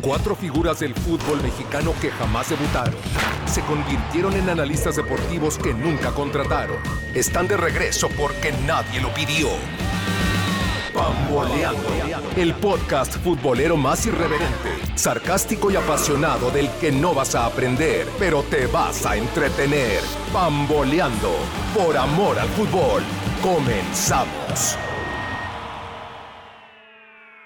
Cuatro 0.00 0.36
figuras 0.36 0.80
del 0.80 0.94
fútbol 0.94 1.42
mexicano 1.42 1.94
que 2.00 2.10
jamás 2.10 2.50
debutaron. 2.50 2.94
Se 3.46 3.62
convirtieron 3.62 4.34
en 4.34 4.50
analistas 4.50 4.96
deportivos 4.96 5.56
que 5.56 5.72
nunca 5.72 6.10
contrataron. 6.12 6.76
Están 7.14 7.48
de 7.48 7.56
regreso 7.56 8.08
porque 8.10 8.52
nadie 8.66 9.00
lo 9.00 9.12
pidió. 9.14 9.48
Pamboleando. 10.94 11.88
El 12.36 12.54
podcast 12.54 13.16
futbolero 13.16 13.76
más 13.76 14.06
irreverente, 14.06 14.70
sarcástico 14.94 15.70
y 15.70 15.76
apasionado 15.76 16.50
del 16.50 16.70
que 16.80 16.92
no 16.92 17.14
vas 17.14 17.34
a 17.34 17.46
aprender, 17.46 18.06
pero 18.18 18.42
te 18.42 18.66
vas 18.66 19.04
a 19.06 19.16
entretener. 19.16 20.00
Pamboleando. 20.32 21.32
Por 21.74 21.96
amor 21.96 22.38
al 22.38 22.48
fútbol. 22.48 23.02
Comenzamos. 23.42 24.78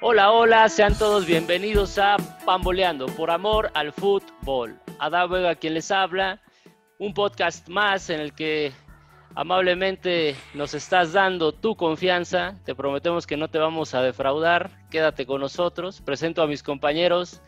Hola, 0.03 0.33
hola, 0.33 0.67
sean 0.71 0.97
todos 0.97 1.27
bienvenidos 1.27 1.99
a 1.99 2.17
Pamboleando 2.47 3.05
por 3.05 3.31
amor 3.31 3.71
al 3.75 3.93
fútbol. 3.93 4.81
Adán 4.99 5.31
Vega 5.31 5.55
quien 5.57 5.75
les 5.75 5.91
habla, 5.91 6.41
un 6.99 7.13
podcast 7.13 7.69
más 7.69 8.09
en 8.09 8.19
el 8.21 8.33
que 8.33 8.73
amablemente 9.35 10.37
nos 10.55 10.73
estás 10.73 11.13
dando 11.13 11.53
tu 11.53 11.77
confianza. 11.77 12.55
Te 12.65 12.75
prometemos 12.75 13.27
que 13.27 13.37
no 13.37 13.49
te 13.49 13.59
vamos 13.59 13.93
a 13.93 14.01
defraudar. 14.01 14.71
Quédate 14.89 15.27
con 15.27 15.43
nosotros. 15.43 16.01
Presento 16.01 16.41
a 16.41 16.47
mis 16.47 16.63
compañeros. 16.63 17.43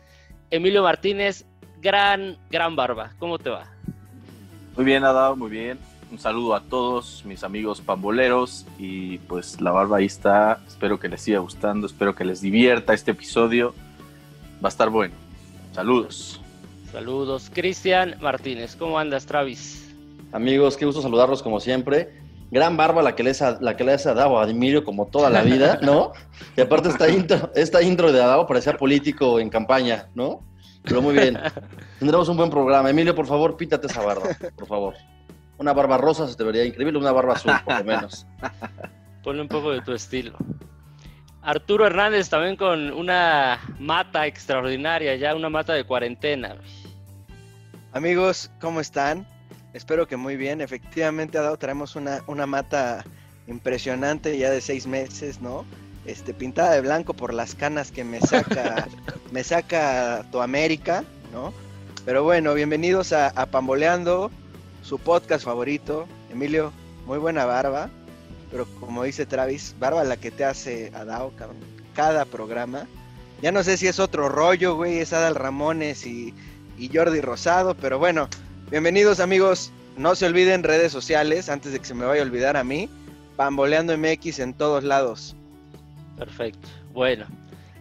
Emilio 0.51 0.83
Martínez, 0.83 1.47
gran, 1.81 2.37
gran 2.51 2.75
barba. 2.75 3.13
¿Cómo 3.17 3.39
te 3.39 3.49
va? 3.49 3.65
Muy 4.75 4.85
bien, 4.85 5.03
Adán, 5.03 5.39
muy 5.39 5.49
bien. 5.49 5.79
Un 6.13 6.19
saludo 6.19 6.53
a 6.53 6.61
todos 6.61 7.25
mis 7.25 7.43
amigos 7.43 7.81
pamboleros 7.81 8.67
y 8.77 9.17
pues 9.17 9.59
la 9.59 9.71
barba 9.71 9.97
ahí 9.97 10.05
está. 10.05 10.59
Espero 10.67 10.99
que 10.99 11.09
les 11.09 11.21
siga 11.21 11.39
gustando, 11.39 11.87
espero 11.87 12.13
que 12.13 12.23
les 12.23 12.39
divierta 12.39 12.93
este 12.93 13.09
episodio. 13.09 13.73
Va 14.63 14.67
a 14.67 14.69
estar 14.69 14.91
bueno. 14.91 15.15
Saludos. 15.71 16.39
Saludos. 16.91 17.49
Cristian 17.51 18.15
Martínez, 18.21 18.75
¿cómo 18.75 18.99
andas, 18.99 19.25
Travis? 19.25 19.91
Amigos, 20.31 20.77
qué 20.77 20.85
gusto 20.85 21.01
saludarlos 21.01 21.41
como 21.41 21.59
siempre. 21.59 22.21
Gran 22.51 22.77
barba 22.77 23.01
la 23.01 23.15
que 23.15 23.23
les 23.23 23.41
ha, 23.41 23.57
la 23.59 23.75
que 23.75 23.83
les 23.83 24.05
ha 24.05 24.13
dado 24.13 24.39
a 24.39 24.47
Emilio 24.47 24.83
como 24.83 25.07
toda 25.07 25.31
la 25.31 25.41
vida, 25.41 25.79
¿no? 25.81 26.11
Y 26.55 26.61
aparte 26.61 26.89
esta 26.89 27.09
intro, 27.09 27.51
esta 27.55 27.81
intro 27.81 28.11
de 28.11 28.21
Adao 28.21 28.45
parecía 28.45 28.77
político 28.77 29.39
en 29.39 29.49
campaña, 29.49 30.09
¿no? 30.13 30.43
Pero 30.83 31.01
muy 31.01 31.15
bien. 31.15 31.39
Tendremos 31.97 32.29
un 32.29 32.37
buen 32.37 32.51
programa. 32.51 32.91
Emilio, 32.91 33.15
por 33.15 33.25
favor, 33.25 33.57
pítate 33.57 33.87
esa 33.87 34.03
barba, 34.03 34.29
por 34.55 34.67
favor. 34.67 34.93
Una 35.57 35.73
barba 35.73 35.97
rosa 35.97 36.27
se 36.27 36.35
te 36.35 36.43
vería 36.43 36.65
increíble, 36.65 36.97
una 36.97 37.11
barba 37.11 37.33
azul, 37.33 37.53
por 37.63 37.79
lo 37.79 37.83
menos. 37.83 38.25
Ponle 39.23 39.41
un 39.41 39.47
poco 39.47 39.71
de 39.71 39.81
tu 39.81 39.93
estilo. 39.93 40.37
Arturo 41.41 41.85
Hernández 41.85 42.29
también 42.29 42.55
con 42.55 42.91
una 42.91 43.59
mata 43.77 44.25
extraordinaria, 44.25 45.15
ya 45.15 45.35
una 45.35 45.49
mata 45.49 45.73
de 45.73 45.83
cuarentena. 45.83 46.55
Amigos, 47.91 48.49
¿cómo 48.59 48.79
están? 48.79 49.27
Espero 49.73 50.07
que 50.07 50.17
muy 50.17 50.37
bien. 50.37 50.61
Efectivamente, 50.61 51.37
Adao, 51.37 51.57
traemos 51.57 51.95
una, 51.95 52.23
una 52.27 52.45
mata 52.45 53.03
impresionante 53.47 54.37
ya 54.37 54.49
de 54.49 54.61
seis 54.61 54.87
meses, 54.87 55.41
¿no? 55.41 55.65
Este, 56.05 56.33
pintada 56.33 56.73
de 56.73 56.81
blanco 56.81 57.13
por 57.13 57.33
las 57.33 57.55
canas 57.55 57.91
que 57.91 58.03
me 58.03 58.21
saca, 58.21 58.87
me 59.31 59.43
saca 59.43 60.25
tu 60.31 60.41
América, 60.41 61.03
¿no? 61.31 61.53
Pero 62.05 62.23
bueno, 62.23 62.53
bienvenidos 62.53 63.13
a, 63.13 63.29
a 63.29 63.45
Pamboleando, 63.47 64.31
su 64.83 64.99
podcast 64.99 65.45
favorito. 65.45 66.07
Emilio, 66.31 66.71
muy 67.05 67.17
buena 67.17 67.45
barba, 67.45 67.89
pero 68.51 68.65
como 68.79 69.03
dice 69.03 69.25
Travis, 69.25 69.75
barba 69.79 70.03
la 70.03 70.17
que 70.17 70.31
te 70.31 70.45
hace 70.45 70.91
Adao, 70.93 71.31
cabrón, 71.35 71.57
cada 71.95 72.25
programa. 72.25 72.87
Ya 73.41 73.51
no 73.51 73.63
sé 73.63 73.77
si 73.77 73.87
es 73.87 73.99
otro 73.99 74.29
rollo, 74.29 74.75
güey, 74.75 74.99
es 74.99 75.13
Adal 75.13 75.35
Ramones 75.35 76.05
y, 76.05 76.33
y 76.77 76.89
Jordi 76.93 77.21
Rosado, 77.21 77.75
pero 77.75 77.99
bueno, 77.99 78.29
bienvenidos 78.69 79.19
amigos. 79.19 79.71
No 79.97 80.15
se 80.15 80.25
olviden 80.25 80.63
redes 80.63 80.91
sociales, 80.91 81.49
antes 81.49 81.71
de 81.71 81.79
que 81.79 81.85
se 81.85 81.93
me 81.93 82.05
vaya 82.05 82.21
a 82.21 82.25
olvidar 82.25 82.57
a 82.57 82.63
mí, 82.63 82.89
Pamboleando 83.35 83.97
MX 83.97 84.39
en 84.39 84.53
todos 84.53 84.83
lados. 84.83 85.35
Perfecto. 86.17 86.67
Bueno, 86.93 87.25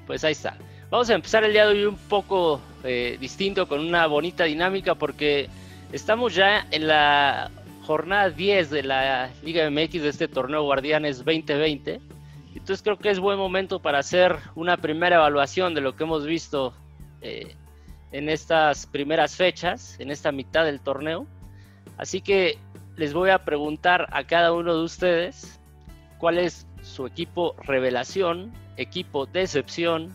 pues 0.07 0.25
ahí 0.25 0.33
está. 0.33 0.57
Vamos 0.91 1.09
a 1.11 1.15
empezar 1.15 1.45
el 1.45 1.53
día 1.53 1.67
de 1.67 1.73
hoy 1.73 1.85
un 1.85 1.97
poco 1.97 2.61
eh, 2.85 3.17
distinto, 3.21 3.67
con 3.67 3.81
una 3.81 4.07
bonita 4.07 4.45
dinámica, 4.45 4.95
porque 4.95 5.49
estamos 5.93 6.35
ya 6.35 6.67
en 6.71 6.89
la 6.89 7.51
jornada 7.87 8.31
10 8.31 8.71
de 8.71 8.83
la 8.83 9.31
Liga 9.45 9.69
MX 9.71 10.03
de 10.03 10.09
este 10.09 10.27
torneo 10.27 10.63
Guardianes 10.63 11.19
2020. 11.19 12.01
Entonces 12.55 12.83
creo 12.83 12.99
que 12.99 13.11
es 13.11 13.21
buen 13.21 13.39
momento 13.39 13.81
para 13.81 13.99
hacer 13.99 14.37
una 14.55 14.79
primera 14.79 15.17
evaluación 15.17 15.75
de 15.75 15.83
lo 15.83 15.95
que 15.95 16.05
hemos 16.05 16.27
visto 16.27 16.73
eh, 17.21 17.55
en 18.11 18.29
estas 18.29 18.87
primeras 18.87 19.37
fechas, 19.37 19.99
en 20.01 20.11
esta 20.11 20.33
mitad 20.33 20.65
del 20.65 20.81
torneo. 20.81 21.27
Así 21.99 22.21
que 22.21 22.59
les 22.97 23.13
voy 23.13 23.31
a 23.31 23.45
preguntar 23.45 24.09
a 24.13 24.25
cada 24.25 24.53
uno 24.53 24.75
de 24.75 24.83
ustedes 24.83 25.61
cuál 26.19 26.39
es 26.39 26.67
su 26.83 27.07
equipo 27.07 27.55
revelación, 27.63 28.53
equipo 28.77 29.27
decepción, 29.27 30.11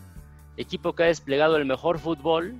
equipo 0.56 0.94
que 0.94 1.04
ha 1.04 1.06
desplegado 1.06 1.56
el 1.56 1.66
mejor 1.66 1.98
fútbol, 1.98 2.54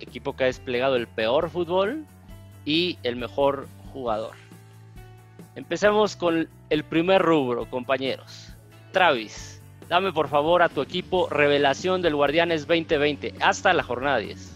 equipo 0.00 0.36
que 0.36 0.44
ha 0.44 0.46
desplegado 0.46 0.96
el 0.96 1.06
peor 1.06 1.50
fútbol 1.50 2.06
y 2.66 2.98
el 3.02 3.16
mejor 3.16 3.68
jugador. 3.94 4.32
Empezamos 5.54 6.16
con 6.16 6.46
el 6.68 6.84
primer 6.84 7.22
rubro, 7.22 7.70
compañeros. 7.70 8.48
Travis, 8.92 9.62
dame 9.88 10.12
por 10.12 10.28
favor 10.28 10.62
a 10.62 10.68
tu 10.68 10.82
equipo 10.82 11.28
revelación 11.30 12.02
del 12.02 12.14
Guardianes 12.14 12.66
2020 12.66 13.34
hasta 13.40 13.72
la 13.72 13.82
jornada 13.82 14.18
10. 14.18 14.52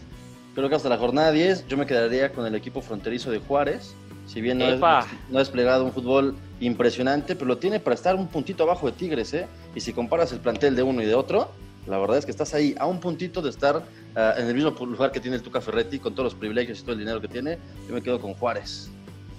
Creo 0.55 0.69
que 0.69 0.75
hasta 0.75 0.91
la 0.91 0.99
jornada 0.99 1.33
10 1.33 1.69
yo 1.69 1.79
me 1.79 1.87
quedaría 1.87 2.33
con 2.33 2.45
el 2.45 2.55
equipo 2.55 2.83
fronterizo 2.83 3.31
de 3.31 3.39
Juárez. 3.39 3.95
Si 4.27 4.41
bien 4.41 4.59
no, 4.59 4.67
es, 4.67 4.79
no 4.79 4.87
ha 4.87 5.39
desplegado 5.39 5.85
un 5.85 5.93
fútbol 5.93 6.37
impresionante, 6.61 7.35
pero 7.35 7.47
lo 7.47 7.59
tiene 7.59 7.81
para 7.81 7.95
estar 7.95 8.15
un 8.15 8.29
puntito 8.29 8.63
abajo 8.63 8.87
de 8.87 8.93
Tigres, 8.93 9.33
¿eh? 9.35 9.47
Y 9.75 9.81
si 9.81 9.93
comparas 9.93 10.33
el 10.33 10.41
plantel 10.41 10.77
de 10.77 10.83
uno 10.83 11.03
y 11.03 11.07
de 11.07 11.15
otro, 11.15 11.51
la 11.87 11.99
verdad 11.99 12.19
es 12.19 12.25
que 12.25 12.31
estás 12.31 12.55
ahí 12.55 12.75
a 12.79 12.87
un 12.87 13.01
puntito 13.01 13.43
de 13.43 13.51
estar 13.51 13.83
ah, 14.15 14.35
en 14.37 14.47
el 14.47 14.55
mismo 14.55 14.71
lugar 14.87 15.13
que 15.13 15.21
tiene 15.21 15.37
el 15.37 15.43
Tuca 15.43 15.61
Ferretti, 15.61 15.99
con 15.99 16.15
todos 16.15 16.33
los 16.33 16.35
privilegios 16.35 16.81
y 16.81 16.83
todo 16.83 16.93
el 16.93 16.99
dinero 16.99 17.21
que 17.21 17.29
tiene. 17.29 17.59
Yo 17.89 17.95
me 17.95 18.03
quedo 18.03 18.21
con 18.21 18.35
Juárez. 18.35 18.91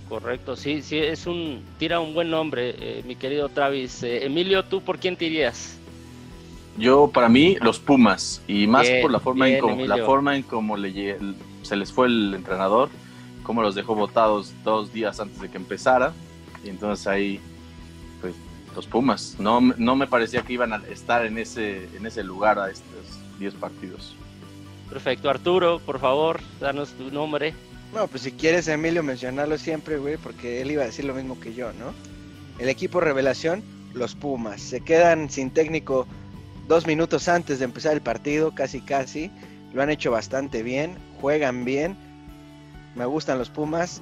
Correcto, 0.09 0.57
sí, 0.57 0.81
sí, 0.81 0.97
es 0.97 1.25
un, 1.25 1.63
tira 1.79 2.01
un 2.01 2.13
buen 2.13 2.29
nombre, 2.29 2.75
eh, 2.79 3.03
mi 3.07 3.15
querido 3.15 3.47
Travis. 3.47 4.03
Eh, 4.03 4.25
Emilio, 4.25 4.65
¿tú 4.65 4.81
por 4.81 4.99
quién 4.99 5.15
te 5.15 5.25
irías? 5.25 5.77
Yo, 6.77 7.07
para 7.07 7.29
mí, 7.29 7.57
los 7.61 7.79
Pumas. 7.79 8.41
Y 8.47 8.67
más 8.67 8.89
Bien, 8.89 9.01
por 9.01 9.11
la 9.11 9.19
forma, 9.19 9.47
en 9.47 9.87
la 9.87 9.97
forma 9.99 10.35
en 10.35 10.43
cómo 10.43 10.75
le 10.75 11.17
se 11.61 11.75
les 11.75 11.91
fue 11.91 12.07
el 12.07 12.33
entrenador, 12.33 12.89
cómo 13.43 13.61
los 13.61 13.75
dejó 13.75 13.95
votados 13.95 14.53
dos 14.63 14.91
días 14.91 15.19
antes 15.19 15.39
de 15.39 15.49
que 15.49 15.57
empezara. 15.57 16.13
Y 16.63 16.69
entonces 16.69 17.07
ahí, 17.07 17.39
los 18.75 18.87
Pumas. 18.87 19.35
No, 19.39 19.61
no 19.61 19.95
me 19.95 20.07
parecía 20.07 20.41
que 20.43 20.53
iban 20.53 20.73
a 20.73 20.77
estar 20.89 21.25
en 21.25 21.37
ese, 21.37 21.85
en 21.95 22.05
ese 22.05 22.23
lugar 22.23 22.59
a 22.59 22.69
estos 22.69 23.19
10 23.39 23.53
partidos. 23.55 24.15
Perfecto, 24.89 25.29
Arturo, 25.29 25.79
por 25.79 25.99
favor, 25.99 26.41
danos 26.59 26.89
tu 26.91 27.11
nombre. 27.11 27.53
No, 27.93 28.07
pues 28.07 28.23
si 28.23 28.31
quieres, 28.31 28.67
Emilio, 28.67 29.03
mencionarlo 29.03 29.57
siempre, 29.57 29.97
güey, 29.97 30.17
porque 30.17 30.61
él 30.61 30.71
iba 30.71 30.83
a 30.83 30.85
decir 30.85 31.05
lo 31.05 31.13
mismo 31.13 31.39
que 31.39 31.53
yo, 31.53 31.71
¿no? 31.73 31.93
El 32.59 32.69
equipo 32.69 32.99
revelación, 32.99 33.63
los 33.93 34.15
Pumas. 34.15 34.61
Se 34.61 34.81
quedan 34.81 35.29
sin 35.29 35.51
técnico 35.51 36.07
dos 36.67 36.87
minutos 36.87 37.27
antes 37.27 37.59
de 37.59 37.65
empezar 37.65 37.93
el 37.93 38.01
partido, 38.01 38.53
casi 38.53 38.81
casi. 38.81 39.31
Lo 39.73 39.81
han 39.81 39.89
hecho 39.89 40.11
bastante 40.11 40.63
bien, 40.63 40.97
juegan 41.19 41.65
bien. 41.65 41.97
Me 42.95 43.05
gustan 43.05 43.37
los 43.37 43.49
Pumas. 43.49 44.01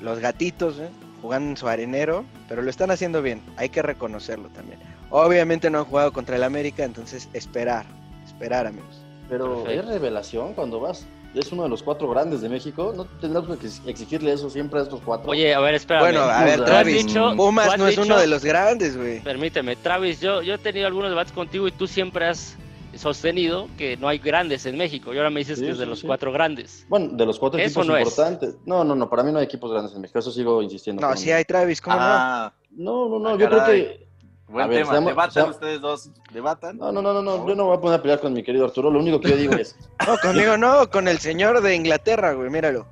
Los 0.00 0.18
gatitos, 0.18 0.78
¿eh? 0.78 0.88
Jugando 1.26 1.50
en 1.50 1.56
su 1.56 1.66
arenero, 1.66 2.24
pero 2.48 2.62
lo 2.62 2.70
están 2.70 2.90
haciendo 2.92 3.20
bien. 3.20 3.42
Hay 3.56 3.68
que 3.68 3.82
reconocerlo 3.82 4.48
también. 4.50 4.78
Obviamente 5.10 5.70
no 5.70 5.78
han 5.78 5.84
jugado 5.84 6.12
contra 6.12 6.36
el 6.36 6.44
América, 6.44 6.84
entonces 6.84 7.28
esperar, 7.32 7.84
esperar, 8.24 8.66
amigos. 8.66 9.00
Pero 9.28 9.64
Perfecto. 9.64 9.80
es 9.82 9.86
revelación 9.88 10.54
cuando 10.54 10.78
vas. 10.80 11.04
Es 11.34 11.50
uno 11.52 11.64
de 11.64 11.68
los 11.68 11.82
cuatro 11.82 12.08
grandes 12.08 12.40
de 12.40 12.48
México. 12.48 12.94
¿No 12.96 13.04
tendrás 13.04 13.44
que 13.58 13.90
exigirle 13.90 14.32
eso 14.32 14.48
siempre 14.48 14.78
a 14.80 14.84
estos 14.84 15.00
cuatro? 15.04 15.28
Oye, 15.30 15.52
a 15.52 15.60
ver, 15.60 15.74
espérame. 15.74 16.02
Bueno, 16.04 16.20
a 16.20 16.44
ver, 16.44 16.64
Travis, 16.64 17.04
dicho- 17.06 17.34
Pumas 17.36 17.76
no 17.76 17.86
es 17.88 17.90
dicho- 17.96 18.02
uno 18.02 18.18
de 18.18 18.26
los 18.28 18.42
grandes, 18.44 18.96
güey. 18.96 19.20
Permíteme, 19.20 19.74
Travis, 19.76 20.20
yo, 20.20 20.40
yo 20.42 20.54
he 20.54 20.58
tenido 20.58 20.86
algunos 20.86 21.10
debates 21.10 21.32
contigo 21.32 21.66
y 21.68 21.72
tú 21.72 21.86
siempre 21.88 22.26
has 22.26 22.56
sostenido 22.98 23.68
que 23.78 23.96
no 23.96 24.08
hay 24.08 24.18
grandes 24.18 24.66
en 24.66 24.76
México. 24.76 25.12
Y 25.14 25.18
ahora 25.18 25.30
me 25.30 25.40
dices 25.40 25.58
Sí, 25.58 25.64
que 25.64 25.70
es 25.72 25.78
de 25.78 25.84
sí, 25.84 25.90
los 25.90 26.00
sí. 26.00 26.06
cuatro 26.06 26.32
grandes. 26.32 26.84
Bueno, 26.88 27.08
de 27.16 27.26
los 27.26 27.38
cuatro 27.38 27.58
Eso 27.60 27.80
equipos 27.80 27.86
no 27.86 27.96
es. 27.96 28.02
importantes. 28.08 28.56
No, 28.64 28.84
no, 28.84 28.94
no, 28.94 29.08
para 29.10 29.22
mí 29.22 29.32
no 29.32 29.38
hay 29.38 29.44
equipos 29.44 29.70
grandes 29.72 29.94
en 29.94 30.00
México, 30.00 30.18
eso 30.18 30.30
sigo 30.30 30.62
insistiendo. 30.62 31.00
No, 31.06 31.16
sí 31.16 31.30
hay 31.30 31.44
Travis, 31.44 31.80
¿cómo 31.80 31.96
ah, 31.98 32.52
No, 32.70 33.08
no, 33.08 33.18
no, 33.18 33.28
Ah, 33.30 33.36
yo 33.38 33.48
creo 33.48 33.64
que. 33.66 34.06
buen 34.48 34.64
A 34.64 34.68
ver, 34.68 34.78
tema. 34.78 34.90
seamos- 34.92 35.10
debatan 35.10 35.32
seamos- 35.32 35.54
ustedes 35.56 35.80
dos. 35.80 36.10
Debatan. 36.32 36.76
No, 36.78 36.92
no, 36.92 37.02
no, 37.02 37.12
no, 37.14 37.22
no, 37.22 37.48
yo 37.48 37.54
no 37.54 37.64
voy 37.66 37.76
a 37.76 37.80
poner 37.80 37.98
a 37.98 38.02
pelear 38.02 38.20
con 38.20 38.32
mi 38.32 38.42
querido 38.42 38.64
Arturo, 38.64 38.90
lo 38.90 38.98
único 39.00 39.20
que 39.20 39.30
yo 39.30 39.36
digo 39.36 39.54
es. 39.54 39.76
no? 40.00 40.06
No, 40.12 40.18
conmigo 40.18 40.56
no, 40.56 40.90
con 40.90 41.08
el 41.08 41.18
señor 41.18 41.60
de 41.62 41.74
Inglaterra, 41.74 42.32
güey, 42.34 42.50
míralo. 42.50 42.86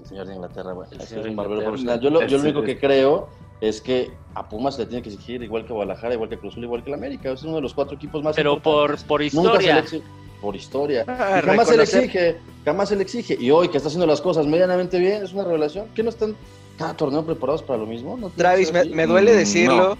El 0.00 0.06
señor 0.08 0.26
de 0.26 0.34
Inglaterra, 0.34 0.72
bueno, 0.72 0.90
El 0.92 0.98
ese 0.98 1.06
señor 1.08 1.24
es 1.26 1.30
un 1.30 1.36
de 1.36 1.42
barbero 1.42 1.62
profesional. 1.62 2.00
Yo 2.00 2.10
lo, 2.10 2.26
yo 2.26 2.36
lo 2.36 2.42
único 2.44 2.62
que 2.62 2.78
creo 2.78 3.28
es 3.62 3.80
que 3.80 4.10
a 4.34 4.48
Pumas 4.48 4.74
se 4.74 4.82
le 4.82 4.86
tiene 4.88 5.02
que 5.02 5.10
exigir 5.10 5.40
igual 5.42 5.64
que 5.64 5.72
a 5.72 5.76
Guadalajara, 5.76 6.14
igual 6.14 6.28
que 6.28 6.34
a 6.34 6.38
Cruz 6.38 6.52
Azul, 6.54 6.64
igual 6.64 6.82
que 6.82 6.90
a 6.90 6.92
la 6.92 6.96
América. 6.96 7.30
Es 7.30 7.42
uno 7.44 7.54
de 7.56 7.62
los 7.62 7.72
cuatro 7.72 7.94
equipos 7.96 8.22
más 8.22 8.34
Pero 8.34 8.60
por, 8.60 8.98
por 9.04 9.20
Nunca 9.32 9.60
se 9.60 9.72
le 9.72 9.78
historia. 9.80 10.04
por 10.40 10.56
historia. 10.56 11.04
Ah, 11.06 11.40
Y 11.42 11.46
jamás 11.46 11.68
se 11.68 11.76
le 11.76 11.82
exige, 11.84 12.36
jamás 12.64 12.88
se 12.88 12.96
le 12.96 13.02
exige. 13.02 13.36
Y 13.40 13.50
hoy 13.52 13.68
que 13.68 13.76
está 13.76 13.86
haciendo 13.88 14.06
las 14.06 14.20
cosas 14.20 14.46
medianamente 14.46 14.98
bien, 14.98 15.22
es 15.22 15.32
una 15.32 15.44
revelación. 15.44 15.86
¿Qué 15.94 16.02
no 16.02 16.08
están 16.10 16.34
cada 16.76 16.94
torneo 16.96 17.24
preparados 17.24 17.62
para 17.62 17.78
lo 17.78 17.86
mismo? 17.86 18.16
¿No 18.16 18.28
tiene 18.30 18.34
que 18.34 18.66
Travis, 18.66 18.72
me, 18.94 19.06
duele 19.06 19.32
Mm, 19.32 19.36
decirlo, 19.36 19.96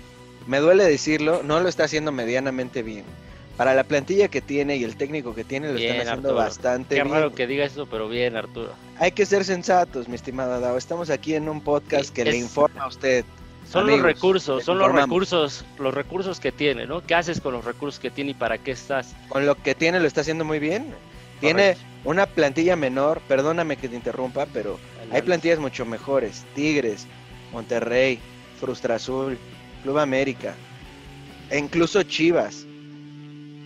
me 0.48 0.58
duele 0.58 0.84
decirlo, 0.84 1.42
no 1.44 1.60
lo 1.60 1.68
está 1.68 1.84
haciendo 1.84 2.10
medianamente 2.10 2.82
bien. 2.82 3.04
Para 3.56 3.74
la 3.74 3.84
plantilla 3.84 4.26
que 4.28 4.40
tiene 4.40 4.76
y 4.76 4.82
el 4.82 4.96
técnico 4.96 5.34
que 5.36 5.44
tiene, 5.44 5.68
lo 5.68 5.74
Bien, 5.74 5.90
están 5.92 6.08
haciendo 6.08 6.30
Arturo. 6.30 6.44
bastante 6.46 6.96
Qué 6.96 7.02
bien. 7.04 7.14
raro 7.14 7.32
que 7.32 7.46
diga 7.46 7.64
eso, 7.64 7.86
pero 7.88 8.08
bien, 8.08 8.34
Arturo. 8.34 8.70
Hay 8.98 9.12
que 9.12 9.24
ser 9.26 9.44
sensatos, 9.44 10.08
mi 10.08 10.16
estimada 10.16 10.58
Dao. 10.58 10.76
Estamos 10.78 11.10
aquí 11.10 11.34
en 11.34 11.48
un 11.48 11.60
podcast 11.60 12.06
Sí, 12.06 12.12
que 12.14 12.24
le 12.24 12.36
informa 12.38 12.82
a 12.84 12.88
usted. 12.88 13.24
Son 13.68 13.84
Amigos, 13.84 14.02
los 14.02 14.14
recursos, 14.14 14.64
son 14.64 14.78
los 14.78 14.92
recursos, 14.92 15.64
los 15.78 15.94
recursos 15.94 16.40
que 16.40 16.52
tiene, 16.52 16.86
¿no? 16.86 17.00
¿Qué 17.00 17.14
haces 17.14 17.40
con 17.40 17.54
los 17.54 17.64
recursos 17.64 17.98
que 17.98 18.10
tiene 18.10 18.32
y 18.32 18.34
para 18.34 18.58
qué 18.58 18.72
estás? 18.72 19.14
Con 19.28 19.46
lo 19.46 19.54
que 19.54 19.74
tiene, 19.74 20.00
lo 20.00 20.06
está 20.06 20.20
haciendo 20.20 20.44
muy 20.44 20.58
bien. 20.58 20.94
Tiene 21.40 21.76
una 22.04 22.26
plantilla 22.26 22.76
menor, 22.76 23.20
perdóname 23.26 23.76
que 23.76 23.88
te 23.88 23.96
interrumpa, 23.96 24.46
pero 24.52 24.78
hay 25.10 25.22
plantillas 25.22 25.58
mucho 25.58 25.84
mejores. 25.84 26.44
Tigres, 26.54 27.06
Monterrey, 27.52 28.20
Frustra 28.60 28.96
Azul, 28.96 29.38
Club 29.82 29.98
América, 29.98 30.54
e 31.50 31.58
incluso 31.58 32.02
Chivas. 32.02 32.66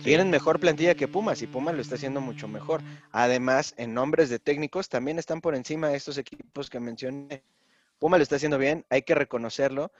Tienen 0.03 0.29
mejor 0.29 0.59
plantilla 0.59 0.95
que 0.95 1.07
Pumas 1.07 1.41
y 1.41 1.47
Pumas 1.47 1.75
lo 1.75 1.81
está 1.81 1.95
haciendo 1.95 2.21
mucho 2.21 2.47
mejor. 2.47 2.81
Además, 3.11 3.73
en 3.77 3.93
nombres 3.93 4.29
de 4.29 4.39
técnicos 4.39 4.89
también 4.89 5.19
están 5.19 5.41
por 5.41 5.53
encima 5.53 5.89
de 5.89 5.97
estos 5.97 6.17
equipos 6.17 6.69
que 6.69 6.79
mencioné. 6.79 7.43
Pumas 7.99 8.19
lo 8.19 8.23
está 8.23 8.35
haciendo 8.37 8.57
bien, 8.57 8.85
hay 8.89 9.01
que 9.01 9.15
reconocerlo. 9.15 9.91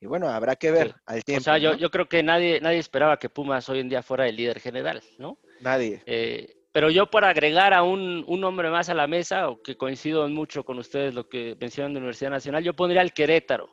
Y 0.00 0.06
bueno, 0.06 0.28
habrá 0.28 0.54
que 0.56 0.70
ver 0.70 0.88
Sí. 0.88 0.94
al 1.06 1.24
tiempo. 1.24 1.40
O 1.40 1.44
sea, 1.44 1.58
yo, 1.58 1.72
¿no? 1.72 1.78
yo 1.78 1.90
creo 1.90 2.08
que 2.08 2.22
nadie, 2.22 2.60
nadie 2.60 2.78
esperaba 2.78 3.18
que 3.18 3.28
Pumas 3.28 3.68
hoy 3.68 3.80
en 3.80 3.88
día 3.88 4.02
fuera 4.02 4.28
el 4.28 4.36
líder 4.36 4.60
general, 4.60 5.02
¿no? 5.18 5.38
Nadie. 5.60 6.02
Eh, 6.06 6.54
pero 6.70 6.90
yo 6.90 7.10
por 7.10 7.24
agregar 7.24 7.74
a 7.74 7.82
un, 7.82 8.24
un 8.28 8.40
nombre 8.40 8.70
más 8.70 8.88
a 8.88 8.94
la 8.94 9.08
mesa, 9.08 9.48
o 9.48 9.60
que 9.60 9.76
coincido 9.76 10.28
mucho 10.28 10.64
con 10.64 10.78
ustedes 10.78 11.14
lo 11.14 11.28
que 11.28 11.56
mencionan 11.60 11.94
de 11.94 11.98
Universidad 11.98 12.30
Nacional, 12.30 12.62
yo 12.62 12.74
pondría 12.74 13.00
al 13.00 13.12
Querétaro, 13.12 13.70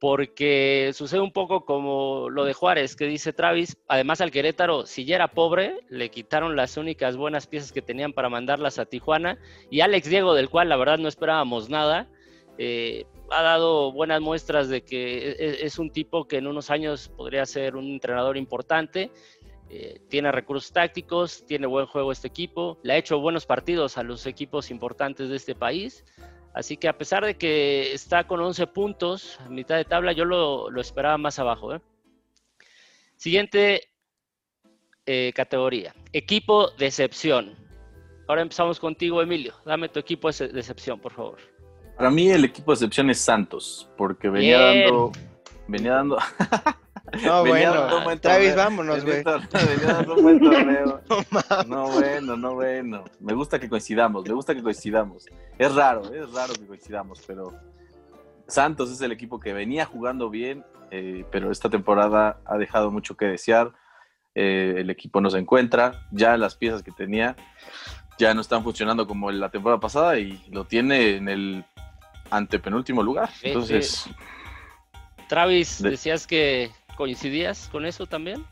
porque 0.00 0.90
sucede 0.94 1.20
un 1.20 1.32
poco 1.32 1.64
como 1.64 2.30
lo 2.30 2.44
de 2.44 2.54
Juárez, 2.54 2.96
que 2.96 3.06
dice 3.06 3.32
Travis, 3.32 3.76
además 3.86 4.20
al 4.20 4.30
Querétaro, 4.30 4.86
si 4.86 5.04
ya 5.04 5.16
era 5.16 5.28
pobre, 5.28 5.80
le 5.90 6.10
quitaron 6.10 6.56
las 6.56 6.76
únicas 6.76 7.16
buenas 7.16 7.46
piezas 7.46 7.72
que 7.72 7.82
tenían 7.82 8.12
para 8.12 8.28
mandarlas 8.28 8.78
a 8.78 8.86
Tijuana, 8.86 9.38
y 9.70 9.80
Alex 9.80 10.08
Diego, 10.08 10.34
del 10.34 10.48
cual 10.48 10.70
la 10.70 10.76
verdad 10.76 10.98
no 10.98 11.08
esperábamos 11.08 11.68
nada, 11.68 12.08
eh, 12.64 13.06
ha 13.30 13.42
dado 13.42 13.90
buenas 13.90 14.20
muestras 14.20 14.68
de 14.68 14.84
que 14.84 15.30
es, 15.30 15.62
es 15.62 15.78
un 15.80 15.90
tipo 15.90 16.28
que 16.28 16.36
en 16.36 16.46
unos 16.46 16.70
años 16.70 17.08
podría 17.08 17.44
ser 17.44 17.74
un 17.74 17.86
entrenador 17.86 18.36
importante. 18.36 19.10
Eh, 19.68 20.00
tiene 20.08 20.30
recursos 20.30 20.72
tácticos, 20.72 21.44
tiene 21.44 21.66
buen 21.66 21.86
juego 21.86 22.12
este 22.12 22.28
equipo, 22.28 22.78
le 22.84 22.92
ha 22.92 22.98
hecho 22.98 23.18
buenos 23.18 23.46
partidos 23.46 23.98
a 23.98 24.04
los 24.04 24.26
equipos 24.26 24.70
importantes 24.70 25.28
de 25.28 25.36
este 25.36 25.56
país. 25.56 26.04
Así 26.54 26.76
que 26.76 26.86
a 26.86 26.96
pesar 26.96 27.24
de 27.24 27.36
que 27.36 27.92
está 27.92 28.28
con 28.28 28.40
11 28.40 28.68
puntos, 28.68 29.40
a 29.40 29.48
mitad 29.48 29.76
de 29.76 29.84
tabla, 29.84 30.12
yo 30.12 30.24
lo, 30.24 30.70
lo 30.70 30.80
esperaba 30.80 31.18
más 31.18 31.40
abajo. 31.40 31.74
¿eh? 31.74 31.80
Siguiente 33.16 33.88
eh, 35.04 35.32
categoría, 35.34 35.96
equipo 36.12 36.70
decepción. 36.78 37.56
Ahora 38.28 38.42
empezamos 38.42 38.78
contigo, 38.78 39.20
Emilio. 39.20 39.54
Dame 39.64 39.88
tu 39.88 39.98
equipo 39.98 40.30
de 40.30 40.46
decepción, 40.48 41.00
por 41.00 41.12
favor. 41.12 41.51
Para 41.96 42.10
mí 42.10 42.30
el 42.30 42.44
equipo 42.44 42.72
de 42.72 42.76
excepción 42.76 43.10
es 43.10 43.18
Santos, 43.18 43.88
porque 43.96 44.28
venía 44.28 44.70
Bien. 44.70 44.84
dando, 44.84 45.12
venía 45.68 45.92
dando, 45.92 46.18
No, 47.24 47.42
venía 47.44 47.70
bueno, 47.70 48.04
buen 48.04 48.18
Travis, 48.18 48.56
vámonos, 48.56 49.04
güey. 49.04 49.22
No 51.66 51.90
bueno, 51.90 52.36
no, 52.36 52.54
bueno. 52.54 53.04
Me 53.20 53.34
gusta 53.34 53.58
que 53.58 53.68
coincidamos, 53.68 54.26
me 54.26 54.34
gusta 54.34 54.54
que 54.54 54.62
coincidamos. 54.62 55.26
Es 55.58 55.74
raro, 55.74 56.02
es 56.14 56.32
raro 56.32 56.54
que 56.54 56.66
coincidamos, 56.66 57.22
pero 57.26 57.52
Santos 58.46 58.90
es 58.90 59.00
el 59.02 59.12
equipo 59.12 59.38
que 59.38 59.52
venía 59.52 59.84
jugando 59.84 60.30
bien, 60.30 60.64
eh, 60.90 61.24
pero 61.30 61.50
esta 61.50 61.68
temporada 61.68 62.40
ha 62.44 62.56
dejado 62.56 62.90
mucho 62.90 63.16
que 63.16 63.26
desear. 63.26 63.72
Eh, 64.34 64.76
el 64.78 64.88
equipo 64.88 65.20
no 65.20 65.28
se 65.28 65.38
encuentra, 65.38 66.06
ya 66.10 66.38
las 66.38 66.56
piezas 66.56 66.82
que 66.82 66.90
tenía 66.90 67.36
ya 68.18 68.34
no 68.34 68.40
están 68.40 68.62
funcionando 68.62 69.06
como 69.06 69.30
en 69.30 69.40
la 69.40 69.50
temporada 69.50 69.80
pasada 69.80 70.18
y 70.18 70.42
lo 70.50 70.64
tiene 70.64 71.16
en 71.16 71.28
el 71.28 71.64
antepenúltimo 72.36 73.02
lugar. 73.02 73.30
Sí, 73.32 73.48
Entonces, 73.48 74.06
Travis, 75.28 75.82
De- 75.82 75.90
decías 75.90 76.26
que 76.26 76.70
coincidías 76.96 77.68
con 77.70 77.86
eso 77.86 78.06
también. 78.06 78.44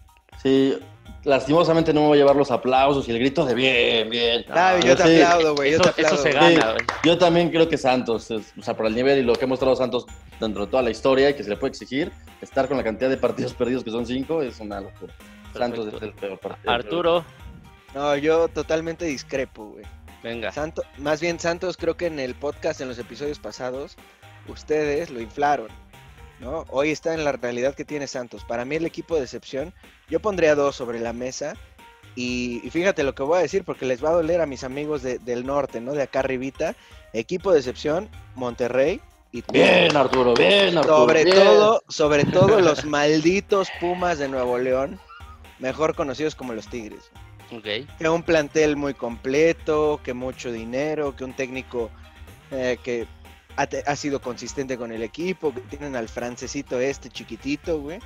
Sí, 0.43 0.79
lastimosamente 1.25 1.93
no 1.93 2.03
me 2.03 2.07
voy 2.09 2.19
a 2.19 2.21
llevar 2.23 2.37
los 2.37 2.51
aplausos 2.51 3.07
y 3.09 3.11
el 3.11 3.19
grito 3.19 3.45
de 3.45 3.55
bien, 3.55 4.09
bien. 4.09 4.45
Travis, 4.47 4.85
yo 4.85 4.97
te 4.97 5.03
Sí. 5.17 5.23
aplaudo, 5.23 5.55
güey. 5.55 5.73
Yo 5.73 5.81
Eso, 5.81 5.91
te 5.93 6.01
eso 6.03 6.15
aplaudo. 6.15 6.23
se 6.23 6.39
güey. 6.39 6.55
gana, 6.57 6.73
güey. 6.73 6.85
Yo 7.05 7.19
también 7.19 7.51
creo 7.51 7.69
que 7.69 7.77
Santos, 7.77 8.31
es- 8.31 8.55
o 8.59 8.63
sea, 8.63 8.75
por 8.77 8.87
el 8.87 8.95
nivel 8.95 9.19
y 9.19 9.23
lo 9.23 9.35
que 9.35 9.45
ha 9.45 9.49
mostrado 9.49 9.77
Santos 9.77 10.07
dentro 10.39 10.65
de 10.65 10.71
toda 10.71 10.83
la 10.83 10.91
historia 10.91 11.29
y 11.31 11.35
que 11.35 11.43
se 11.43 11.51
le 11.51 11.57
puede 11.57 11.73
exigir, 11.73 12.11
estar 12.41 12.69
con 12.69 12.79
la 12.79 12.85
cantidad 12.85 13.11
de 13.11 13.19
partidos 13.19 13.53
perdidos 13.53 13.85
que 13.85 13.91
son 13.91 14.07
cinco 14.07 14.41
es 14.43 14.59
una 14.61 14.81
locura. 14.81 15.13
Santos 15.53 15.87
es 15.87 15.93
Perfecto. 15.93 16.07
el 16.07 16.13
peor 16.15 16.39
partido. 16.39 16.73
Arturo, 16.73 17.25
No, 17.93 18.15
yo 18.17 18.47
totalmente 18.47 19.05
discrepo, 19.05 19.71
güey. 19.73 19.85
Venga. 20.23 20.53
Santo, 20.53 20.83
más 20.99 21.21
bien 21.21 21.39
Santos, 21.41 21.77
creo 21.77 21.97
que 21.97 22.07
en 22.07 22.19
el 22.19 22.35
podcast, 22.35 22.81
en 22.81 22.89
los 22.89 22.99
episodios 22.99 23.39
pasados, 23.39 23.97
ustedes 24.49 25.11
lo 25.11 25.21
inflaron, 25.21 25.69
¿no? 26.41 26.65
Hoy 26.69 26.91
está 26.91 27.15
en 27.15 27.25
la 27.25 27.33
realidad 27.33 27.75
que 27.75 27.85
tiene 27.85 28.07
Santos. 28.07 28.45
Para 28.45 28.65
mí 28.65 28.77
el 28.77 28.87
equipo 28.87 29.17
de 29.17 29.25
excepción, 29.25 29.73
yo 30.09 30.21
pondría 30.21 30.55
dos 30.55 30.77
sobre 30.77 31.01
la 31.01 31.13
mesa. 31.13 31.55
Y, 32.17 32.61
y 32.65 32.71
fíjate 32.71 33.05
lo 33.05 33.15
que 33.15 33.23
voy 33.23 33.39
a 33.39 33.43
decir, 33.43 33.63
porque 33.63 33.87
les 33.87 34.05
va 34.05 34.09
a 34.09 34.15
doler 34.15 34.41
a 34.41 34.47
mis 34.47 34.65
amigos 34.65 35.01
de- 35.03 35.19
del 35.21 35.47
norte, 35.47 35.81
¿no? 35.81 35.93
De 35.93 36.03
acá 36.03 36.21
arribita. 36.21 36.75
Equipo 37.13 37.53
de 37.53 37.59
excepción, 37.59 38.09
Monterrey 38.35 39.01
y. 39.31 39.45
Bien, 39.53 39.97
Arturo, 39.97 40.35
bien, 40.35 40.77
Arturo. 40.77 40.97
Sobre 40.97 41.25
bien. 41.25 41.37
todo, 41.37 41.83
sobre 41.89 42.25
todo 42.25 42.61
los 42.61 42.85
malditos 42.85 43.69
Pumas 43.81 44.19
de 44.19 44.29
Nuevo 44.29 44.59
León, 44.59 44.99
mejor 45.61 45.95
conocidos 45.95 46.35
como 46.35 46.53
los 46.53 46.67
Tigres. 46.69 47.11
Ok. 47.53 47.89
Que 47.99 48.09
un 48.09 48.23
plantel 48.23 48.77
muy 48.77 48.95
completo, 48.95 50.01
que 50.03 50.15
mucho 50.15 50.53
dinero, 50.53 51.17
que 51.17 51.25
un 51.25 51.33
técnico 51.33 51.91
eh, 52.51 52.79
que 52.83 53.07
ha, 53.57 53.97
sido 53.97 54.21
consistente 54.21 54.79
con 54.79 54.93
el 54.93 55.03
equipo, 55.03 55.53
que 55.53 55.61
tienen 55.63 55.97
al 55.97 56.09
francesito 56.09 56.81
este 56.81 57.11
chiquitito, 57.11 57.81
güey. 57.81 57.99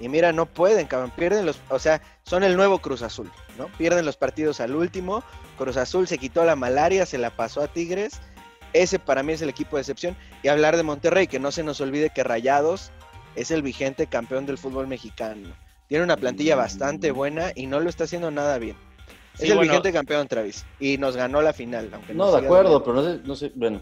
Y 0.00 0.08
mira, 0.08 0.32
no 0.32 0.46
pueden, 0.46 0.86
cabrón, 0.86 1.12
pierden 1.16 1.46
los, 1.46 1.60
o 1.70 1.78
sea, 1.78 2.02
son 2.24 2.42
el 2.42 2.56
nuevo 2.56 2.80
Cruz 2.80 3.02
Azul, 3.02 3.30
¿no? 3.56 3.66
Pierden 3.78 4.04
los 4.04 4.16
partidos 4.16 4.60
al 4.60 4.74
último, 4.74 5.22
Cruz 5.56 5.76
Azul 5.76 6.06
se 6.06 6.18
quitó 6.18 6.44
la 6.44 6.56
malaria, 6.56 7.06
se 7.06 7.18
la 7.18 7.30
pasó 7.30 7.62
a 7.62 7.68
Tigres, 7.68 8.20
ese 8.72 8.98
para 8.98 9.22
mí 9.22 9.32
es 9.32 9.42
el 9.42 9.48
equipo 9.48 9.76
de 9.76 9.82
excepción. 9.82 10.16
Y 10.42 10.48
hablar 10.48 10.76
de 10.76 10.82
Monterrey, 10.82 11.26
que 11.26 11.38
no 11.38 11.50
se 11.50 11.62
nos 11.62 11.80
olvide 11.80 12.10
que 12.10 12.24
Rayados 12.24 12.90
es 13.36 13.50
el 13.50 13.62
vigente 13.62 14.06
campeón 14.06 14.44
del 14.44 14.58
fútbol 14.58 14.86
mexicano. 14.86 15.48
Tiene 15.88 16.04
una 16.04 16.16
plantilla 16.16 16.56
bastante 16.56 17.10
buena 17.10 17.52
y 17.54 17.66
no 17.66 17.80
lo 17.80 17.88
está 17.88 18.04
haciendo 18.04 18.30
nada 18.30 18.58
bien. 18.58 18.76
Sí, 19.36 19.44
es 19.44 19.50
el 19.50 19.56
bueno, 19.56 19.70
vigente 19.72 19.92
campeón, 19.92 20.26
Travis. 20.28 20.64
Y 20.80 20.96
nos 20.98 21.16
ganó 21.16 21.42
la 21.42 21.52
final. 21.52 21.90
Aunque 21.92 22.14
No, 22.14 22.32
de 22.32 22.38
acuerdo, 22.38 22.82
pero 22.82 22.96
no 22.96 23.02
sé, 23.02 23.20
no 23.24 23.36
sé, 23.36 23.52
bueno, 23.54 23.80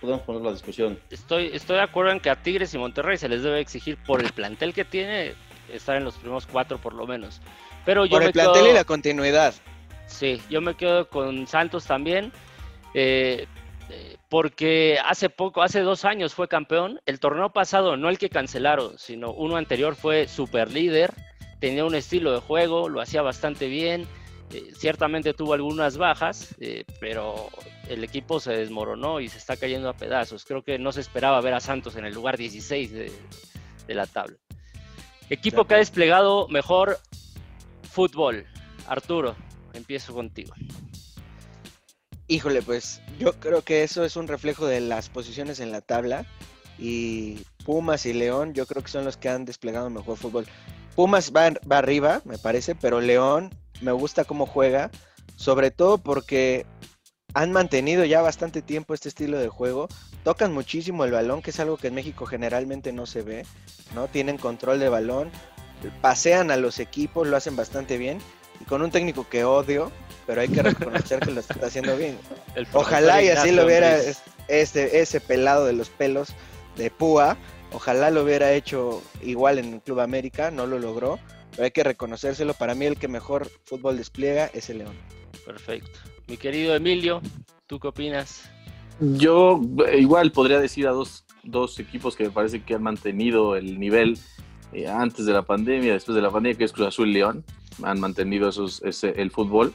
podemos 0.00 0.22
poner 0.22 0.42
la 0.42 0.52
discusión. 0.52 0.98
Estoy, 1.10 1.50
estoy 1.52 1.76
de 1.76 1.82
acuerdo 1.82 2.12
en 2.12 2.20
que 2.20 2.30
a 2.30 2.36
Tigres 2.42 2.72
y 2.74 2.78
Monterrey 2.78 3.18
se 3.18 3.28
les 3.28 3.42
debe 3.42 3.60
exigir 3.60 3.98
por 4.06 4.20
el 4.20 4.32
plantel 4.32 4.72
que 4.72 4.84
tiene 4.84 5.34
estar 5.72 5.96
en 5.96 6.04
los 6.04 6.14
primeros 6.16 6.46
cuatro 6.46 6.78
por 6.78 6.94
lo 6.94 7.06
menos. 7.06 7.40
Pero 7.84 8.06
yo 8.06 8.12
Por 8.12 8.20
me 8.20 8.26
el 8.26 8.32
plantel 8.32 8.62
quedo- 8.62 8.70
y 8.70 8.74
la 8.74 8.84
continuidad. 8.84 9.54
Sí, 10.06 10.40
yo 10.50 10.60
me 10.60 10.74
quedo 10.74 11.08
con 11.08 11.46
Santos 11.46 11.84
también, 11.86 12.32
eh, 12.94 13.46
eh, 13.90 14.16
porque 14.30 14.98
hace 15.04 15.28
poco, 15.30 15.62
hace 15.62 15.80
dos 15.80 16.04
años 16.04 16.34
fue 16.34 16.48
campeón. 16.48 17.00
El 17.06 17.20
torneo 17.20 17.50
pasado, 17.50 17.96
no 17.96 18.08
el 18.08 18.18
que 18.18 18.30
cancelaron, 18.30 18.98
sino 18.98 19.32
uno 19.32 19.56
anterior 19.56 19.94
fue 19.96 20.28
super 20.28 20.70
líder, 20.70 21.12
tenía 21.60 21.84
un 21.84 21.94
estilo 21.94 22.32
de 22.32 22.40
juego, 22.40 22.88
lo 22.88 23.00
hacía 23.00 23.22
bastante 23.22 23.66
bien. 23.66 24.06
Eh, 24.52 24.72
ciertamente 24.76 25.34
tuvo 25.34 25.54
algunas 25.54 25.96
bajas, 25.96 26.54
eh, 26.60 26.84
pero 27.00 27.48
el 27.88 28.04
equipo 28.04 28.40
se 28.40 28.52
desmoronó 28.52 29.20
y 29.20 29.28
se 29.28 29.38
está 29.38 29.56
cayendo 29.56 29.88
a 29.88 29.96
pedazos. 29.96 30.44
Creo 30.44 30.62
que 30.62 30.78
no 30.78 30.92
se 30.92 31.00
esperaba 31.00 31.40
ver 31.40 31.54
a 31.54 31.60
Santos 31.60 31.96
en 31.96 32.04
el 32.04 32.14
lugar 32.14 32.36
16 32.36 32.92
de, 32.92 33.12
de 33.86 33.94
la 33.94 34.06
tabla. 34.06 34.36
Equipo 35.30 35.66
que 35.66 35.74
ha 35.74 35.78
desplegado 35.78 36.48
mejor 36.48 36.98
fútbol. 37.90 38.46
Arturo, 38.86 39.34
empiezo 39.72 40.12
contigo. 40.12 40.54
Híjole, 42.26 42.62
pues 42.62 43.00
yo 43.18 43.32
creo 43.34 43.62
que 43.62 43.82
eso 43.82 44.04
es 44.04 44.16
un 44.16 44.28
reflejo 44.28 44.66
de 44.66 44.80
las 44.80 45.08
posiciones 45.08 45.60
en 45.60 45.72
la 45.72 45.80
tabla. 45.80 46.26
Y 46.78 47.38
Pumas 47.64 48.04
y 48.06 48.12
León, 48.12 48.52
yo 48.54 48.66
creo 48.66 48.82
que 48.82 48.90
son 48.90 49.04
los 49.04 49.16
que 49.16 49.28
han 49.28 49.44
desplegado 49.44 49.90
mejor 49.90 50.16
fútbol. 50.16 50.46
Pumas 50.94 51.32
va, 51.34 51.50
va 51.70 51.78
arriba, 51.78 52.22
me 52.24 52.38
parece, 52.38 52.74
pero 52.74 53.00
León 53.00 53.50
me 53.84 53.92
gusta 53.92 54.24
cómo 54.24 54.46
juega, 54.46 54.90
sobre 55.36 55.70
todo 55.70 55.98
porque 55.98 56.66
han 57.34 57.52
mantenido 57.52 58.04
ya 58.04 58.22
bastante 58.22 58.62
tiempo 58.62 58.94
este 58.94 59.08
estilo 59.08 59.38
de 59.38 59.48
juego. 59.48 59.88
Tocan 60.22 60.52
muchísimo 60.52 61.04
el 61.04 61.12
balón, 61.12 61.42
que 61.42 61.50
es 61.50 61.60
algo 61.60 61.76
que 61.76 61.88
en 61.88 61.94
México 61.94 62.26
generalmente 62.26 62.92
no 62.92 63.06
se 63.06 63.22
ve, 63.22 63.44
¿no? 63.94 64.08
Tienen 64.08 64.38
control 64.38 64.78
de 64.80 64.88
balón, 64.88 65.30
pasean 66.00 66.50
a 66.50 66.56
los 66.56 66.78
equipos, 66.78 67.26
lo 67.26 67.36
hacen 67.36 67.56
bastante 67.56 67.98
bien. 67.98 68.18
y 68.60 68.64
con 68.64 68.82
un 68.82 68.90
técnico 68.90 69.28
que 69.28 69.44
odio, 69.44 69.90
pero 70.26 70.40
hay 70.40 70.48
que 70.48 70.62
reconocer 70.62 71.20
que 71.20 71.32
lo 71.32 71.40
está 71.40 71.66
haciendo 71.66 71.96
bien. 71.96 72.16
Ojalá 72.72 73.22
y 73.22 73.28
así 73.28 73.50
lo 73.50 73.64
hubiera 73.64 73.98
este, 74.48 75.00
ese 75.00 75.20
pelado 75.20 75.66
de 75.66 75.72
los 75.72 75.90
pelos 75.90 76.28
de 76.76 76.90
Púa, 76.90 77.36
ojalá 77.72 78.10
lo 78.10 78.22
hubiera 78.22 78.52
hecho 78.52 79.02
igual 79.22 79.58
en 79.58 79.74
el 79.74 79.80
Club 79.80 80.00
América, 80.00 80.50
no 80.50 80.66
lo 80.66 80.78
logró, 80.78 81.18
pero 81.56 81.64
hay 81.64 81.70
que 81.70 81.84
reconocérselo. 81.84 82.54
Para 82.54 82.74
mí 82.74 82.84
el 82.86 82.96
que 82.96 83.08
mejor 83.08 83.48
fútbol 83.64 83.96
despliega 83.96 84.46
es 84.54 84.70
el 84.70 84.78
León. 84.78 84.94
Perfecto. 85.44 85.98
Mi 86.26 86.36
querido 86.36 86.74
Emilio, 86.74 87.20
¿tú 87.66 87.78
qué 87.78 87.88
opinas? 87.88 88.48
Yo 89.00 89.60
eh, 89.88 89.98
igual 89.98 90.30
podría 90.32 90.58
decir 90.60 90.86
a 90.86 90.92
dos, 90.92 91.24
dos 91.42 91.78
equipos 91.80 92.16
que 92.16 92.24
me 92.24 92.30
parece 92.30 92.62
que 92.62 92.74
han 92.74 92.82
mantenido 92.82 93.56
el 93.56 93.78
nivel 93.78 94.18
eh, 94.72 94.86
antes 94.88 95.26
de 95.26 95.32
la 95.32 95.42
pandemia, 95.42 95.92
después 95.92 96.14
de 96.16 96.22
la 96.22 96.30
pandemia, 96.30 96.56
que 96.56 96.64
es 96.64 96.72
Cruz 96.72 96.88
Azul 96.88 97.08
y 97.10 97.14
León. 97.14 97.44
Han 97.82 97.98
mantenido 98.00 98.48
esos, 98.48 98.82
ese- 98.84 99.20
el 99.20 99.30
fútbol. 99.30 99.74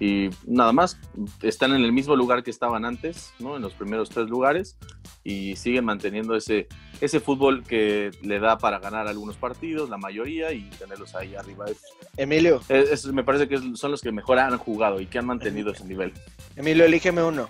Y 0.00 0.30
nada 0.46 0.72
más, 0.72 0.96
están 1.42 1.72
en 1.74 1.82
el 1.82 1.90
mismo 1.92 2.14
lugar 2.14 2.44
que 2.44 2.50
estaban 2.52 2.84
antes, 2.84 3.32
¿no? 3.40 3.56
en 3.56 3.62
los 3.62 3.72
primeros 3.74 4.08
tres 4.10 4.28
lugares, 4.28 4.76
y 5.24 5.56
siguen 5.56 5.84
manteniendo 5.86 6.36
ese, 6.36 6.68
ese 7.00 7.18
fútbol 7.18 7.64
que 7.64 8.12
le 8.22 8.38
da 8.38 8.58
para 8.58 8.78
ganar 8.78 9.08
algunos 9.08 9.36
partidos, 9.36 9.90
la 9.90 9.96
mayoría, 9.98 10.52
y 10.52 10.70
tenerlos 10.78 11.14
ahí 11.16 11.34
arriba. 11.34 11.66
Emilio, 12.16 12.60
es- 12.68 12.90
es- 12.90 13.06
me 13.06 13.24
parece 13.24 13.48
que 13.48 13.58
son 13.74 13.90
los 13.90 14.00
que 14.00 14.12
mejor 14.12 14.38
han 14.38 14.56
jugado 14.56 15.00
y 15.00 15.06
que 15.06 15.18
han 15.18 15.26
mantenido 15.26 15.72
ese 15.72 15.84
nivel. 15.84 16.12
Emilio, 16.54 16.84
elígeme 16.84 17.22
uno. 17.24 17.48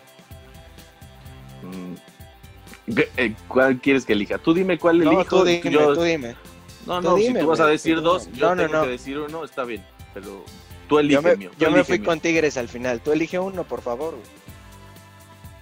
Mm. 1.62 2.94
¿Qué- 2.94 3.10
eh, 3.18 3.34
¿Cuál 3.46 3.78
quieres 3.80 4.04
que 4.06 4.14
elija? 4.14 4.38
Tú 4.38 4.54
dime 4.54 4.78
cuál 4.78 4.98
No, 5.00 5.10
elijo. 5.12 5.40
tú 5.40 5.44
dime, 5.44 5.70
yo- 5.70 5.94
tú 5.94 6.02
dime. 6.02 6.34
no, 6.86 7.02
tú 7.02 7.08
no, 7.10 7.14
dime, 7.16 7.34
si 7.34 7.44
tú 7.44 7.46
vas 7.46 7.60
a 7.60 7.66
decir 7.66 8.00
dos, 8.00 8.30
yo 8.32 8.54
no, 8.54 8.62
tengo 8.62 8.78
no. 8.78 8.82
que 8.84 8.88
decir 8.88 9.18
uno, 9.18 9.44
está 9.44 9.64
bien. 9.64 9.84
Pero 10.14 10.42
tú 10.88 10.98
elige 10.98 11.14
Yo 11.14 11.22
me, 11.22 11.36
mío. 11.36 11.50
tú 11.56 11.64
yo 11.64 11.70
me 11.70 11.84
fui 11.84 11.98
mío. 11.98 12.06
con 12.06 12.20
Tigres 12.20 12.56
al 12.56 12.68
final. 12.68 13.00
Tú 13.00 13.12
elige 13.12 13.38
uno, 13.38 13.64
por 13.64 13.80
favor. 13.82 14.10
güey. 14.12 14.22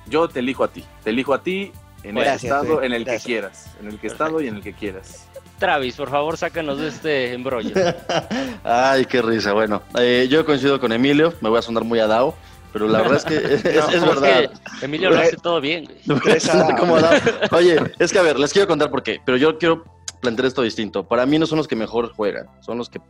Yo 0.08 0.28
te 0.28 0.38
elijo 0.40 0.64
a 0.64 0.68
ti. 0.68 0.84
Te 1.04 1.10
elijo 1.10 1.34
a 1.34 1.42
ti 1.42 1.72
en 2.02 2.14
Gracias, 2.14 2.44
el 2.44 2.48
estado 2.50 2.74
güey, 2.74 2.86
en 2.86 2.92
el 2.92 3.04
gracias. 3.04 3.22
que 3.22 3.26
quieras. 3.26 3.70
En 3.80 3.88
el 3.88 3.98
que 3.98 4.06
estado 4.06 4.40
y 4.40 4.48
en 4.48 4.56
el 4.56 4.62
que 4.62 4.72
quieras. 4.72 5.28
Travis, 5.58 5.96
por 5.96 6.10
favor, 6.10 6.36
sácanos 6.36 6.78
de 6.78 6.88
este 6.88 7.32
embrollo. 7.32 7.74
Ay, 8.64 9.04
qué 9.06 9.22
risa. 9.22 9.52
Bueno, 9.54 9.82
eh, 9.98 10.26
yo 10.30 10.44
coincido 10.44 10.78
con 10.78 10.92
Emilio, 10.92 11.32
me 11.40 11.48
voy 11.48 11.58
a 11.58 11.62
sonar 11.62 11.82
muy 11.82 11.98
a 11.98 12.06
Dao, 12.06 12.34
pero 12.74 12.86
la 12.88 13.00
verdad 13.00 13.16
es 13.16 13.24
que 13.24 13.36
es, 13.54 13.64
No, 13.64 13.88
es 13.90 14.04
verdad. 14.04 14.50
que 14.78 14.84
Emilio 14.84 15.10
lo 15.10 15.18
hace 15.18 15.36
todo 15.38 15.60
bien, 15.60 15.86
güey. 16.06 16.20
Oye, 17.52 17.78
es 17.98 18.12
que 18.12 18.18
a 18.18 18.22
ver, 18.22 18.38
les 18.38 18.52
quiero 18.52 18.68
contar 18.68 18.90
por 18.90 19.02
qué, 19.02 19.20
pero 19.24 19.38
yo 19.38 19.58
quiero 19.58 19.84
plantear 20.20 20.46
esto 20.46 20.62
distinto. 20.62 21.04
Para 21.08 21.24
mí 21.26 21.38
no 21.38 21.46
son 21.46 21.58
los 21.58 21.66
que 21.68 21.74
mejor 21.76 22.12
juegan, 22.12 22.46
son 22.60 22.78
los 22.78 22.88
que 22.90 23.00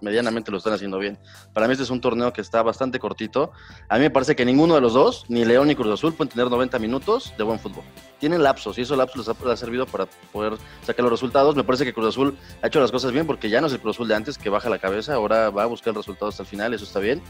medianamente 0.00 0.50
lo 0.50 0.58
están 0.58 0.72
haciendo 0.72 0.98
bien. 0.98 1.18
Para 1.52 1.66
mí 1.66 1.72
este 1.72 1.84
es 1.84 1.90
un 1.90 2.00
torneo 2.00 2.32
que 2.32 2.40
está 2.40 2.62
bastante 2.62 2.98
cortito. 2.98 3.52
A 3.88 3.96
mí 3.96 4.02
me 4.02 4.10
parece 4.10 4.36
que 4.36 4.44
ninguno 4.44 4.74
de 4.74 4.80
los 4.80 4.94
dos, 4.94 5.24
ni 5.28 5.44
León 5.44 5.68
ni 5.68 5.74
Cruz 5.74 5.92
Azul, 5.92 6.14
pueden 6.14 6.30
tener 6.30 6.50
90 6.50 6.78
minutos 6.78 7.32
de 7.36 7.44
buen 7.44 7.58
fútbol. 7.58 7.84
Tienen 8.18 8.42
lapsos 8.42 8.78
y 8.78 8.82
esos 8.82 8.96
lapsos 8.96 9.26
les 9.26 9.36
ha, 9.52 9.56
servido 9.56 9.86
para 9.86 10.06
poder 10.32 10.54
sacar 10.82 11.02
los 11.02 11.12
resultados. 11.12 11.56
Me 11.56 11.64
parece 11.64 11.84
que 11.84 11.92
Cruz 11.92 12.08
Azul 12.08 12.36
ha 12.62 12.66
hecho 12.66 12.80
las 12.80 12.90
cosas 12.90 13.12
bien 13.12 13.26
porque 13.26 13.48
ya 13.48 13.60
no 13.60 13.66
es 13.66 13.72
el 13.72 13.80
Cruz 13.80 13.96
Azul 13.96 14.08
de 14.08 14.14
antes 14.14 14.38
que 14.38 14.50
baja 14.50 14.68
la 14.68 14.78
cabeza, 14.78 15.14
ahora 15.14 15.50
va 15.50 15.64
a 15.64 15.66
buscar 15.66 15.94
resultados 15.94 16.34
hasta 16.34 16.42
el 16.42 16.48
final, 16.48 16.74
eso 16.74 16.84
está 16.84 17.00
bien. 17.00 17.22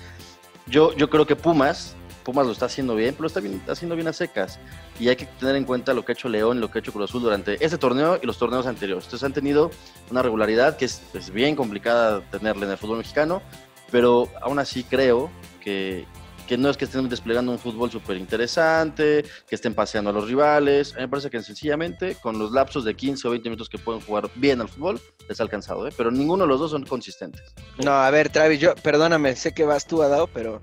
Yo, 0.66 0.94
yo 0.94 1.10
creo 1.10 1.26
que 1.26 1.36
Pumas, 1.36 1.94
Pumas 2.24 2.46
lo 2.46 2.52
está 2.52 2.66
haciendo 2.66 2.96
bien, 2.96 3.14
pero 3.14 3.26
está 3.26 3.40
bien- 3.40 3.54
está 3.54 3.72
haciendo 3.72 3.94
bien 3.94 4.08
a 4.08 4.12
secas. 4.12 4.58
Y 4.98 5.08
hay 5.08 5.16
que 5.16 5.26
tener 5.26 5.56
en 5.56 5.64
cuenta 5.64 5.92
lo 5.92 6.04
que 6.04 6.12
ha 6.12 6.14
hecho 6.14 6.28
León 6.28 6.56
y 6.56 6.60
lo 6.60 6.70
que 6.70 6.78
ha 6.78 6.80
hecho 6.80 6.92
Cruz 6.92 7.10
Azul 7.10 7.22
durante 7.22 7.62
este 7.64 7.76
torneo 7.78 8.18
y 8.22 8.26
los 8.26 8.38
torneos 8.38 8.66
anteriores. 8.66 9.04
Entonces 9.04 9.24
han 9.24 9.32
tenido 9.34 9.70
una 10.10 10.22
regularidad 10.22 10.76
que 10.76 10.86
es, 10.86 11.02
es 11.12 11.30
bien 11.30 11.54
complicada 11.54 12.22
tenerla 12.30 12.64
en 12.64 12.72
el 12.72 12.78
fútbol 12.78 12.98
mexicano, 12.98 13.42
pero 13.90 14.28
aún 14.40 14.58
así 14.58 14.84
creo 14.84 15.30
que, 15.62 16.06
que 16.46 16.58
no 16.58 16.70
es 16.70 16.76
que 16.76 16.84
estén 16.84 17.08
desplegando 17.08 17.52
un 17.52 17.58
fútbol 17.58 17.90
súper 17.90 18.16
interesante, 18.16 19.24
que 19.46 19.54
estén 19.54 19.74
paseando 19.74 20.10
a 20.10 20.12
los 20.12 20.28
rivales. 20.28 20.92
A 20.92 20.96
mí 20.96 21.02
me 21.02 21.08
parece 21.08 21.30
que 21.30 21.42
sencillamente 21.42 22.16
con 22.16 22.38
los 22.38 22.52
lapsos 22.52 22.84
de 22.84 22.94
15 22.94 23.28
o 23.28 23.30
20 23.30 23.48
minutos 23.48 23.68
que 23.68 23.78
pueden 23.78 24.00
jugar 24.02 24.30
bien 24.34 24.60
al 24.60 24.68
fútbol, 24.68 25.00
les 25.28 25.40
ha 25.40 25.42
alcanzado, 25.42 25.86
¿eh? 25.88 25.92
pero 25.96 26.10
ninguno 26.10 26.44
de 26.44 26.48
los 26.48 26.60
dos 26.60 26.70
son 26.70 26.84
consistentes. 26.84 27.42
No, 27.82 27.92
a 27.92 28.10
ver, 28.10 28.28
Travis, 28.28 28.60
yo, 28.60 28.74
perdóname, 28.74 29.36
sé 29.36 29.52
que 29.52 29.64
vas 29.64 29.86
tú 29.86 30.02
a 30.02 30.08
Dao, 30.08 30.26
pero 30.26 30.60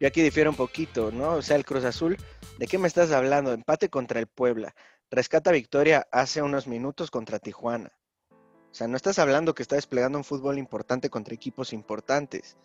yo 0.00 0.08
aquí 0.08 0.22
difiero 0.22 0.50
un 0.50 0.56
poquito, 0.56 1.10
¿no? 1.12 1.34
O 1.34 1.42
sea, 1.42 1.56
el 1.56 1.64
Cruz 1.64 1.84
Azul, 1.84 2.16
¿de 2.58 2.66
qué 2.66 2.78
me 2.78 2.88
estás 2.88 3.10
hablando? 3.12 3.52
Empate 3.52 3.88
contra 3.88 4.20
el 4.20 4.26
Puebla. 4.26 4.74
Rescata 5.10 5.52
victoria 5.52 6.06
hace 6.10 6.42
unos 6.42 6.66
minutos 6.66 7.10
contra 7.10 7.38
Tijuana. 7.38 7.92
O 8.30 8.76
sea, 8.76 8.88
no 8.88 8.96
estás 8.96 9.20
hablando 9.20 9.54
que 9.54 9.62
está 9.62 9.76
desplegando 9.76 10.18
un 10.18 10.24
fútbol 10.24 10.58
importante 10.58 11.08
contra 11.08 11.32
equipos 11.32 11.72
importantes. 11.72 12.56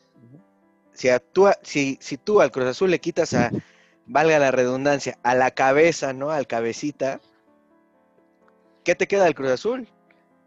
Tú, 1.34 1.48
a- 1.48 1.58
si, 1.64 1.98
si 2.02 2.18
tú 2.18 2.42
al 2.42 2.52
Cruz 2.52 2.66
Azul 2.68 2.92
le 2.92 3.00
quitas 3.00 3.34
a, 3.34 3.52
valga 4.06 4.40
la 4.40 4.52
redundancia, 4.52 5.18
a 5.24 5.36
la 5.36 5.52
cabeza, 5.52 6.14
¿no? 6.14 6.32
Al 6.32 6.48
cabecita, 6.48 7.20
¿qué 8.84 8.96
te 8.96 9.08
queda 9.08 9.24
del 9.26 9.36
Cruz 9.36 9.52
Azul? 9.52 9.88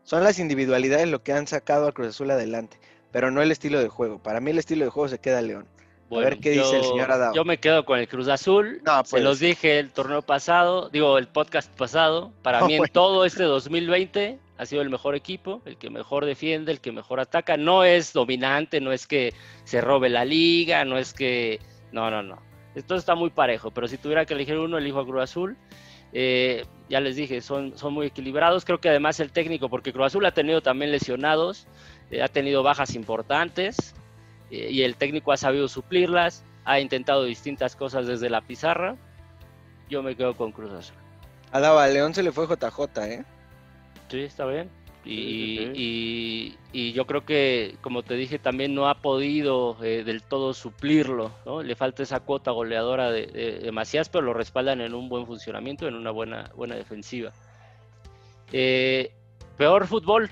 Son 0.05 0.25
las 0.25 0.39
individualidades 0.39 1.09
lo 1.09 1.23
que 1.23 1.33
han 1.33 1.47
sacado 1.47 1.87
al 1.87 1.95
Cruz 1.95 2.09
Azul 2.09 2.31
adelante, 2.31 2.79
pero 3.13 3.31
no 3.31 3.41
el 3.43 3.53
estilo 3.53 3.79
de 3.81 3.89
juego. 3.89 4.19
Para 4.23 4.41
mí 4.41 4.51
el 4.51 4.59
estilo 4.59 4.85
de 4.85 4.91
juego 4.91 5.09
se 5.09 5.19
queda 5.19 5.41
León. 5.43 5.67
ver 6.11 6.39
qué 6.41 6.51
dice 6.51 6.77
el 6.79 6.85
señor 6.85 7.11
Adao. 7.13 7.35
Yo 7.35 7.45
me 7.45 7.59
quedo 7.59 7.85
con 7.85 7.99
el 7.99 8.09
Cruz 8.09 8.29
Azul. 8.29 8.81
No, 8.85 9.05
Se 9.05 9.11
pues. 9.13 9.23
los 9.23 9.39
dije 9.39 9.79
el 9.79 9.91
torneo 9.93 10.21
pasado, 10.23 10.89
digo, 10.91 11.17
el 11.19 11.29
podcast 11.29 11.71
pasado. 11.73 12.33
Para 12.43 12.61
No, 12.61 12.67
mí 12.67 12.75
en 12.75 12.79
bueno. 12.79 12.93
todo 12.93 13.25
este 13.25 13.45
2020 13.45 14.39
ha 14.63 14.67
sido 14.67 14.83
el 14.83 14.91
mejor 14.91 15.15
equipo, 15.15 15.61
el 15.65 15.77
que 15.77 15.91
mejor 15.91 16.25
defiende, 16.25 16.73
el 16.73 16.81
que 16.81 16.93
mejor 16.93 17.21
ataca. 17.21 17.57
No 17.57 17.85
es 17.85 18.13
dominante, 18.13 18.81
no 18.81 18.93
es 18.93 19.07
que 19.07 19.35
se 19.65 19.81
robe 19.81 20.09
la 20.09 20.25
liga, 20.25 20.85
no 20.85 20.99
es 20.99 21.13
que... 21.13 21.61
No, 21.91 22.11
no, 22.11 22.23
no. 22.23 22.41
Esto 22.75 22.95
está 22.95 23.15
muy 23.15 23.31
parejo, 23.31 23.71
pero 23.71 23.89
si 23.89 23.99
tuviera 23.99 24.25
que 24.25 24.35
elegir 24.35 24.57
uno, 24.57 24.79
elijo 24.79 25.01
a 25.01 25.05
Cruz 25.05 25.23
Azul. 25.23 25.57
Eh, 26.13 26.65
ya 26.89 27.01
les 27.01 27.17
dije, 27.17 27.41
son, 27.41 27.77
son 27.77 27.93
muy 27.93 28.07
equilibrados. 28.07 28.65
Creo 28.65 28.79
que 28.79 28.89
además 28.89 29.19
el 29.21 29.33
técnico, 29.33 29.69
porque 29.69 29.93
Cruz 29.93 30.07
Azul 30.07 30.25
ha 30.27 30.33
tenido 30.33 30.63
también 30.63 30.93
lesionados, 30.93 31.67
eh, 32.11 32.23
ha 32.23 32.29
tenido 32.29 32.63
bajas 32.63 32.95
importantes 32.95 33.95
eh, 34.51 34.69
y 34.71 34.83
el 34.83 34.97
técnico 34.97 35.33
ha 35.33 35.37
sabido 35.37 35.69
suplirlas, 35.69 36.45
ha 36.65 36.79
intentado 36.79 37.25
distintas 37.25 37.75
cosas 37.77 38.07
desde 38.07 38.31
la 38.31 38.43
pizarra. 38.43 38.97
Yo 39.91 40.03
me 40.03 40.15
quedo 40.15 40.37
con 40.37 40.53
Cruz 40.53 40.73
Azul. 40.73 40.97
A 41.51 41.61
Dao, 41.61 41.79
a 41.79 41.87
León 41.89 42.15
se 42.15 42.23
le 42.23 42.33
fue 42.33 42.47
JJ, 42.47 43.05
¿eh? 43.05 43.25
Sí, 44.13 44.21
está 44.21 44.45
bien. 44.45 44.69
Y, 45.05 45.11
Sí, 45.11 45.57
sí, 45.57 45.57
sí. 45.57 45.73
y- 45.75 46.57
y 46.73 46.93
yo 46.93 47.07
creo 47.07 47.25
que, 47.25 47.77
como 47.81 48.03
te 48.03 48.15
dije, 48.15 48.39
también 48.39 48.75
no 48.75 48.89
ha 48.89 48.95
podido 49.01 49.77
eh, 49.83 50.05
del 50.05 50.23
todo 50.23 50.53
suplirlo, 50.55 51.33
¿no? 51.47 51.63
Le 51.63 51.75
falta 51.75 52.03
esa 52.03 52.21
cuota 52.21 52.51
goleadora 52.51 53.11
de, 53.11 53.27
de- 53.27 53.59
de 53.61 53.73
Macías, 53.73 54.09
pero 54.11 54.23
lo 54.23 54.35
respaldan 54.35 54.81
en 54.83 54.95
un 54.95 55.09
buen 55.09 55.27
funcionamiento, 55.27 55.89
en 55.89 55.95
una 55.95 56.11
buena, 56.11 56.51
buena 56.55 56.77
defensiva. 56.77 57.33
Eh, 58.53 59.13
peor 59.57 59.87
fútbol. 59.87 60.31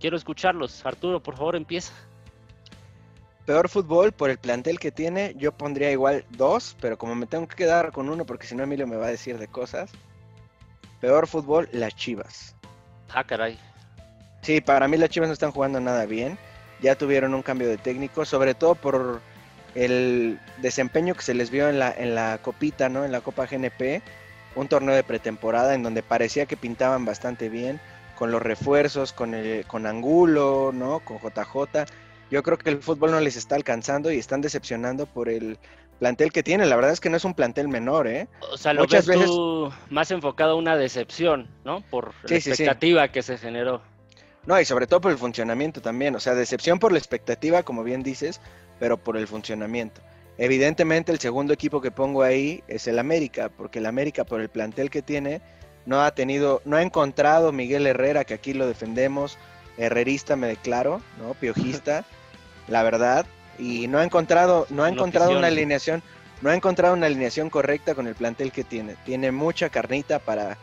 Quiero 0.00 0.16
escucharlos. 0.16 0.84
Arturo, 0.84 1.20
por 1.22 1.36
favor, 1.36 1.54
empieza. 1.54 1.94
Peor 3.46 3.68
fútbol 3.68 4.12
por 4.12 4.30
el 4.30 4.38
plantel 4.38 4.78
que 4.80 4.90
tiene, 4.92 5.34
yo 5.38 5.52
pondría 5.52 5.90
igual 5.90 6.24
dos, 6.30 6.76
pero 6.80 6.98
como 6.98 7.14
me 7.14 7.26
tengo 7.26 7.46
que 7.48 7.56
quedar 7.56 7.92
con 7.92 8.08
uno 8.10 8.24
porque 8.26 8.46
si 8.46 8.54
no 8.56 8.64
Emilio 8.64 8.86
me 8.86 8.96
va 8.96 9.06
a 9.06 9.10
decir 9.10 9.38
de 9.38 9.46
cosas. 9.48 9.90
Peor 11.00 11.26
fútbol, 11.26 11.68
las 11.72 11.96
Chivas. 11.96 12.56
Ah, 13.14 13.24
caray. 13.24 13.58
Sí, 14.42 14.60
para 14.60 14.88
mí 14.88 14.96
las 14.96 15.10
Chivas 15.10 15.28
no 15.28 15.32
están 15.32 15.52
jugando 15.52 15.80
nada 15.80 16.06
bien. 16.06 16.38
Ya 16.80 16.94
tuvieron 16.96 17.34
un 17.34 17.42
cambio 17.42 17.68
de 17.68 17.76
técnico, 17.76 18.24
sobre 18.24 18.54
todo 18.54 18.74
por 18.74 19.20
el 19.74 20.38
desempeño 20.58 21.14
que 21.14 21.22
se 21.22 21.34
les 21.34 21.50
vio 21.50 21.68
en 21.68 21.78
la, 21.78 21.92
en 21.92 22.14
la 22.14 22.38
copita, 22.42 22.88
¿no? 22.88 23.04
En 23.04 23.12
la 23.12 23.20
Copa 23.20 23.46
GNP, 23.46 24.02
un 24.56 24.68
torneo 24.68 24.94
de 24.94 25.04
pretemporada 25.04 25.74
en 25.74 25.82
donde 25.82 26.02
parecía 26.02 26.46
que 26.46 26.56
pintaban 26.56 27.04
bastante 27.04 27.48
bien, 27.48 27.80
con 28.16 28.30
los 28.30 28.42
refuerzos, 28.42 29.12
con, 29.12 29.34
el, 29.34 29.66
con 29.66 29.86
Angulo, 29.86 30.72
¿no? 30.72 31.00
Con 31.00 31.18
JJ. 31.18 31.84
Yo 32.30 32.42
creo 32.42 32.58
que 32.58 32.70
el 32.70 32.82
fútbol 32.82 33.10
no 33.10 33.20
les 33.20 33.36
está 33.36 33.56
alcanzando 33.56 34.10
y 34.10 34.18
están 34.18 34.40
decepcionando 34.40 35.06
por 35.06 35.28
el 35.28 35.58
plantel 36.00 36.32
que 36.32 36.42
tiene. 36.42 36.66
La 36.66 36.74
verdad 36.74 36.90
es 36.92 36.98
que 36.98 37.08
no 37.10 37.16
es 37.16 37.24
un 37.24 37.34
plantel 37.34 37.68
menor, 37.68 38.08
¿eh? 38.08 38.26
O 38.52 38.56
sea, 38.56 38.72
lo 38.72 38.80
Muchas 38.82 39.06
ves 39.06 39.18
veces- 39.18 39.30
tú 39.30 39.70
más 39.90 40.10
enfocado 40.10 40.52
a 40.52 40.56
una 40.56 40.76
decepción, 40.76 41.48
¿no? 41.64 41.82
Por 41.82 42.12
Sí, 42.24 42.34
la 42.34 42.36
sí, 42.36 42.40
sí. 42.40 42.50
expectativa 42.50 43.08
que 43.12 43.22
se 43.22 43.38
generó. 43.38 43.80
No, 44.46 44.58
y 44.60 44.64
sobre 44.64 44.88
todo 44.88 45.00
por 45.00 45.12
el 45.12 45.18
funcionamiento 45.18 45.80
también. 45.80 46.16
O 46.16 46.20
sea, 46.20 46.34
decepción 46.34 46.78
por 46.80 46.90
la 46.90 46.98
expectativa, 46.98 47.62
como 47.62 47.84
bien 47.84 48.02
dices, 48.02 48.40
pero 48.80 48.96
por 48.96 49.16
el 49.16 49.28
funcionamiento. 49.28 50.00
Evidentemente, 50.38 51.12
el 51.12 51.18
segundo 51.20 51.52
equipo 51.52 51.80
que 51.82 51.90
pongo 51.90 52.22
ahí 52.22 52.64
es 52.66 52.88
el 52.88 52.98
América, 52.98 53.50
porque 53.54 53.78
el 53.78 53.86
América, 53.86 54.24
por 54.24 54.40
el 54.40 54.48
plantel 54.48 54.88
que 54.88 55.02
tiene, 55.02 55.42
no 55.84 56.00
ha 56.02 56.10
tenido, 56.14 56.62
no 56.64 56.76
ha 56.76 56.82
encontrado 56.82 57.52
Miguel 57.52 57.86
Herrera, 57.86 58.24
que 58.24 58.32
aquí 58.34 58.54
lo 58.54 58.66
defendemos, 58.66 59.36
herrerista 59.76 60.36
me 60.36 60.46
declaro, 60.46 61.02
¿no? 61.18 61.34
Piojista, 61.34 62.04
la 62.68 62.82
verdad, 62.82 63.26
y 63.60 63.86
no 63.88 63.98
ha 63.98 64.04
encontrado, 64.04 64.66
no 64.70 64.82
ha 64.82 64.88
Una 64.88 64.94
encontrado 64.94 65.36
una 65.36 65.48
alineación, 65.48 66.02
no 66.40 66.50
ha 66.50 66.54
encontrado 66.54 66.94
una 66.94 67.06
alineación 67.06 67.50
correcta 67.50 67.94
con 67.94 68.06
el 68.06 68.14
plantel 68.14 68.52
que 68.52 68.64
tiene. 68.64 68.96
Tiene 69.04 69.30
mucha 69.30 69.68
carnita 69.68 70.18
para, 70.18 70.56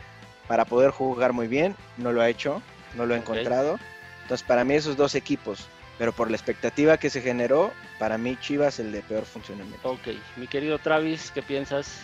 para 0.48 0.66
poder 0.66 0.92
jugar 0.92 1.34
muy 1.34 1.48
bien, 1.48 1.76
no 1.98 2.12
lo 2.12 2.22
ha 2.22 2.30
hecho, 2.30 2.62
no 2.96 3.06
lo 3.06 3.14
ha 3.14 3.18
encontrado. 3.18 3.80
Entonces, 4.24 4.46
para 4.46 4.64
mí 4.64 4.74
esos 4.74 4.98
dos 4.98 5.16
equipos, 5.16 5.68
pero 5.98 6.12
por 6.12 6.30
la 6.32 6.38
expectativa 6.38 6.98
que 6.98 7.10
se 7.10 7.22
generó, 7.22 7.72
para 8.00 8.18
mí 8.18 8.38
Chivas 8.42 8.80
el 8.80 8.92
de 8.92 9.02
peor 9.02 9.26
funcionamiento. 9.26 9.90
Ok, 9.90 10.08
mi 10.36 10.48
querido 10.48 10.80
Travis, 10.80 11.32
¿qué 11.32 11.42
piensas? 11.42 12.00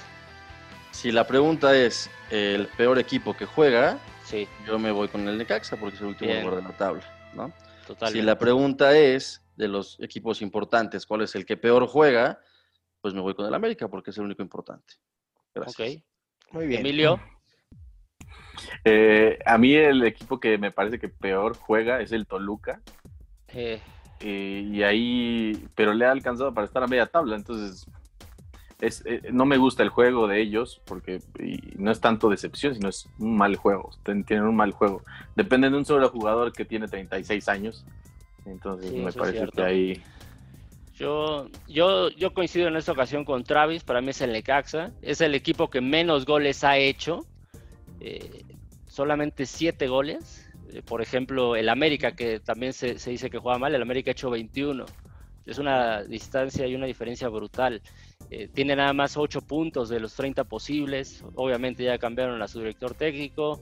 Si 0.91 1.11
la 1.11 1.25
pregunta 1.25 1.75
es 1.75 2.09
el 2.29 2.67
peor 2.77 2.99
equipo 2.99 3.35
que 3.35 3.45
juega, 3.45 3.97
Sí, 4.23 4.47
yo 4.65 4.79
me 4.79 4.91
voy 4.91 5.09
con 5.09 5.27
el 5.27 5.37
Necaxa 5.37 5.75
porque 5.75 5.95
es 5.95 6.01
el 6.01 6.07
último 6.07 6.33
lugar 6.33 6.55
de 6.55 6.61
la 6.61 6.77
tabla, 6.77 7.03
¿no? 7.33 7.51
totalmente. 7.85 8.19
Si 8.19 8.25
la 8.25 8.39
pregunta 8.39 8.97
es 8.97 9.42
de 9.55 9.67
los 9.67 9.99
equipos 9.99 10.41
importantes, 10.41 11.05
¿cuál 11.05 11.21
es 11.21 11.35
el 11.35 11.45
que 11.45 11.57
peor 11.57 11.87
juega? 11.87 12.39
Pues 13.01 13.13
me 13.13 13.21
voy 13.21 13.33
con 13.35 13.45
el 13.45 13.53
América 13.53 13.87
porque 13.87 14.11
es 14.11 14.17
el 14.17 14.25
único 14.25 14.41
importante. 14.41 14.95
Gracias. 15.53 15.97
Ok, 15.97 16.03
Muy 16.53 16.67
bien. 16.67 16.81
Emilio, 16.81 17.19
Eh, 18.85 19.39
a 19.45 19.57
mí 19.57 19.73
el 19.73 20.03
equipo 20.03 20.39
que 20.39 20.57
me 20.57 20.71
parece 20.71 20.99
que 20.99 21.09
peor 21.09 21.55
juega 21.57 22.01
es 22.01 22.11
el 22.11 22.27
Toluca. 22.27 22.81
eh, 23.49 23.81
eh, 24.19 24.69
y 24.71 24.83
ahí, 24.83 25.67
pero 25.75 25.93
le 25.93 26.05
ha 26.05 26.11
alcanzado 26.11 26.53
para 26.53 26.65
estar 26.67 26.81
a 26.83 26.87
media 26.87 27.05
tabla. 27.07 27.35
Entonces, 27.35 27.85
es, 28.79 29.03
eh, 29.05 29.21
no 29.31 29.45
me 29.45 29.57
gusta 29.57 29.83
el 29.83 29.89
juego 29.89 30.27
de 30.27 30.39
ellos 30.41 30.81
porque 30.85 31.19
y 31.39 31.59
no 31.77 31.91
es 31.91 31.99
tanto 31.99 32.29
decepción, 32.29 32.73
sino 32.73 32.89
es 32.89 33.09
un 33.19 33.35
mal 33.35 33.55
juego. 33.55 33.89
Tienen 34.03 34.43
un 34.45 34.55
mal 34.55 34.71
juego. 34.71 35.03
Dependen 35.35 35.73
de 35.73 35.79
un 35.79 35.85
solo 35.85 36.09
jugador 36.09 36.53
que 36.53 36.63
tiene 36.63 36.87
36 36.87 37.49
años. 37.49 37.85
Entonces, 38.45 38.91
Sí, 38.91 38.97
me 38.97 39.11
parece 39.11 39.37
cierto. 39.39 39.55
que 39.55 39.61
ahí. 39.63 40.03
yo, 40.97 41.47
yo, 41.67 42.09
yo 42.09 42.33
coincido 42.33 42.67
en 42.67 42.75
esta 42.75 42.91
ocasión 42.91 43.25
con 43.25 43.43
Travis, 43.43 43.83
para 43.83 44.01
mí 44.01 44.09
es 44.09 44.21
el 44.21 44.31
Necaxa, 44.31 44.91
es 45.01 45.21
el 45.21 45.33
equipo 45.35 45.69
que 45.69 45.81
menos 45.81 46.25
goles 46.25 46.63
ha 46.63 46.77
hecho, 46.77 47.25
eh, 47.99 48.43
solamente 48.87 49.45
siete 49.45 49.87
goles. 49.87 50.49
Eh, 50.71 50.81
por 50.83 51.01
ejemplo, 51.01 51.55
el 51.55 51.69
América, 51.69 52.15
que 52.15 52.39
también 52.39 52.73
se, 52.73 52.99
se 52.99 53.11
dice 53.11 53.29
que 53.29 53.37
juega 53.37 53.57
mal, 53.59 53.73
el 53.73 53.81
América 53.81 54.11
ha 54.11 54.13
hecho 54.13 54.29
21. 54.29 54.85
Es 55.45 55.57
una 55.57 56.03
distancia 56.03 56.65
y 56.67 56.75
una 56.75 56.85
diferencia 56.85 57.27
brutal. 57.27 57.81
Eh, 58.29 58.47
tiene 58.53 58.75
nada 58.75 58.93
más 58.93 59.17
8 59.17 59.41
puntos 59.41 59.89
de 59.89 59.99
los 59.99 60.13
30 60.15 60.45
posibles. 60.45 61.23
Obviamente 61.35 61.83
ya 61.83 61.97
cambiaron 61.97 62.41
a 62.41 62.47
su 62.47 62.59
director 62.59 62.93
técnico. 62.93 63.61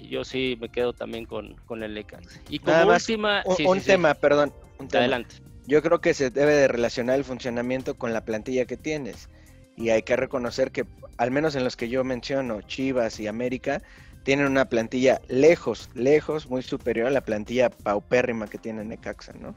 Yo 0.00 0.24
sí 0.24 0.56
me 0.60 0.68
quedo 0.68 0.92
también 0.92 1.26
con, 1.26 1.54
con 1.66 1.82
el 1.82 1.94
Necaxa. 1.94 2.40
Y 2.48 2.58
como 2.58 2.72
Nada 2.72 2.86
más, 2.86 3.02
última... 3.02 3.42
Un, 3.44 3.56
sí, 3.56 3.64
un 3.66 3.74
sí, 3.76 3.80
sí. 3.80 3.86
tema, 3.88 4.14
perdón. 4.14 4.52
un 4.78 4.88
tema. 4.88 5.00
Adelante. 5.00 5.36
Yo 5.66 5.82
creo 5.82 6.00
que 6.00 6.14
se 6.14 6.30
debe 6.30 6.54
de 6.54 6.68
relacionar 6.68 7.16
el 7.16 7.24
funcionamiento 7.24 7.94
con 7.94 8.12
la 8.12 8.24
plantilla 8.24 8.64
que 8.64 8.76
tienes. 8.76 9.28
Y 9.76 9.90
hay 9.90 10.02
que 10.02 10.16
reconocer 10.16 10.70
que, 10.70 10.84
al 11.16 11.30
menos 11.30 11.54
en 11.54 11.64
los 11.64 11.76
que 11.76 11.88
yo 11.88 12.04
menciono, 12.04 12.62
Chivas 12.62 13.20
y 13.20 13.26
América, 13.26 13.82
tienen 14.24 14.46
una 14.46 14.66
plantilla 14.66 15.20
lejos, 15.28 15.88
lejos, 15.94 16.48
muy 16.48 16.62
superior 16.62 17.06
a 17.06 17.10
la 17.10 17.22
plantilla 17.22 17.70
paupérrima 17.70 18.46
que 18.46 18.58
tiene 18.58 18.84
Necaxa, 18.84 19.32
¿no? 19.32 19.54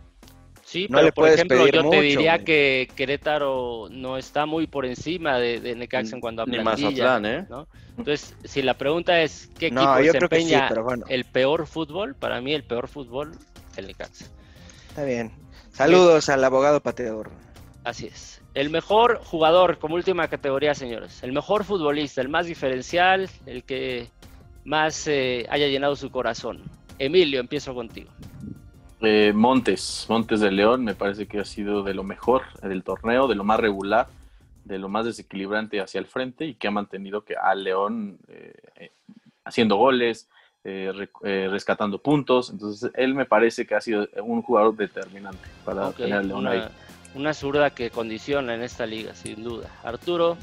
Sí, 0.66 0.88
No 0.90 0.98
pero 0.98 1.04
le 1.04 1.12
por 1.12 1.26
puedes 1.26 1.36
ejemplo, 1.36 1.58
pedir 1.60 1.76
yo 1.76 1.84
mucho, 1.84 2.00
te 2.00 2.02
diría 2.02 2.34
güey. 2.38 2.46
que 2.46 2.90
Querétaro 2.96 3.88
no 3.92 4.18
está 4.18 4.48
muy 4.48 4.66
por 4.66 4.86
encima 4.86 5.38
de, 5.38 5.60
de 5.60 5.76
Necaxa 5.76 6.16
en 6.16 6.22
cuanto 6.22 6.42
a 6.42 6.46
Ni 6.48 6.60
plantilla. 6.60 7.20
Mazatlán, 7.20 7.26
¿eh? 7.28 7.46
¿no? 7.50 7.68
Entonces, 7.98 8.36
si 8.44 8.64
la 8.64 8.74
pregunta 8.76 9.22
es 9.22 9.48
qué 9.60 9.68
equipo 9.68 9.84
No, 9.84 10.02
yo 10.02 10.16
creo 10.16 10.28
que 10.30 10.42
sí, 10.42 10.46
desempeña 10.46 10.68
pero 10.68 10.84
bueno, 10.84 11.06
el 11.08 11.26
peor 11.26 11.68
fútbol, 11.68 12.16
para 12.16 12.42
mí 12.42 12.54
el 12.54 12.64
peor 12.64 12.88
fútbol, 12.88 13.38
el 13.78 13.88
Necaxa. 13.88 14.26
está 14.90 15.04
bien. 15.04 15.32
Saludos 15.72 16.30
al 16.30 16.44
abogado 16.44 16.82
pateador. 16.82 17.30
Así 17.84 18.08
es. 18.08 18.42
El 18.56 18.70
mejor 18.72 19.20
jugador, 19.24 19.78
como 19.78 19.96
última 19.96 20.28
categoría, 20.30 20.74
señores. 20.74 21.22
El 21.24 21.34
mejor 21.34 21.64
futbolista, 21.66 22.22
el 22.22 22.30
más 22.30 22.48
diferencial, 22.48 23.30
el 23.46 23.64
que 23.66 24.10
más 24.64 25.08
eh, 25.08 25.46
haya 25.50 25.68
llenado 25.68 25.96
su 25.96 26.10
corazón. 26.10 26.64
Emilio, 26.98 27.40
empiezo 27.42 27.76
contigo. 27.76 28.10
Eh, 29.08 29.34
Montes, 29.34 30.08
Montes 30.10 30.40
de 30.40 30.50
León, 30.52 30.84
me 30.84 30.96
parece 30.96 31.28
que 31.28 31.40
ha 31.40 31.46
sido 31.46 31.84
de 31.84 31.94
lo 31.94 32.04
mejor 32.04 32.42
del 32.62 32.82
torneo, 32.84 33.28
de 33.28 33.36
lo 33.36 33.44
más 33.44 33.60
regular, 33.60 34.08
de 34.64 34.80
lo 34.80 34.90
más 34.90 35.06
desequilibrante 35.06 35.80
hacia 35.80 36.00
el 36.00 36.08
frente 36.08 36.46
y 36.46 36.56
que 36.56 36.68
ha 36.68 36.72
mantenido 36.72 37.24
que 37.24 37.36
al 37.36 37.64
León 37.64 38.18
eh, 38.28 38.54
eh, 38.78 38.92
haciendo 39.44 39.76
goles, 39.76 40.28
eh, 40.64 40.92
re- 41.22 41.50
rescatando 41.50 42.00
puntos. 42.00 42.50
Entonces, 42.50 42.90
él 42.96 43.14
me 43.14 43.26
parece 43.26 43.68
que 43.68 43.76
ha 43.76 43.82
sido 43.82 44.08
un 44.24 44.42
jugador 44.42 44.76
determinante 44.76 45.48
para 45.64 45.90
Ok, 45.90 45.98
tener 45.98 46.26
León 46.26 46.48
ahí. 46.48 46.58
una, 46.58 46.72
una 47.14 47.34
zurda 47.36 47.70
que 47.70 47.92
condiciona 47.92 48.56
en 48.56 48.64
esta 48.64 48.88
liga, 48.88 49.14
sin 49.14 49.44
duda. 49.44 49.70
Arturo, 49.84 50.36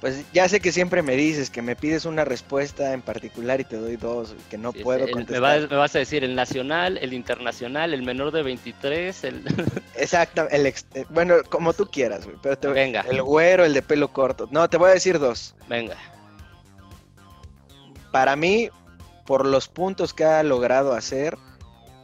Pues 0.00 0.24
ya 0.32 0.46
sé 0.48 0.60
que 0.60 0.72
siempre 0.72 1.02
me 1.02 1.16
dices 1.16 1.48
que 1.48 1.62
me 1.62 1.74
pides 1.74 2.04
una 2.04 2.24
respuesta 2.26 2.92
en 2.92 3.00
particular 3.00 3.60
y 3.60 3.64
te 3.64 3.76
doy 3.76 3.96
dos, 3.96 4.34
que 4.50 4.58
no 4.58 4.72
sí, 4.72 4.80
puedo 4.84 5.00
el- 5.00 5.06
me, 5.06 5.12
contestar. 5.12 5.40
vas, 5.40 5.70
me 5.70 5.76
vas 5.76 5.96
a 5.96 5.98
decir 5.98 6.22
el 6.22 6.34
nacional, 6.34 6.98
el 6.98 7.14
internacional, 7.14 7.94
el 7.94 8.02
menor 8.02 8.30
de 8.30 8.42
23, 8.42 9.24
el... 9.24 9.42
Exacto, 9.96 10.46
el 10.50 10.66
ex- 10.66 10.86
eh, 10.94 11.06
bueno, 11.08 11.36
como 11.48 11.72
tú 11.72 11.86
quieras, 11.86 12.26
güey, 12.26 12.36
pero 12.42 12.58
te- 12.58 12.68
Venga. 12.68 13.06
el 13.08 13.22
güero, 13.22 13.64
el 13.64 13.72
de 13.72 13.80
pelo 13.80 14.12
corto. 14.12 14.46
No, 14.50 14.68
te 14.68 14.76
voy 14.76 14.90
a 14.90 14.94
decir 14.94 15.18
dos. 15.18 15.54
Venga, 15.66 15.96
Para 18.12 18.36
mí, 18.36 18.68
por 19.24 19.46
los 19.46 19.68
puntos 19.68 20.12
que 20.14 20.24
ha 20.24 20.42
logrado 20.42 20.92
hacer, 20.92 21.36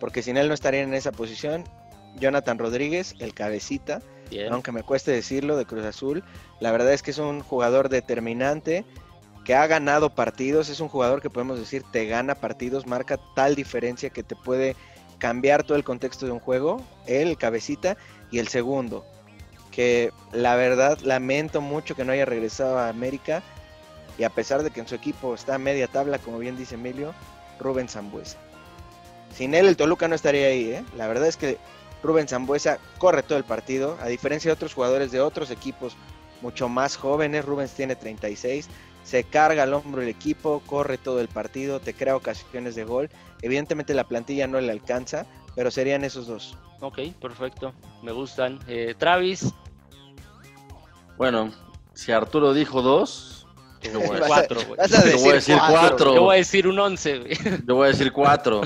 porque 0.01 0.23
sin 0.23 0.37
él 0.37 0.49
no 0.49 0.55
estaría 0.55 0.81
en 0.83 0.95
esa 0.95 1.13
posición, 1.13 1.65
Jonathan 2.17 2.59
Rodríguez, 2.59 3.15
el 3.19 3.35
cabecita, 3.35 4.01
aunque 4.51 4.73
me 4.73 4.83
cueste 4.83 5.11
decirlo, 5.11 5.57
de 5.57 5.67
Cruz 5.67 5.85
Azul, 5.85 6.25
la 6.61 6.73
verdad 6.73 6.93
es 6.93 7.03
que 7.03 7.11
es 7.11 7.19
un 7.19 7.41
jugador 7.41 7.89
determinante, 7.89 8.85
que 9.45 9.55
ha 9.55 9.67
ganado 9.67 10.15
partidos, 10.15 10.69
es 10.69 10.81
un 10.81 10.89
jugador 10.89 11.21
que 11.21 11.31
podemos 11.31 11.59
decir 11.59 11.83
te 11.91 12.07
gana 12.07 12.35
partidos, 12.35 12.87
marca 12.87 13.19
tal 13.35 13.55
diferencia 13.55 14.11
que 14.11 14.23
te 14.23 14.37
puede 14.37 14.77
cambiar 15.19 15.65
todo 15.65 15.77
el 15.77 15.85
contexto 15.85 16.27
de 16.27 16.33
un 16.33 16.41
juego, 16.41 16.85
el 17.07 17.37
cabecita, 17.37 17.97
y 18.31 18.39
el 18.39 18.49
segundo, 18.49 19.05
que 19.71 20.11
la 20.33 20.57
verdad 20.57 20.99
lamento 21.01 21.61
mucho 21.61 21.95
que 21.95 22.05
no 22.05 22.13
haya 22.13 22.25
regresado 22.25 22.79
a 22.79 22.89
América, 22.89 23.43
y 24.19 24.25
a 24.25 24.31
pesar 24.31 24.63
de 24.63 24.71
que 24.71 24.81
en 24.81 24.89
su 24.89 24.95
equipo 24.95 25.35
está 25.35 25.57
a 25.57 25.59
media 25.59 25.89
tabla, 25.89 26.19
como 26.19 26.39
bien 26.39 26.57
dice 26.57 26.75
Emilio, 26.75 27.15
Rubén 27.59 27.89
Zambuesa. 27.89 28.39
Sin 29.35 29.55
él 29.55 29.67
el 29.67 29.77
Toluca 29.77 30.09
no 30.09 30.15
estaría 30.15 30.49
ahí, 30.49 30.73
¿eh? 30.73 30.85
La 30.97 31.07
verdad 31.07 31.27
es 31.27 31.37
que 31.37 31.57
Rubén 32.03 32.29
Zambuesa 32.29 32.79
corre 32.99 33.23
todo 33.23 33.39
el 33.39 33.45
partido, 33.45 33.97
a 34.01 34.07
diferencia 34.09 34.49
de 34.49 34.55
otros 34.55 34.75
jugadores 34.75 35.13
de 35.13 35.21
otros 35.21 35.51
equipos 35.51 35.97
mucho 36.41 36.69
más 36.69 36.97
jóvenes, 36.97 37.45
Rubens 37.45 37.73
tiene 37.73 37.95
36, 37.95 38.69
se 39.05 39.25
carga 39.25 39.63
al 39.63 39.75
hombro 39.75 40.03
el 40.03 40.09
equipo, 40.09 40.61
corre 40.67 40.99
todo 40.99 41.21
el 41.21 41.29
partido, 41.29 41.81
te 41.81 41.95
crea 41.95 42.17
ocasiones 42.17 42.75
de 42.75 42.85
gol. 42.85 43.11
Evidentemente 43.43 43.95
la 43.95 44.05
plantilla 44.05 44.47
no 44.47 44.61
le 44.61 44.71
alcanza, 44.73 45.27
pero 45.55 45.71
serían 45.71 46.05
esos 46.05 46.27
dos. 46.27 46.57
Ok, 46.81 46.99
perfecto, 47.21 47.73
me 48.03 48.13
gustan. 48.13 48.59
Eh, 48.67 48.95
Travis, 48.99 49.53
Bueno, 51.17 51.53
si 51.95 52.11
Arturo 52.13 52.55
dijo 52.55 52.83
dos, 52.83 53.47
yo 53.83 54.01
voy 54.01 54.19
a, 54.19 54.21
cuatro, 54.27 54.61
Yo 54.61 55.19
voy 55.19 55.31
a 55.31 55.35
decir 55.35 55.57
cuatro. 55.57 55.79
cuatro. 55.79 56.15
Yo 56.15 56.23
voy 56.23 56.35
a 56.35 56.39
decir 56.39 56.67
un 56.67 56.79
11, 56.79 57.19
güey. 57.19 57.39
yo 57.67 57.75
voy 57.75 57.85
a 57.87 57.91
decir 57.91 58.13
cuatro. 58.13 58.63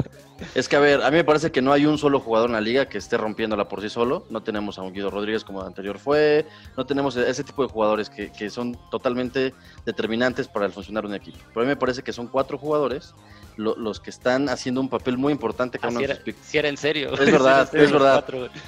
Es 0.55 0.69
que, 0.69 0.77
a 0.77 0.81
ver, 0.81 1.03
a 1.03 1.11
mí 1.11 1.17
me 1.17 1.25
parece 1.25 1.51
que 1.51 1.63
no 1.63 1.73
hay 1.73 1.87
un 1.87 1.97
solo 1.99 2.21
jugador 2.21 2.51
en 2.51 2.55
la 2.55 2.61
liga 2.61 2.87
que 2.87 2.99
esté 2.99 3.17
rompiéndola 3.17 3.69
por 3.69 3.81
sí 3.81 3.89
solo. 3.89 4.27
No 4.29 4.43
tenemos 4.43 4.79
a 4.79 4.83
un 4.83 4.93
Guido 4.93 5.11
Rodríguez 5.11 5.45
como 5.45 5.61
el 5.63 5.67
anterior 5.67 5.99
fue. 5.99 6.47
No 6.77 6.85
tenemos 6.85 7.17
ese 7.17 7.43
tipo 7.43 7.63
de 7.63 7.69
jugadores 7.69 8.11
que, 8.11 8.31
que 8.31 8.51
son 8.51 8.77
totalmente 8.91 9.55
determinantes 9.87 10.49
para 10.49 10.67
el 10.67 10.73
funcionar 10.73 11.05
de 11.05 11.09
un 11.09 11.15
equipo. 11.15 11.39
Pero 11.49 11.61
a 11.61 11.65
mí 11.65 11.69
me 11.69 11.77
parece 11.77 12.03
que 12.03 12.13
son 12.13 12.27
cuatro 12.27 12.59
jugadores 12.59 13.15
lo- 13.57 13.77
los 13.77 14.01
que 14.01 14.11
están 14.11 14.49
haciendo 14.51 14.81
un 14.83 14.89
papel 14.91 15.17
muy 15.17 15.33
importante 15.33 15.79
cada 15.79 15.91
uno 15.91 16.01
era, 16.01 16.17
pick. 16.17 16.37
si 16.43 16.59
era 16.59 16.69
en 16.69 16.77
serio. 16.77 17.15
Es 17.15 17.33
verdad, 17.33 17.69
Si 17.71 17.79
es 17.79 17.91
verdad. 17.91 18.25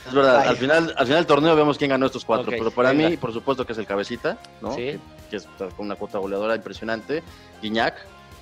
Es 0.07 0.15
verdad, 0.15 0.49
al 0.49 0.57
final, 0.57 0.95
al 0.97 1.07
final 1.07 1.21
del 1.21 1.27
torneo 1.27 1.55
vemos 1.55 1.77
quién 1.77 1.91
ganó 1.91 2.07
estos 2.07 2.25
cuatro. 2.25 2.51
Pero 2.51 2.71
para 2.71 2.93
mí, 2.95 3.17
por 3.19 3.33
supuesto 3.33 3.67
que 3.67 3.73
es 3.73 3.79
el 3.79 3.87
cabecita, 3.87 4.39
¿no? 4.63 4.75
Sí. 4.75 4.99
Que, 5.29 5.37
es 5.37 5.47
con 5.77 5.85
una 5.87 5.97
cuota 5.97 6.17
goleadora 6.19 6.57
impresionante. 6.57 7.23
Guiñac, 7.61 7.95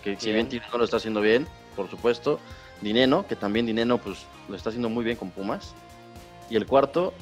que 0.04 0.16
si 0.16 0.30
Bien. 0.32 0.48
no 0.70 0.78
lo 0.78 0.84
está 0.84 0.98
haciendo 0.98 1.20
bien, 1.20 1.48
por 1.74 1.90
supuesto. 1.90 2.38
Dineno, 2.80 3.26
que 3.26 3.36
también 3.36 3.66
Dineno 3.66 3.98
pues 3.98 4.26
lo 4.48 4.56
está 4.56 4.70
haciendo 4.70 4.88
muy 4.88 5.04
bien 5.04 5.16
con 5.16 5.30
Pumas. 5.30 5.74
Y 6.50 6.56
el 6.56 6.66
cuarto, 6.66 7.12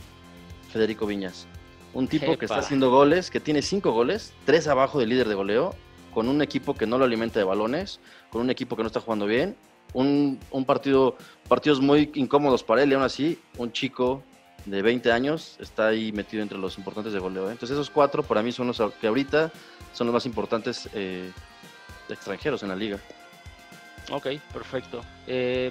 Federico 0.72 1.06
Viñas. 1.06 1.46
Un 1.92 2.08
tipo 2.08 2.36
que 2.36 2.46
está 2.46 2.58
haciendo 2.58 2.90
goles, 2.90 3.30
que 3.30 3.40
tiene 3.40 3.62
cinco 3.62 3.92
goles, 3.92 4.32
tres 4.44 4.66
abajo 4.66 4.98
del 4.98 5.10
líder 5.10 5.28
de 5.28 5.34
goleo, 5.34 5.74
con 6.12 6.28
un 6.28 6.42
equipo 6.42 6.74
que 6.74 6.86
no 6.86 6.98
lo 6.98 7.04
alimenta 7.04 7.38
de 7.38 7.44
balones, 7.44 8.00
con 8.30 8.40
un 8.40 8.50
equipo 8.50 8.76
que 8.76 8.82
no 8.82 8.88
está 8.88 9.00
jugando 9.00 9.26
bien, 9.26 9.56
un, 9.92 10.40
un 10.50 10.64
partido, 10.64 11.16
partidos 11.48 11.80
muy 11.80 12.10
incómodos 12.14 12.64
para 12.64 12.82
él, 12.82 12.90
y 12.90 12.94
aún 12.94 13.04
así, 13.04 13.38
un 13.58 13.70
chico 13.70 14.22
de 14.66 14.82
20 14.82 15.12
años 15.12 15.56
está 15.60 15.88
ahí 15.88 16.12
metido 16.12 16.42
entre 16.42 16.58
los 16.58 16.78
importantes 16.78 17.12
de 17.12 17.18
goleo. 17.18 17.48
¿eh? 17.48 17.52
Entonces 17.52 17.74
esos 17.74 17.90
cuatro 17.90 18.22
para 18.22 18.42
mí 18.42 18.52
son 18.52 18.66
los 18.66 18.82
que 19.00 19.06
ahorita 19.06 19.52
son 19.92 20.06
los 20.06 20.14
más 20.14 20.26
importantes 20.26 20.88
eh, 20.94 21.30
extranjeros 22.08 22.62
en 22.62 22.70
la 22.70 22.76
liga. 22.76 22.98
Ok, 24.10 24.26
perfecto. 24.52 25.02
Eh, 25.26 25.70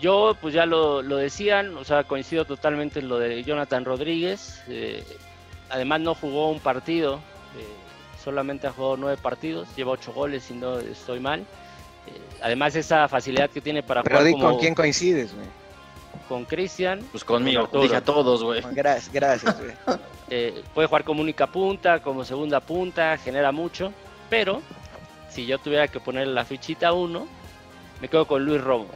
yo, 0.00 0.36
pues 0.40 0.54
ya 0.54 0.66
lo, 0.66 1.02
lo 1.02 1.16
decían, 1.16 1.76
o 1.76 1.84
sea, 1.84 2.04
coincido 2.04 2.44
totalmente 2.44 2.98
en 3.00 3.08
lo 3.08 3.18
de 3.18 3.42
Jonathan 3.44 3.84
Rodríguez. 3.84 4.62
eh, 4.68 5.04
además 5.70 6.00
no 6.00 6.14
jugó 6.14 6.50
un 6.50 6.60
partido, 6.60 7.16
eh, 7.56 8.20
solamente 8.22 8.66
ha 8.66 8.72
jugado 8.72 8.96
nueve 8.96 9.18
partidos, 9.20 9.66
lleva 9.76 9.92
ocho 9.92 10.12
goles 10.12 10.44
si 10.44 10.54
no 10.54 10.78
estoy 10.78 11.20
mal. 11.20 11.40
Eh, 12.06 12.20
además 12.42 12.74
esa 12.76 13.08
facilidad 13.08 13.48
que 13.50 13.60
tiene 13.60 13.82
para 13.82 14.02
Pero 14.02 14.18
jugar 14.18 14.32
como... 14.32 14.44
con 14.50 14.58
quién 14.58 14.74
coincides, 14.74 15.34
güey. 15.34 15.46
con 16.28 16.44
Cristian. 16.44 17.00
Pues 17.10 17.24
conmigo, 17.24 17.62
Arturo. 17.62 17.82
dije 17.84 17.96
a 17.96 18.04
todos, 18.04 18.42
güey. 18.42 18.62
Gracias, 18.72 19.12
gracias, 19.12 19.58
güey. 19.60 19.72
Eh, 20.30 20.64
puede 20.72 20.88
jugar 20.88 21.04
como 21.04 21.20
única 21.20 21.46
punta, 21.46 22.00
como 22.00 22.24
segunda 22.24 22.58
punta, 22.58 23.18
genera 23.18 23.52
mucho. 23.52 23.92
Pero 24.30 24.62
si 25.34 25.46
yo 25.46 25.58
tuviera 25.58 25.88
que 25.88 25.98
ponerle 26.00 26.32
la 26.32 26.44
fichita 26.44 26.88
a 26.88 26.92
uno, 26.92 27.26
me 28.00 28.08
quedo 28.08 28.26
con 28.26 28.44
Luis 28.44 28.60
Romo. 28.62 28.86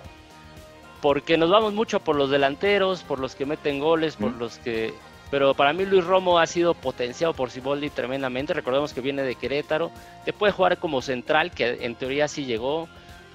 Porque 1.03 1.37
nos 1.37 1.51
vamos 1.51 1.74
mucho 1.74 2.01
por 2.01 2.16
los 2.16 2.31
delanteros, 2.31 3.03
por 3.03 3.18
los 3.20 3.35
que 3.35 3.46
meten 3.46 3.79
goles, 3.81 4.16
por 4.16 4.33
Mm. 4.35 4.38
los 4.38 4.59
que... 4.59 4.94
Pero 5.31 5.53
para 5.55 5.72
mí 5.74 5.85
Luis 5.85 6.05
Romo 6.05 6.38
ha 6.38 6.46
sido 6.46 6.72
potenciado 6.74 7.35
por 7.35 7.51
Siboldi 7.51 7.90
tremendamente. 7.90 8.55
Recordemos 8.55 8.94
que 8.94 9.01
viene 9.03 9.22
de 9.22 9.35
Querétaro. 9.35 9.90
Te 10.24 10.33
puede 10.33 10.53
jugar 10.55 10.79
como 10.79 11.03
central, 11.03 11.51
que 11.51 11.85
en 11.85 11.94
teoría 11.96 12.29
sí 12.29 12.46
llegó. 12.46 12.88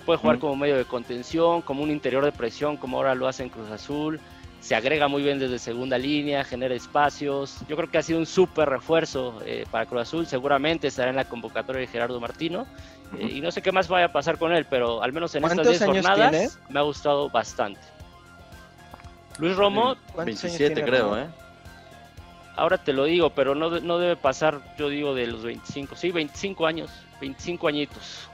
Puede 0.05 0.17
jugar 0.17 0.37
Mm. 0.37 0.39
como 0.39 0.55
medio 0.55 0.75
de 0.75 0.85
contención, 0.85 1.61
como 1.61 1.83
un 1.83 1.91
interior 1.91 2.25
de 2.25 2.31
presión, 2.31 2.77
como 2.77 2.97
ahora 2.97 3.13
lo 3.15 3.27
hace 3.27 3.43
en 3.43 3.49
Cruz 3.49 3.69
Azul. 3.69 4.19
Se 4.63 4.75
agrega 4.75 5.09
muy 5.09 5.21
bien 5.21 5.39
desde 5.39 5.59
segunda 5.59 5.97
línea, 5.97 6.45
genera 6.45 6.73
espacios. 6.73 7.57
Yo 7.67 7.75
creo 7.75 7.91
que 7.91 7.97
ha 7.97 8.01
sido 8.01 8.17
un 8.17 8.25
súper 8.25 8.69
refuerzo 8.69 9.41
eh, 9.45 9.65
para 9.69 9.85
Cruz 9.85 10.03
Azul. 10.03 10.25
Seguramente 10.25 10.87
estará 10.87 11.09
en 11.09 11.17
la 11.17 11.25
convocatoria 11.25 11.81
de 11.81 11.87
Gerardo 11.87 12.17
Martino. 12.21 12.65
Eh, 13.19 13.27
y 13.33 13.41
no 13.41 13.51
sé 13.51 13.61
qué 13.61 13.73
más 13.73 13.89
vaya 13.89 14.05
a 14.05 14.11
pasar 14.13 14.37
con 14.37 14.53
él, 14.53 14.65
pero 14.69 15.03
al 15.03 15.11
menos 15.11 15.35
en 15.35 15.43
estas 15.43 15.57
¿Cuántos 15.57 15.79
10 15.79 15.81
años 15.81 16.07
jornadas 16.07 16.31
tiene? 16.31 16.49
me 16.69 16.79
ha 16.79 16.83
gustado 16.83 17.29
bastante. 17.29 17.81
Luis 19.37 19.53
Romo, 19.57 19.97
¿Cuántos 20.13 20.45
años 20.45 20.57
27 20.59 20.75
tiene 20.75 20.89
creo, 20.89 21.03
Romo? 21.09 21.17
¿eh? 21.17 21.27
ahora 22.55 22.77
te 22.77 22.93
lo 22.93 23.03
digo, 23.03 23.31
pero 23.31 23.55
no, 23.55 23.81
no 23.81 23.97
debe 23.99 24.15
pasar, 24.15 24.61
yo 24.77 24.87
digo, 24.87 25.13
de 25.13 25.27
los 25.27 25.43
25. 25.43 25.97
Sí, 25.97 26.11
25 26.11 26.65
años, 26.65 26.89
25 27.19 27.67
añitos, 27.67 28.29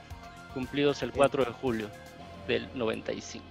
cumplidos 0.54 1.02
el 1.02 1.10
4 1.10 1.44
de 1.44 1.50
julio 1.50 1.88
del 2.46 2.68
95. 2.76 3.49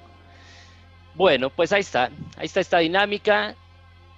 Bueno, 1.19 1.49
pues 1.49 1.73
ahí 1.73 1.81
está, 1.81 2.11
ahí 2.37 2.45
está 2.45 2.61
esta 2.61 2.77
dinámica. 2.77 3.53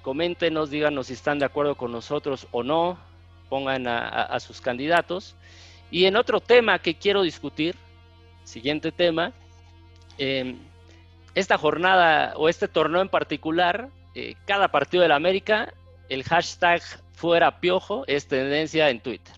Coméntenos, 0.04 0.70
díganos 0.70 1.08
si 1.08 1.14
están 1.14 1.40
de 1.40 1.46
acuerdo 1.46 1.74
con 1.74 1.92
nosotros 1.92 2.48
o 2.52 2.62
no, 2.62 3.00
pongan 3.50 3.88
a, 3.88 4.40
sus 4.40 4.62
candidatos. 4.62 5.36
Y 5.90 6.06
en 6.06 6.16
otro 6.16 6.40
tema 6.40 6.78
que 6.78 6.94
quiero 6.94 7.24
discutir, 7.24 7.76
siguiente 8.44 8.92
tema, 8.92 9.34
eh, 10.20 10.56
esta 11.34 11.58
jornada 11.58 12.34
o 12.36 12.48
este 12.50 12.68
torneo 12.68 13.02
en 13.02 13.10
particular, 13.10 13.90
eh, 14.14 14.36
cada 14.46 14.68
partido 14.68 15.02
de 15.02 15.10
la 15.10 15.16
América, 15.16 15.74
el 16.08 16.24
hashtag 16.24 16.84
fuera 17.14 17.60
piojo 17.60 18.04
es 18.06 18.28
tendencia 18.28 18.92
en 18.92 19.00
Twitter. 19.00 19.34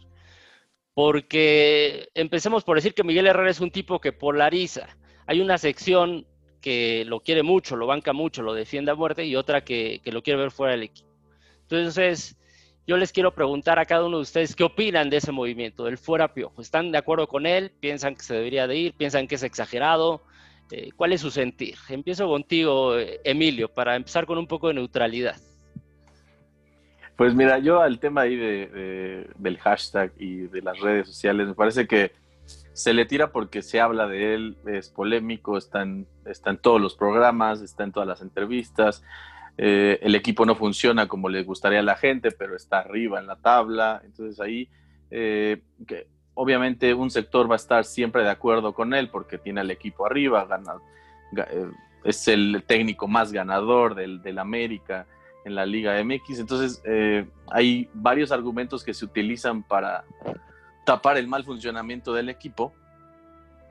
Porque 0.94 2.10
empecemos 2.14 2.66
por 2.66 2.76
decir 2.76 2.94
que 2.94 3.06
Miguel 3.06 3.28
Herrera 3.28 3.52
es 3.52 3.62
un 3.62 3.72
tipo 3.72 4.02
que 4.02 4.12
polariza. 4.12 4.90
Hay 5.28 5.40
una 5.40 5.58
sección 5.58 6.26
que 6.64 7.04
lo 7.06 7.20
quiere 7.20 7.44
mucho, 7.44 7.76
lo 7.76 7.86
banca 7.86 8.14
mucho, 8.14 8.42
lo 8.42 8.54
defiende 8.54 8.90
a 8.92 8.96
muerte 8.96 9.26
y 9.26 9.36
otra 9.36 9.64
que, 9.66 10.00
que 10.04 10.12
lo 10.14 10.24
quiere 10.24 10.40
ver 10.40 10.50
fuera 10.52 10.72
del 10.72 10.84
equipo. 10.84 11.10
Entonces, 11.64 12.38
yo 12.88 12.96
les 12.98 13.12
quiero 13.12 13.36
preguntar 13.36 13.80
a 13.80 13.86
cada 13.86 14.06
uno 14.06 14.18
de 14.18 14.24
ustedes 14.24 14.56
qué 14.56 14.64
opinan 14.64 15.10
de 15.10 15.18
ese 15.18 15.32
movimiento, 15.34 15.84
del 15.84 15.98
fuera 15.98 16.34
piojo. 16.34 16.62
¿Están 16.62 16.92
de 16.94 16.98
acuerdo 16.98 17.28
con 17.28 17.46
él? 17.46 17.72
¿Piensan 17.82 18.16
que 18.16 18.24
se 18.24 18.34
debería 18.36 18.66
de 18.66 18.78
ir? 18.78 18.94
¿Piensan 18.94 19.28
que 19.28 19.36
es 19.36 19.44
exagerado? 19.44 20.24
Eh, 20.72 20.92
¿Cuál 20.96 21.12
es 21.12 21.20
su 21.22 21.30
sentir? 21.30 21.76
Empiezo 21.90 22.28
contigo, 22.28 22.98
eh, 22.98 23.20
Emilio, 23.26 23.68
para 23.68 23.96
empezar 23.98 24.26
con 24.26 24.38
un 24.38 24.48
poco 24.48 24.70
de 24.70 24.76
neutralidad. 24.76 25.36
Pues 27.18 27.36
mira, 27.36 27.60
yo 27.60 27.82
al 27.82 28.00
tema 28.00 28.22
ahí 28.22 28.36
de, 28.36 28.68
de- 28.68 29.28
del 29.38 29.58
hashtag 29.60 30.12
y 30.18 30.48
de 30.48 30.62
las 30.62 30.80
redes 30.80 31.08
sociales, 31.08 31.48
me 31.48 31.54
parece 31.54 31.86
que 31.86 32.12
se 32.74 32.94
le 32.94 33.06
tira 33.06 33.32
porque 33.32 33.62
se 33.62 33.80
habla 33.80 34.08
de 34.08 34.34
él, 34.34 34.58
es 34.68 34.90
polémico, 34.90 35.58
está 35.58 35.84
en, 35.84 36.08
está 36.26 36.50
en 36.50 36.58
todos 36.58 36.82
los 36.82 36.96
programas, 36.96 37.62
está 37.62 37.84
en 37.84 37.92
todas 37.92 38.08
las 38.08 38.22
entrevistas, 38.22 39.04
eh, 39.58 40.00
el 40.02 40.16
equipo 40.16 40.46
no 40.46 40.56
funciona 40.56 41.08
como 41.08 41.30
le 41.30 41.44
gustaría 41.44 41.80
a 41.80 41.84
la 41.84 41.96
gente, 41.96 42.32
pero 42.32 42.56
está 42.56 42.80
arriba 42.80 43.20
en 43.20 43.28
la 43.28 43.36
tabla, 43.36 44.02
entonces 44.04 44.40
ahí, 44.40 44.68
eh, 45.12 45.62
obviamente 46.34 46.94
un 46.96 47.12
sector 47.12 47.48
va 47.50 47.54
a 47.54 47.58
estar 47.58 47.86
siempre 47.86 48.24
de 48.24 48.32
acuerdo 48.32 48.74
con 48.74 48.94
él 48.96 49.10
porque 49.10 49.38
tiene 49.38 49.62
al 49.62 49.70
equipo 49.70 50.06
arriba, 50.08 50.46
gana, 50.46 50.74
ga- 51.32 51.48
eh, 51.52 51.70
es 52.04 52.28
el 52.28 52.64
técnico 52.66 53.08
más 53.08 53.32
ganador 53.32 53.94
del, 53.94 54.38
América 54.40 55.06
en 55.46 55.56
la 55.56 55.66
Liga 55.66 56.04
MX. 56.04 56.40
Entonces, 56.40 56.82
hay 57.52 57.88
varios 57.94 58.32
argumentos 58.32 58.84
que 58.84 58.94
se 58.94 59.06
utilizan 59.06 59.64
para 59.64 60.04
tapar 60.86 61.18
el 61.18 61.28
mal 61.28 61.44
funcionamiento 61.44 62.14
del 62.14 62.30
equipo 62.30 62.74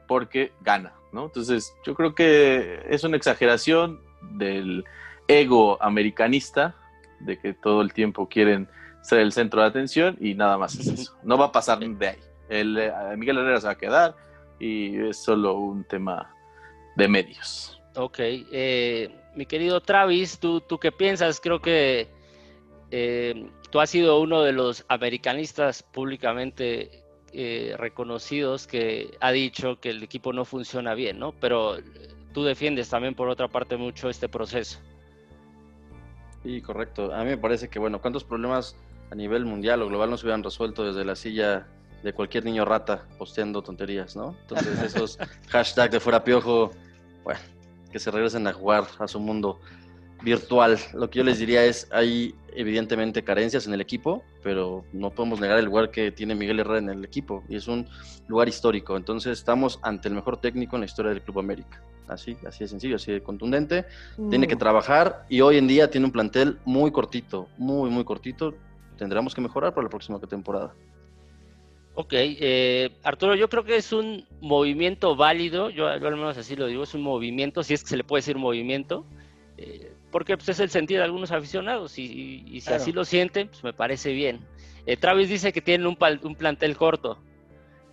porque 0.07 0.53
gana, 0.61 0.93
¿no? 1.13 1.27
Entonces, 1.27 1.75
yo 1.85 1.95
creo 1.95 2.15
que 2.15 2.83
es 2.89 3.05
una 3.05 3.17
exageración 3.17 4.01
del 4.33 4.85
ego 5.29 5.83
americanista, 5.83 6.75
de 7.21 7.39
que 7.39 7.55
todo 7.55 7.83
el 7.83 7.93
tiempo 7.93 8.29
quieren 8.29 8.69
ser 9.03 9.21
el 9.21 9.33
centro 9.33 9.63
de 9.63 9.69
atención 9.69 10.17
y 10.21 10.35
nada 10.35 10.59
más 10.59 10.79
es 10.79 10.87
eso. 10.89 11.17
No 11.23 11.39
va 11.39 11.47
a 11.47 11.53
pasar 11.53 11.79
de 11.79 12.09
ahí. 12.09 12.19
El, 12.49 12.79
eh, 12.79 12.93
Miguel 13.17 13.39
Herrera 13.39 13.61
se 13.61 13.67
va 13.67 13.73
a 13.73 13.79
quedar 13.79 14.17
y 14.59 14.99
es 15.09 15.17
solo 15.17 15.55
un 15.55 15.85
tema 15.85 16.35
de 16.97 17.09
medios. 17.09 17.81
Ok, 17.97 18.19
eh, 18.21 19.15
mi 19.35 19.47
querido 19.47 19.81
Travis, 19.81 20.39
¿tú, 20.39 20.61
¿tú 20.61 20.79
qué 20.79 20.93
piensas? 20.93 21.41
Creo 21.41 21.61
que 21.61 22.09
eh, 22.91 23.51
tú 23.71 23.81
has 23.81 23.91
sido 23.91 24.21
uno 24.21 24.43
de 24.43 24.53
los 24.53 24.85
americanistas 24.89 25.83
públicamente 25.83 27.02
eh, 27.33 27.75
reconocidos 27.79 28.67
que 28.67 29.17
ha 29.21 29.33
dicho 29.33 29.81
que 29.81 29.91
el 29.91 30.03
equipo 30.03 30.33
no 30.33 30.45
funciona 30.45 30.95
bien, 30.95 31.19
¿no? 31.19 31.33
Pero 31.33 31.79
eh, 31.79 31.83
tú 32.33 32.45
defiendes 32.45 32.89
también 32.89 33.15
por 33.15 33.29
otra 33.29 33.49
parte 33.49 33.77
mucho 33.77 34.11
este 34.11 34.29
proceso. 34.29 34.81
Sí, 36.43 36.61
correcto. 36.61 37.15
A 37.15 37.25
mí 37.25 37.31
me 37.31 37.39
parece 37.39 37.69
que, 37.69 37.79
bueno, 37.79 38.01
¿cuántos 38.01 38.25
problemas 38.25 38.77
a 39.11 39.15
nivel 39.15 39.45
mundial 39.45 39.83
o 39.83 39.89
global 39.89 40.11
no 40.11 40.17
se 40.17 40.27
hubieran 40.27 40.43
resuelto 40.43 40.85
desde 40.85 41.05
la 41.05 41.15
silla 41.15 41.67
de 42.03 42.13
cualquier 42.13 42.45
niño 42.45 42.65
rata 42.65 43.07
posteando 43.19 43.63
tonterías, 43.63 44.17
¿no? 44.17 44.37
Entonces, 44.43 44.83
esos 44.83 45.19
hashtag 45.49 45.91
de 45.91 46.01
fuera 46.01 46.25
piojo, 46.25 46.73
bueno, 47.23 47.41
que 47.91 47.99
se 47.99 48.11
regresen 48.11 48.47
a 48.47 48.53
jugar 48.53 48.85
a 48.99 49.07
su 49.07 49.21
mundo 49.21 49.61
virtual. 50.23 50.79
Lo 50.95 51.11
que 51.11 51.19
yo 51.19 51.25
les 51.25 51.39
diría 51.39 51.65
es, 51.65 51.89
hay 51.91 52.35
evidentemente 52.55 53.23
carencias 53.23 53.67
en 53.67 53.75
el 53.75 53.81
equipo, 53.81 54.23
pero 54.43 54.85
no 54.93 55.11
podemos 55.11 55.41
negar 55.41 55.59
el 55.59 55.65
lugar 55.65 55.91
que 55.91 56.13
tiene 56.13 56.35
Miguel 56.35 56.61
Herrera 56.61 56.79
en 56.79 56.89
el 56.91 57.05
equipo, 57.05 57.43
y 57.49 57.57
es 57.57 57.69
un 57.69 57.89
lugar 58.29 58.49
histórico. 58.49 58.97
Entonces, 58.97 59.39
estamos 59.39 59.79
ante 59.83 60.09
el 60.09 60.15
mejor 60.15 60.37
técnico 60.37 60.77
en 60.77 60.81
la 60.81 60.87
historia 60.87 61.11
del 61.11 61.23
Club 61.23 61.39
América. 61.39 61.83
Así, 62.09 62.37
así 62.47 62.65
de 62.65 62.69
sencillo, 62.69 62.97
así 62.97 63.13
de 63.13 63.23
contundente 63.23 63.87
tiene 64.29 64.47
que 64.47 64.57
trabajar 64.57 65.25
y 65.31 65.41
hoy 65.41 65.57
en 65.57 65.69
día 65.69 65.89
tiene 65.89 66.07
un 66.07 66.13
plantel 66.13 66.59
muy 66.65 66.91
cortito, 66.91 67.49
muy, 67.57 67.91
muy 67.91 68.05
cortito. 68.05 68.55
Tendremos 68.99 69.35
que 69.35 69.41
mejorar 69.41 69.73
para 69.73 69.85
la 69.85 69.89
próxima 69.89 70.19
temporada. 70.19 70.75
Ok, 71.95 72.13
eh, 72.13 72.91
Arturo, 73.03 73.35
yo 73.35 73.49
creo 73.49 73.65
que 73.65 73.77
es 73.77 73.93
un 73.93 74.27
movimiento 74.41 75.15
válido, 75.15 75.71
yo, 75.71 75.97
yo 75.99 76.09
al 76.09 76.17
menos 76.17 76.37
así 76.39 76.57
lo 76.57 76.67
digo, 76.67 76.83
es 76.83 76.95
un 76.95 77.03
movimiento, 77.03 77.63
si 77.63 77.75
es 77.75 77.83
que 77.83 77.91
se 77.91 77.97
le 77.97 78.05
puede 78.05 78.21
decir 78.21 78.37
movimiento, 78.37 79.05
eh, 79.59 79.92
porque 80.13 80.37
pues, 80.37 80.49
es 80.51 80.61
el 80.61 80.71
sentido 80.71 81.01
de 81.01 81.07
algunos 81.07 81.33
aficionados 81.33 81.99
y, 81.99 82.03
y- 82.05 82.45
y 82.57 82.61
si 82.61 82.69
Claro. 82.69 82.83
así 82.83 82.93
lo 82.93 83.05
sienten, 83.05 83.49
pues 83.49 83.65
me 83.65 83.73
parece 83.73 84.13
bien. 84.13 84.41
Eh, 84.87 84.97
Travis 84.97 85.29
dice 85.29 85.53
que 85.53 85.61
tienen 85.61 85.87
un, 85.89 85.97
pal- 85.97 86.21
un 86.23 86.37
plantel 86.37 86.77
corto. 86.77 87.19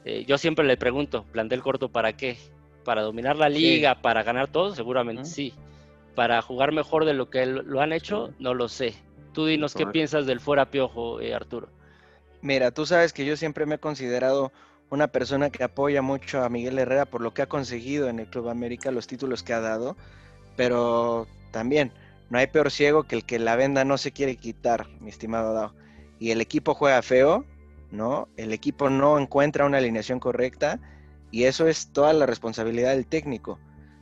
Eh, 0.05 0.25
yo 0.27 0.37
siempre 0.37 0.65
le 0.65 0.77
pregunto, 0.77 1.23
¿plantel 1.31 1.61
corto 1.61 1.89
para 1.89 2.13
qué? 2.13 2.37
¿Para 2.83 3.01
dominar 3.01 3.37
la 3.37 3.49
liga? 3.49 3.95
¿Para 4.01 4.21
ganar 4.23 4.47
todo? 4.47 4.75
Seguramente 4.75 5.25
sí. 5.25 5.53
¿Para 6.15 6.41
jugar 6.41 6.71
mejor 6.73 7.05
de 7.05 7.13
lo 7.13 7.29
que 7.29 7.45
lo 7.45 7.81
han 7.81 7.93
hecho? 7.93 8.33
No 8.39 8.53
lo 8.53 8.67
sé. 8.67 8.93
Tú 9.33 9.45
dinos 9.45 9.73
qué 9.73 9.85
piensas 9.87 10.25
del 10.25 10.39
fuera 10.39 10.65
piojo, 10.69 11.21
eh, 11.21 11.33
Arturo. 11.33 11.69
Mira, 12.41 12.71
tú 12.71 12.85
sabes 12.85 13.13
que 13.13 13.25
yo 13.25 13.37
siempre 13.37 13.65
me 13.65 13.75
he 13.75 13.79
considerado 13.79 14.51
una 14.89 15.07
persona 15.07 15.49
que 15.51 15.63
apoya 15.63 16.01
mucho 16.01 16.41
a 16.43 16.49
Miguel 16.49 16.79
Herrera 16.79 17.05
por 17.05 17.21
lo 17.21 17.33
que 17.33 17.43
ha 17.43 17.45
conseguido 17.47 18.09
en 18.09 18.19
el 18.19 18.27
Club 18.27 18.49
América, 18.49 18.91
los 18.91 19.05
títulos 19.07 19.43
que 19.43 19.53
ha 19.53 19.59
dado, 19.59 19.95
pero 20.55 21.27
también 21.51 21.91
no 22.29 22.37
hay 22.39 22.47
peor 22.47 22.71
ciego 22.71 23.03
que 23.03 23.15
el 23.15 23.25
que 23.25 23.39
la 23.39 23.55
venda 23.55 23.83
no 23.85 23.97
se 23.97 24.11
quiere 24.11 24.35
quitar, 24.35 24.87
mi 24.99 25.09
estimado 25.09 25.53
Dao. 25.53 25.73
Y 26.19 26.31
el 26.31 26.41
equipo 26.41 26.73
juega 26.75 27.01
feo, 27.01 27.45
¿no? 27.91 28.27
El 28.37 28.53
equipo 28.53 28.89
no 28.89 29.17
encuentra 29.19 29.65
una 29.65 29.77
alineación 29.77 30.19
correcta 30.19 30.79
y 31.31 31.45
eso 31.45 31.67
es 31.67 31.91
toda 31.91 32.13
la 32.13 32.25
responsabilidad 32.25 32.91
del 32.91 33.05
técnico. 33.07 33.59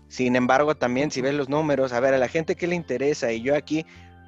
Sin 0.10 0.36
embargo, 0.36 0.76
también 0.76 1.12
si 1.12 1.22
ves 1.22 1.34
los 1.36 1.50
números, 1.50 1.94
a 1.94 2.00
ver, 2.00 2.13
a 2.13 2.18
la 2.18 2.28
gente 2.30 2.56
qué 2.56 2.66
le 2.68 2.76
interesa, 2.76 3.32
y 3.34 3.42
yo 3.42 3.56
aquí 3.56 3.86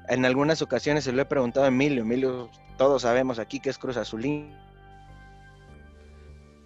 en 0.08 0.24
algunas 0.26 0.60
ocasiones 0.62 1.04
se 1.04 1.12
lo 1.12 1.22
he 1.22 1.24
preguntado 1.24 1.64
a 1.64 1.68
Emilio, 1.68 2.02
Emilio, 2.02 2.50
todos 2.76 3.02
sabemos 3.02 3.38
aquí 3.38 3.60
que 3.60 3.70
es 3.70 3.78
Cruz 3.78 3.96
Azulín. 3.96 4.52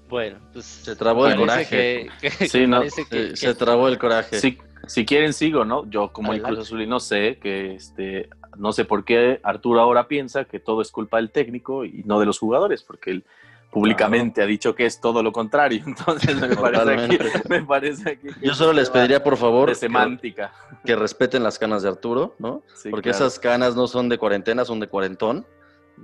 Bueno, 0.09 0.39
pues 0.53 0.65
Se 0.67 0.95
trabó 0.97 1.27
el 1.27 1.37
coraje. 1.37 2.09
que- 2.21 2.31
que- 2.39 2.49
Sí, 2.49 2.59
que 2.61 2.67
no, 2.67 2.83
que- 2.83 2.91
Se, 2.91 3.05
que- 3.07 3.37
se 3.37 3.55
trabó 3.55 3.89
el 3.89 3.99
coraje. 3.99 4.41
Si, 4.41 4.59
si 4.89 5.05
quieren 5.05 5.33
sigo, 5.33 5.65
¿no? 5.65 5.89
Yo 5.91 6.13
como 6.13 6.33
el 6.33 6.39
Adelante. 6.41 6.57
Cruz 6.57 6.67
Azulino 6.69 7.01
sé 7.01 7.39
que 7.41 7.75
este 7.75 8.29
no 8.57 8.73
sé 8.73 8.85
por 8.85 9.05
qué 9.05 9.41
Arturo 9.43 9.81
ahora 9.81 10.07
piensa 10.09 10.45
que 10.45 10.61
todo 10.61 10.81
es 10.83 10.91
culpa 10.91 11.17
del 11.19 11.31
técnico 11.31 11.85
y 11.85 12.03
no 12.05 12.21
de 12.21 12.27
los 12.27 12.39
jugadores, 12.39 12.83
porque 12.83 13.11
el 13.11 13.25
públicamente 13.71 14.41
ha 14.41 14.47
dicho 14.47 14.75
que 14.77 14.87
es 14.87 15.01
todo 15.01 15.23
lo 15.23 15.33
contrario. 15.33 15.83
Entonces 15.87 16.37
me 16.41 16.55
parece, 16.55 16.93
aquí, 16.95 17.19
Totalmente. 17.19 17.49
me 17.49 17.63
parece 17.65 18.11
aquí 18.11 18.29
que 18.29 18.47
Yo 18.47 18.55
solo 18.55 18.73
les 18.73 18.89
pediría, 18.89 19.23
por 19.25 19.37
favor, 19.37 19.69
de 19.69 19.73
que, 19.75 19.81
semántica. 19.81 20.53
que 20.85 20.95
respeten 20.95 21.43
las 21.43 21.59
canas 21.59 21.83
de 21.83 21.89
Arturo, 21.89 22.37
¿no? 22.39 22.63
Sí, 22.75 22.91
Porque 22.91 23.11
claro. 23.11 23.27
esas 23.27 23.41
canas 23.41 23.75
no 23.75 23.89
son 23.89 24.09
de 24.09 24.17
cuarentena, 24.17 24.65
son 24.65 24.79
de 24.79 24.87
cuarentón. 24.87 25.45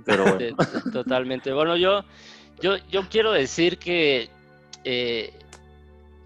Pero 0.05 0.23
bueno, 0.23 0.55
Totalmente. 0.93 1.53
Bueno, 1.53 1.77
yo, 1.77 2.03
yo, 2.61 2.75
yo 2.89 3.03
quiero 3.09 3.31
decir 3.31 3.77
que 3.77 4.29
eh, 4.83 5.33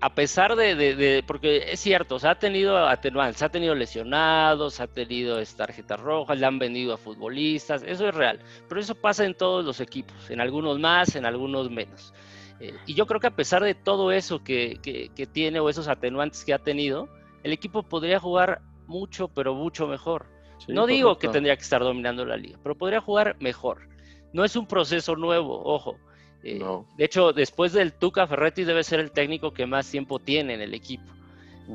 a 0.06 0.14
pesar 0.14 0.56
de, 0.56 0.76
de- 0.76 0.96
de- 0.96 1.24
porque 1.26 1.66
es 1.72 1.80
cierto, 1.80 2.20
se 2.20 2.28
ha 2.28 2.36
tenido 2.36 2.78
atenuantes, 2.88 3.38
se 3.40 3.46
ha 3.46 3.50
tenido 3.50 3.74
lesionados, 3.74 4.76
se 4.76 4.84
ha 4.84 4.88
tenido 4.88 5.42
tarjetas 5.58 6.00
rojas, 6.00 6.38
le 6.40 6.46
han 6.46 6.60
vendido 6.60 6.94
a 6.94 6.98
futbolistas, 6.98 7.82
eso 7.84 8.08
es 8.08 8.14
real, 8.14 8.40
pero 8.70 8.80
eso 8.80 8.94
pasa 8.94 9.26
en 9.26 9.34
todos 9.34 9.66
los 9.66 9.80
equipos, 9.80 10.30
en 10.30 10.42
algunos 10.42 10.78
más, 10.80 11.16
en 11.16 11.26
algunos 11.26 11.72
menos. 11.72 12.14
Eh, 12.60 12.74
y 12.86 12.94
yo 12.94 13.08
creo 13.08 13.20
que 13.20 13.28
a 13.28 13.36
pesar 13.36 13.64
de 13.64 13.74
todo 13.74 14.12
eso 14.12 14.44
que, 14.44 14.78
que- 14.84 15.10
que 15.16 15.26
tiene 15.26 15.60
o 15.60 15.70
esos 15.70 15.88
atenuantes 15.88 16.46
que 16.46 16.54
ha 16.54 16.60
tenido, 16.60 17.10
el 17.44 17.52
equipo 17.52 17.82
podría 17.82 18.20
jugar 18.20 18.62
mucho, 18.86 19.28
pero 19.30 19.56
mucho 19.56 19.88
mejor. 19.88 20.28
sí, 20.60 20.72
No 20.72 20.86
digo 20.86 21.18
que 21.18 21.28
tendría 21.34 21.56
que 21.56 21.64
estar 21.64 21.82
dominando 21.82 22.26
la 22.26 22.38
liga, 22.38 22.60
pero 22.62 22.76
podría 22.76 23.02
jugar 23.02 23.38
mejor. 23.40 23.88
No 24.34 24.44
es 24.46 24.56
un 24.56 24.68
proceso 24.68 25.16
nuevo, 25.16 25.64
ojo. 25.66 25.98
Eh, 26.46 26.60
No. 26.60 26.86
De 26.96 27.06
hecho, 27.06 27.34
después 27.34 27.74
del 27.74 27.92
Tuca 27.94 28.28
Ferretti 28.28 28.64
debe 28.64 28.84
ser 28.84 29.00
el 29.00 29.12
técnico 29.12 29.52
que 29.52 29.66
más 29.66 29.90
tiempo 29.90 30.20
tiene 30.20 30.54
en 30.54 30.62
el 30.62 30.74
equipo. 30.76 31.04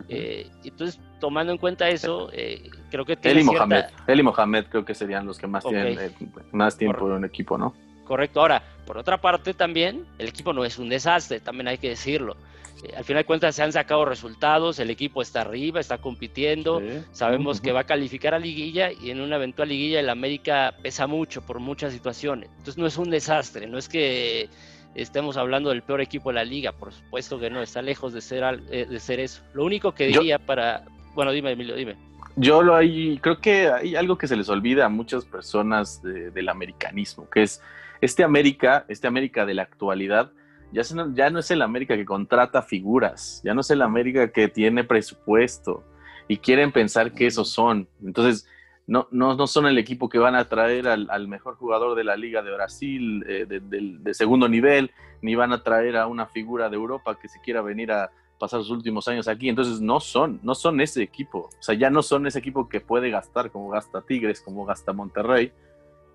Eh, 0.08 0.48
entonces, 0.62 1.00
tomando 1.18 1.50
en 1.52 1.58
cuenta 1.58 1.88
eso, 1.88 2.30
eh, 2.32 2.70
creo 2.90 3.04
que 3.04 3.16
tiene 3.16 3.40
Él 3.40 3.46
y 3.46 3.48
cierta- 3.48 3.66
Mohamed. 3.66 3.84
Él 4.06 4.20
y 4.20 4.22
Mohamed 4.22 4.64
creo 4.70 4.84
que 4.84 4.94
serían 4.94 5.26
los 5.26 5.36
que 5.38 5.48
más 5.48 5.64
tienen 5.64 5.98
eh, 5.98 6.10
más 6.52 6.76
tiempo 6.78 7.06
en 7.08 7.12
un 7.14 7.24
equipo, 7.24 7.58
¿no? 7.58 7.74
Correcto. 8.04 8.40
Ahora, 8.40 8.62
por 8.86 8.96
otra 8.98 9.20
parte 9.20 9.52
también, 9.52 10.06
el 10.18 10.28
equipo 10.28 10.52
no 10.52 10.64
es 10.64 10.78
un 10.78 10.88
desastre, 10.88 11.40
también 11.40 11.66
hay 11.66 11.78
que 11.78 11.88
decirlo. 11.88 12.36
Eh, 12.82 12.94
al 12.96 13.04
final 13.04 13.22
de 13.22 13.26
cuentas 13.26 13.54
se 13.56 13.62
han 13.62 13.72
sacado 13.72 14.04
resultados, 14.04 14.78
el 14.78 14.90
equipo 14.90 15.22
está 15.22 15.42
arriba, 15.42 15.80
está 15.80 15.98
compitiendo, 15.98 16.80
Sí. 16.80 16.86
Sabemos 17.12 17.60
que 17.60 17.72
va 17.72 17.80
a 17.80 17.84
calificar 17.84 18.34
a 18.34 18.38
liguilla 18.38 18.90
y 18.92 19.10
en 19.10 19.20
una 19.20 19.36
eventual 19.36 19.68
liguilla 19.68 20.00
el 20.00 20.08
América 20.10 20.74
pesa 20.82 21.06
mucho 21.06 21.42
por 21.42 21.58
muchas 21.60 21.92
situaciones. 21.92 22.48
Entonces 22.58 22.78
no 22.78 22.86
es 22.86 22.96
un 22.96 23.10
desastre, 23.10 23.66
no 23.66 23.76
es 23.78 23.88
que 23.88 24.48
estemos 24.94 25.36
hablando 25.36 25.70
del 25.70 25.82
peor 25.82 26.00
equipo 26.00 26.30
de 26.30 26.34
la 26.36 26.44
liga, 26.44 26.72
por 26.72 26.92
supuesto 26.92 27.38
que 27.38 27.50
no, 27.50 27.62
está 27.62 27.82
lejos 27.82 28.12
de 28.12 28.20
ser, 28.20 28.60
eh, 28.70 28.86
de 28.88 29.00
ser 29.00 29.20
eso. 29.20 29.42
Lo 29.54 29.64
único 29.64 29.92
que 29.92 30.10
Yo- 30.12 30.20
diría 30.20 30.38
para... 30.38 30.84
Bueno, 31.14 31.32
dime, 31.32 31.52
Emilio, 31.52 31.74
dime. 31.76 31.96
Yo 32.36 32.62
lo 32.62 32.74
hay, 32.76 33.18
creo 33.18 33.40
que 33.40 33.68
hay 33.68 33.96
algo 33.96 34.16
que 34.16 34.26
se 34.28 34.36
les 34.36 34.48
olvida 34.48 34.86
a 34.86 34.88
muchas 34.88 35.24
personas 35.24 36.00
de- 36.02 36.30
del 36.30 36.48
americanismo, 36.48 37.28
que 37.28 37.42
es 37.42 37.60
este 38.00 38.22
América, 38.24 38.84
este 38.88 39.06
América 39.08 39.44
de 39.44 39.54
la 39.54 39.62
actualidad, 39.62 40.30
ya, 40.72 40.84
se 40.84 40.94
no, 40.94 41.14
ya 41.14 41.30
no 41.30 41.38
es 41.38 41.50
el 41.50 41.62
América 41.62 41.96
que 41.96 42.04
contrata 42.04 42.62
figuras, 42.62 43.40
ya 43.44 43.54
no 43.54 43.60
es 43.60 43.70
el 43.70 43.82
América 43.82 44.30
que 44.32 44.48
tiene 44.48 44.84
presupuesto 44.84 45.84
y 46.28 46.36
quieren 46.38 46.72
pensar 46.72 47.12
que 47.12 47.26
esos 47.26 47.48
son. 47.50 47.88
Entonces, 48.04 48.46
no, 48.86 49.06
no, 49.10 49.34
no 49.34 49.46
son 49.46 49.66
el 49.66 49.78
equipo 49.78 50.08
que 50.08 50.18
van 50.18 50.34
a 50.34 50.48
traer 50.48 50.88
al, 50.88 51.08
al 51.10 51.28
mejor 51.28 51.56
jugador 51.56 51.96
de 51.96 52.04
la 52.04 52.16
Liga 52.16 52.42
de 52.42 52.52
Brasil 52.52 53.24
eh, 53.28 53.46
de, 53.46 53.60
de 53.60 54.14
segundo 54.14 54.48
nivel, 54.48 54.90
ni 55.22 55.34
van 55.34 55.52
a 55.52 55.62
traer 55.62 55.96
a 55.96 56.06
una 56.06 56.26
figura 56.26 56.68
de 56.68 56.76
Europa 56.76 57.18
que 57.20 57.28
se 57.28 57.40
quiera 57.40 57.62
venir 57.62 57.92
a 57.92 58.10
pasar 58.38 58.60
sus 58.60 58.70
últimos 58.70 59.06
años 59.06 59.28
aquí. 59.28 59.48
Entonces, 59.48 59.80
no 59.80 60.00
son, 60.00 60.40
no 60.42 60.54
son 60.54 60.80
ese 60.80 61.02
equipo. 61.02 61.50
O 61.58 61.62
sea, 61.62 61.74
ya 61.74 61.90
no 61.90 62.02
son 62.02 62.26
ese 62.26 62.38
equipo 62.38 62.68
que 62.68 62.80
puede 62.80 63.10
gastar 63.10 63.50
como 63.50 63.68
gasta 63.68 64.00
Tigres, 64.02 64.40
como 64.40 64.64
gasta 64.64 64.92
Monterrey. 64.92 65.52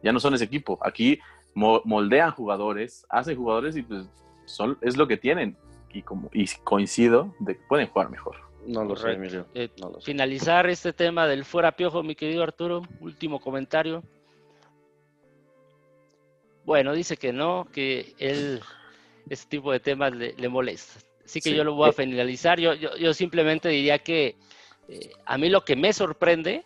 Ya 0.02 0.12
no 0.12 0.20
son 0.20 0.34
ese 0.34 0.44
equipo. 0.46 0.78
Aquí 0.82 1.20
mo- 1.54 1.82
moldean 1.86 2.32
jugadores, 2.32 3.06
hacen 3.10 3.38
jugadores 3.38 3.78
y 3.78 3.84
pues 3.84 4.06
son, 4.46 4.78
es 4.82 4.98
lo 4.98 5.08
que 5.08 5.18
tienen. 5.18 5.58
Y, 5.94 6.02
como, 6.02 6.30
y 6.34 6.46
coincido 6.64 7.34
de 7.40 7.56
que 7.56 7.64
pueden 7.70 7.88
jugar 7.88 8.10
mejor. 8.10 8.36
No 8.68 8.84
lo 8.84 8.96
sé, 8.96 9.04
Correcto. 9.04 9.22
Emilio. 9.24 9.46
Eh, 9.54 9.70
No 9.80 9.90
lo 9.92 10.02
sé. 10.02 10.06
finalizar 10.08 10.68
este 10.70 10.92
tema 10.92 11.26
del 11.28 11.46
fuera 11.46 11.72
piojo, 11.72 12.04
mi 12.04 12.16
querido 12.16 12.44
Arturo, 12.44 12.82
último 13.00 13.40
comentario. 13.40 14.04
Bueno, 16.66 16.94
dice 16.94 17.16
que 17.18 17.32
no, 17.32 17.68
que 17.72 18.14
él 18.18 18.62
ese 19.30 19.48
tipo 19.48 19.72
de 19.72 19.80
temas 19.80 20.14
le, 20.14 20.34
le 20.34 20.50
molesta. 20.50 21.00
Así 21.24 21.40
que 21.42 21.50
Sí. 21.52 21.56
yo 21.56 21.64
lo 21.64 21.74
voy 21.76 21.90
a 21.90 21.94
finalizar. 21.94 22.60
Yo, 22.60 22.74
yo, 22.74 22.96
yo 22.98 23.14
simplemente 23.14 23.70
diría 23.70 24.00
que 24.00 24.36
eh, 24.88 25.12
a 25.26 25.38
mí 25.38 25.50
lo 25.50 25.64
que 25.64 25.76
me 25.76 25.94
sorprende 25.94 26.64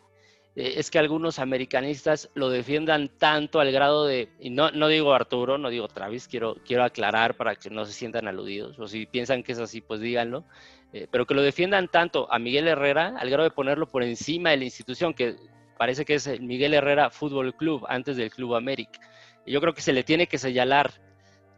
eh, 0.55 0.73
es 0.77 0.89
que 0.91 0.99
algunos 0.99 1.39
americanistas 1.39 2.29
lo 2.33 2.49
defiendan 2.49 3.09
tanto 3.17 3.59
al 3.59 3.71
grado 3.71 4.05
de, 4.05 4.29
y 4.39 4.49
no, 4.49 4.71
no 4.71 4.87
digo 4.87 5.13
Arturo, 5.13 5.57
no 5.57 5.69
digo 5.69 5.87
Travis, 5.87 6.27
quiero, 6.27 6.55
quiero 6.65 6.83
aclarar 6.83 7.35
para 7.35 7.55
que 7.55 7.69
no 7.69 7.85
se 7.85 7.93
sientan 7.93 8.27
aludidos, 8.27 8.79
o 8.79 8.87
si 8.87 9.05
piensan 9.05 9.43
que 9.43 9.51
es 9.51 9.59
así, 9.59 9.81
pues 9.81 10.01
díganlo, 10.01 10.45
eh, 10.93 11.07
pero 11.11 11.25
que 11.25 11.33
lo 11.33 11.41
defiendan 11.41 11.87
tanto 11.87 12.31
a 12.31 12.39
Miguel 12.39 12.67
Herrera 12.67 13.15
al 13.17 13.29
grado 13.29 13.43
de 13.43 13.51
ponerlo 13.51 13.87
por 13.87 14.03
encima 14.03 14.49
de 14.49 14.57
la 14.57 14.65
institución, 14.65 15.13
que 15.13 15.35
parece 15.77 16.03
que 16.03 16.15
es 16.15 16.27
el 16.27 16.41
Miguel 16.41 16.73
Herrera 16.73 17.09
Fútbol 17.09 17.55
Club 17.55 17.85
antes 17.87 18.17
del 18.17 18.31
Club 18.31 18.55
América. 18.55 18.99
Yo 19.45 19.61
creo 19.61 19.73
que 19.73 19.81
se 19.81 19.93
le 19.93 20.03
tiene 20.03 20.27
que 20.27 20.37
señalar 20.37 20.91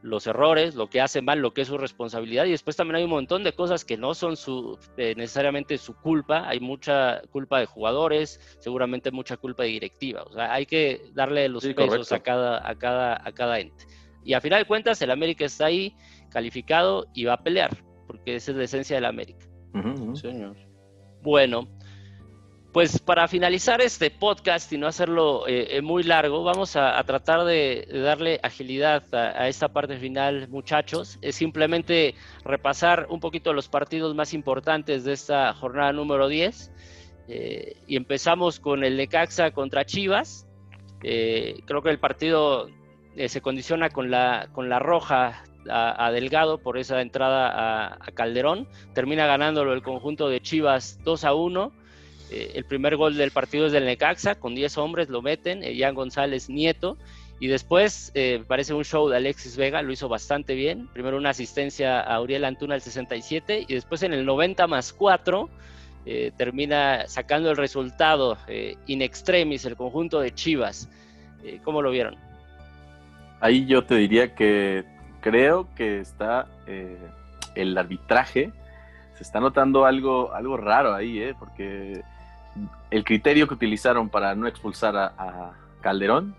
los 0.02 0.26
errores, 0.28 0.76
lo 0.76 0.90
que 0.90 1.00
hace 1.02 1.22
mal, 1.22 1.40
lo 1.40 1.54
que 1.54 1.62
es 1.62 1.68
su 1.68 1.78
responsabilidad, 1.78 2.46
y 2.46 2.52
después 2.52 2.76
también 2.76 2.96
hay 2.98 3.04
un 3.04 3.12
montón 3.12 3.44
de 3.44 3.54
cosas 3.54 3.86
que 3.86 3.98
no 3.98 4.14
son 4.14 4.36
su, 4.36 4.80
eh, 4.98 5.14
necesariamente 5.16 5.78
su 5.78 5.94
culpa, 5.96 6.48
hay 6.48 6.60
mucha 6.60 7.22
culpa 7.32 7.60
de 7.60 7.66
jugadores, 7.68 8.40
seguramente 8.60 9.12
mucha 9.12 9.38
culpa 9.38 9.64
de 9.64 9.70
directiva, 9.70 10.24
o 10.24 10.34
sea, 10.34 10.54
hay 10.54 10.66
que 10.66 11.02
darle 11.14 11.48
los 11.50 11.64
Sí, 11.64 11.74
pesos 11.74 12.10
correcto. 12.10 12.16
a 12.16 12.20
cada, 12.20 12.70
a, 12.70 12.76
cada, 12.76 13.22
a 13.24 13.32
cada 13.32 13.60
ente. 13.60 13.86
Y 14.24 14.34
a 14.34 14.42
final 14.42 14.60
de 14.62 14.66
cuentas, 14.66 15.02
el 15.02 15.12
América 15.12 15.46
está 15.46 15.66
ahí 15.66 15.96
calificado 16.30 17.08
y 17.14 17.26
va 17.26 17.34
a 17.34 17.44
pelear, 17.44 17.72
porque 18.08 18.36
esa 18.36 18.52
es 18.52 18.58
la 18.58 18.64
esencia 18.64 18.96
del 18.96 19.06
América. 19.06 19.46
Ujú. 19.74 20.16
Señor. 20.16 20.56
Bueno, 21.22 21.68
pues 22.72 23.00
para 23.00 23.28
finalizar 23.28 23.82
este 23.82 24.12
podcast 24.12 24.72
y 24.72 24.78
no 24.78 24.88
hacerlo 24.88 25.48
eh, 25.48 25.78
eh, 25.78 25.82
muy 25.82 26.04
largo, 26.04 26.44
vamos 26.44 26.76
a, 26.76 27.04
tratar 27.04 27.44
de, 27.44 27.88
darle 27.92 28.40
agilidad 28.44 29.04
a, 29.14 29.48
esta 29.50 29.68
parte 29.70 29.98
final, 29.98 30.48
muchachos. 30.48 31.20
Es 31.22 31.36
simplemente 31.36 32.16
repasar 32.46 33.08
un 33.10 33.20
poquito 33.20 33.54
los 33.54 33.68
partidos 33.68 34.16
más 34.16 34.34
importantes 34.34 35.04
de 35.04 35.14
esta 35.14 35.54
jornada 35.54 35.92
número 35.92 36.28
10. 36.28 36.72
Eh, 37.28 37.78
y 37.88 37.96
empezamos 37.96 38.60
con 38.60 38.84
el 38.84 38.98
Necaxa 38.98 39.52
contra 39.52 39.86
Chivas. 39.86 40.48
Eh, 41.04 41.62
creo 41.66 41.82
que 41.82 41.90
el 41.90 42.00
partido 42.00 42.68
eh, 43.16 43.30
se 43.30 43.42
condiciona 43.42 43.90
con 43.90 44.12
la, 44.12 44.50
con 44.52 44.70
la 44.70 44.80
roja 44.80 45.44
a, 45.70 46.06
a 46.06 46.12
Delgado 46.12 46.58
por 46.58 46.78
esa 46.78 47.02
entrada 47.02 47.48
a, 47.48 47.98
a 48.02 48.12
Calderón. 48.12 48.68
Termina 48.94 49.28
ganándolo 49.28 49.74
el 49.74 49.82
conjunto 49.82 50.30
de 50.30 50.42
Chivas 50.42 51.00
2 51.04 51.24
a 51.24 51.34
1. 51.34 51.81
Eh, 52.32 52.54
el 52.56 52.64
primer 52.64 52.96
gol 52.96 53.18
del 53.18 53.32
partido 53.32 53.66
es 53.66 53.74
del 53.74 53.86
Necaxa, 53.86 54.36
con 54.36 54.56
10 54.56 54.78
hombres 54.78 55.10
lo 55.10 55.22
meten, 55.22 55.64
eh, 55.64 55.76
Jan 55.78 55.94
González 55.94 56.50
Nieto. 56.50 56.98
Y 57.42 57.48
después 57.48 58.12
eh, 58.14 58.44
parece 58.48 58.74
un 58.74 58.86
show 58.86 59.10
de 59.10 59.18
Alexis 59.18 59.58
Vega, 59.58 59.82
lo 59.82 59.92
hizo 59.92 60.08
bastante 60.08 60.54
bien. 60.54 60.88
Primero 60.94 61.18
una 61.18 61.32
asistencia 61.32 62.00
a 62.00 62.22
Uriel 62.22 62.46
Antuna 62.46 62.76
al 62.76 62.82
67 62.82 63.66
y 63.68 63.74
después 63.74 64.04
en 64.04 64.14
el 64.14 64.26
90 64.26 64.68
más 64.68 64.94
4 64.94 65.50
eh, 66.06 66.32
termina 66.38 67.08
sacando 67.08 67.50
el 67.50 67.58
resultado 67.58 68.38
in 68.86 69.02
extremis 69.02 69.66
el 69.66 69.76
conjunto 69.76 70.20
de 70.20 70.34
Chivas. 70.34 70.88
¿Cómo 71.64 71.82
lo 71.82 71.90
vieron? 71.90 72.16
Ahí 73.40 73.66
yo 73.66 73.84
te 73.84 73.96
diría 73.96 74.36
que 74.36 74.84
creo 75.22 75.68
que 75.76 76.00
está 76.00 76.48
el 77.56 77.76
arbitraje, 77.76 78.52
se 79.16 79.24
está 79.24 79.40
notando 79.40 79.86
algo, 79.86 80.32
algo 80.34 80.58
raro 80.58 80.94
ahí, 80.94 81.20
¿eh? 81.20 81.34
porque 81.38 82.04
el 82.90 83.04
criterio 83.04 83.48
que 83.48 83.54
utilizaron 83.54 84.10
para 84.10 84.36
no 84.36 84.48
expulsar 84.48 84.96
a, 84.96 85.14
a 85.18 85.54
Calderón, 85.82 86.36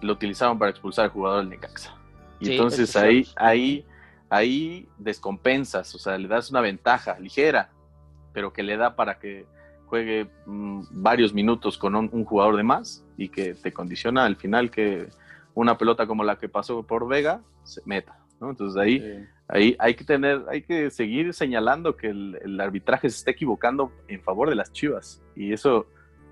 lo 0.00 0.12
utilizaron 0.12 0.58
para 0.58 0.70
expulsar 0.70 1.06
al 1.06 1.10
jugador 1.10 1.40
del 1.40 1.50
Necaxa. 1.50 1.94
Y 2.40 2.46
Sí, 2.46 2.52
entonces 2.52 2.96
ahí, 2.96 3.26
ahí, 3.36 3.84
ahí 4.28 4.88
descompensas, 4.98 5.94
o 5.94 5.98
sea, 5.98 6.16
le 6.16 6.28
das 6.28 6.50
una 6.50 6.60
ventaja 6.60 7.18
ligera, 7.18 7.70
pero 8.32 8.52
que 8.52 8.62
le 8.62 8.76
da 8.76 8.96
para 8.96 9.18
que 9.18 9.46
juegue 9.86 10.30
mm, 10.46 11.02
varios 11.02 11.34
minutos 11.34 11.76
con 11.76 11.94
un, 11.96 12.08
un 12.12 12.24
jugador 12.24 12.56
de 12.56 12.62
más 12.62 13.04
y 13.16 13.28
que 13.28 13.54
te 13.54 13.72
condiciona 13.72 14.24
al 14.24 14.36
final 14.36 14.70
que 14.70 15.08
una 15.54 15.76
pelota 15.76 16.06
como 16.06 16.24
la 16.24 16.38
que 16.38 16.48
pasó 16.48 16.82
por 16.82 17.06
Vega 17.08 17.40
se 17.64 17.82
meta. 17.84 18.16
¿No? 18.40 18.50
Entonces 18.50 18.80
ahí, 18.80 18.98
Sí. 19.00 19.26
ahí 19.48 19.76
hay 19.78 19.94
que 19.94 20.04
tener, 20.04 20.42
hay 20.48 20.62
que 20.62 20.90
seguir 20.90 21.32
señalando 21.34 21.96
que 21.96 22.08
el, 22.08 22.38
el 22.42 22.60
arbitraje 22.60 23.08
se 23.10 23.16
está 23.18 23.30
equivocando 23.30 23.92
en 24.08 24.20
favor 24.22 24.48
de 24.48 24.54
las 24.56 24.72
Chivas. 24.72 25.22
Y 25.36 25.52
eso 25.52 25.86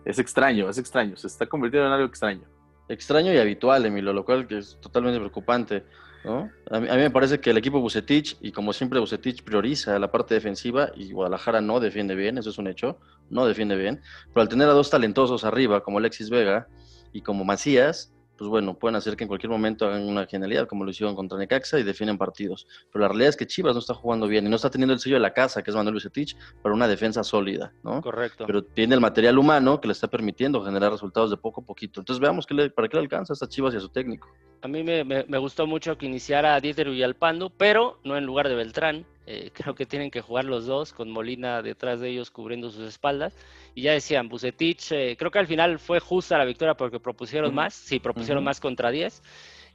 es 0.04 0.18
extraño, 0.18 0.68
es 0.70 0.78
extraño, 0.78 1.16
se 1.16 1.26
está 1.26 1.46
convirtiendo 1.46 1.86
en 1.86 1.92
algo 1.92 2.06
extraño. 2.06 2.42
Extraño 2.88 3.32
y 3.32 3.36
habitual, 3.38 3.84
Emilio, 3.84 4.12
lo 4.12 4.24
cual 4.24 4.46
que 4.46 4.58
es 4.58 4.78
totalmente 4.80 5.18
preocupante. 5.18 5.84
¿no? 6.24 6.50
A, 6.70 6.80
mí, 6.80 6.88
a 6.88 6.94
mí 6.94 7.00
me 7.02 7.10
parece 7.10 7.38
que 7.38 7.50
el 7.50 7.58
equipo 7.58 7.80
Bucetich, 7.80 8.36
y 8.40 8.50
como 8.50 8.72
siempre 8.72 8.98
Bucetich 8.98 9.42
prioriza 9.44 9.98
la 9.98 10.10
parte 10.10 10.34
defensiva, 10.34 10.90
y 10.96 11.12
Guadalajara 11.12 11.60
no 11.60 11.78
defiende 11.80 12.14
bien, 12.14 12.38
eso 12.38 12.50
es 12.50 12.58
un 12.58 12.66
hecho, 12.66 12.98
no 13.30 13.46
defiende 13.46 13.76
bien, 13.76 14.00
pero 14.32 14.40
al 14.42 14.48
tener 14.48 14.68
a 14.68 14.72
dos 14.72 14.88
talentosos 14.90 15.44
arriba, 15.44 15.82
como 15.82 15.98
Alexis 15.98 16.30
Vega 16.30 16.66
y 17.12 17.20
como 17.20 17.44
Macías, 17.44 18.12
pues 18.38 18.48
bueno, 18.48 18.78
pueden 18.78 18.94
hacer 18.94 19.16
que 19.16 19.24
en 19.24 19.28
cualquier 19.28 19.50
momento 19.50 19.84
hagan 19.84 20.08
una 20.08 20.24
genialidad, 20.26 20.68
como 20.68 20.84
lo 20.84 20.90
hicieron 20.90 21.16
contra 21.16 21.36
Necaxa 21.36 21.78
y 21.80 21.82
definen 21.82 22.16
partidos. 22.16 22.68
Pero 22.92 23.02
la 23.02 23.08
realidad 23.08 23.30
es 23.30 23.36
que 23.36 23.46
Chivas 23.46 23.74
no 23.74 23.80
está 23.80 23.94
jugando 23.94 24.28
bien 24.28 24.46
y 24.46 24.48
no 24.48 24.54
está 24.54 24.70
teniendo 24.70 24.94
el 24.94 25.00
sello 25.00 25.16
de 25.16 25.20
la 25.20 25.34
casa, 25.34 25.62
que 25.62 25.72
es 25.72 25.76
Manuel 25.76 25.94
Lucetich, 25.94 26.36
para 26.62 26.72
una 26.72 26.86
defensa 26.86 27.24
sólida, 27.24 27.72
¿no? 27.82 28.00
Correcto. 28.00 28.44
Pero 28.46 28.62
tiene 28.62 28.94
el 28.94 29.00
material 29.00 29.38
humano 29.38 29.80
que 29.80 29.88
le 29.88 29.92
está 29.92 30.06
permitiendo 30.06 30.64
generar 30.64 30.92
resultados 30.92 31.30
de 31.30 31.36
poco 31.36 31.62
a 31.62 31.64
poquito. 31.64 32.00
Entonces 32.00 32.20
veamos 32.20 32.46
qué 32.46 32.54
le, 32.54 32.70
para 32.70 32.88
qué 32.88 32.96
le 32.96 33.02
alcanza 33.02 33.32
a 33.32 33.34
estas 33.34 33.48
Chivas 33.48 33.74
y 33.74 33.78
a 33.78 33.80
su 33.80 33.88
técnico. 33.88 34.28
A 34.60 34.68
mí 34.68 34.82
me, 34.82 35.04
me, 35.04 35.24
me 35.24 35.38
gustó 35.38 35.66
mucho 35.66 35.96
que 35.96 36.06
iniciara 36.06 36.60
Dieter 36.60 36.90
Villalpando, 36.90 37.50
pero 37.50 37.98
no 38.04 38.16
en 38.16 38.24
lugar 38.24 38.48
de 38.48 38.54
Beltrán. 38.54 39.06
Eh, 39.30 39.50
creo 39.54 39.74
que 39.74 39.84
tienen 39.84 40.10
que 40.10 40.22
jugar 40.22 40.46
los 40.46 40.64
dos, 40.66 40.94
con 40.94 41.10
Molina 41.10 41.60
detrás 41.60 42.00
de 42.00 42.08
ellos 42.08 42.30
cubriendo 42.30 42.70
sus 42.70 42.88
espaldas. 42.88 43.36
Y 43.74 43.82
ya 43.82 43.92
decían, 43.92 44.28
Bucetich, 44.28 44.92
eh, 44.92 45.16
creo 45.18 45.30
que 45.30 45.38
al 45.38 45.46
final 45.46 45.78
fue 45.78 46.00
justa 46.00 46.38
la 46.38 46.46
victoria 46.46 46.74
porque 46.74 46.98
propusieron 46.98 47.54
más, 47.54 47.74
sí, 47.74 48.00
propusieron 48.00 48.42
más 48.42 48.58
contra 48.58 48.90
10. 48.90 49.22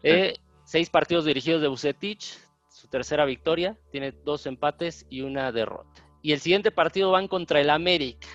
Eh, 0.01 0.37
seis 0.65 0.89
partidos 0.89 1.25
dirigidos 1.25 1.61
de 1.61 1.67
Bucetich, 1.67 2.37
su 2.67 2.87
tercera 2.87 3.25
victoria, 3.25 3.77
tiene 3.91 4.11
dos 4.11 4.47
empates 4.47 5.05
y 5.09 5.21
una 5.21 5.51
derrota. 5.51 6.03
Y 6.23 6.31
el 6.31 6.39
siguiente 6.39 6.71
partido 6.71 7.11
van 7.11 7.27
contra 7.27 7.61
el 7.61 7.69
América, 7.69 8.27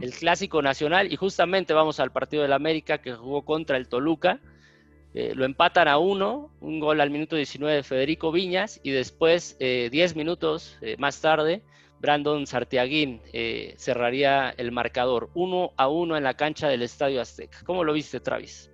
el 0.00 0.12
clásico 0.12 0.60
nacional, 0.60 1.12
y 1.12 1.16
justamente 1.16 1.72
vamos 1.72 2.00
al 2.00 2.10
partido 2.10 2.42
del 2.42 2.52
América 2.52 2.98
que 2.98 3.12
jugó 3.12 3.44
contra 3.44 3.76
el 3.76 3.88
Toluca. 3.88 4.40
Eh, 5.16 5.34
lo 5.34 5.46
empatan 5.46 5.88
a 5.88 5.96
uno, 5.96 6.50
un 6.60 6.78
gol 6.78 7.00
al 7.00 7.08
minuto 7.08 7.36
19 7.36 7.76
de 7.76 7.82
Federico 7.82 8.30
Viñas, 8.32 8.80
y 8.82 8.90
después, 8.90 9.56
eh, 9.60 9.88
10 9.90 10.14
minutos 10.14 10.76
eh, 10.82 10.96
más 10.98 11.22
tarde, 11.22 11.62
Brandon 12.00 12.46
Sartiaguín 12.46 13.22
eh, 13.32 13.74
cerraría 13.78 14.50
el 14.58 14.72
marcador, 14.72 15.30
uno 15.32 15.72
a 15.78 15.88
uno 15.88 16.18
en 16.18 16.22
la 16.22 16.34
cancha 16.34 16.68
del 16.68 16.82
Estadio 16.82 17.22
Azteca. 17.22 17.60
¿Cómo 17.64 17.82
lo 17.82 17.94
viste, 17.94 18.20
Travis? 18.20 18.70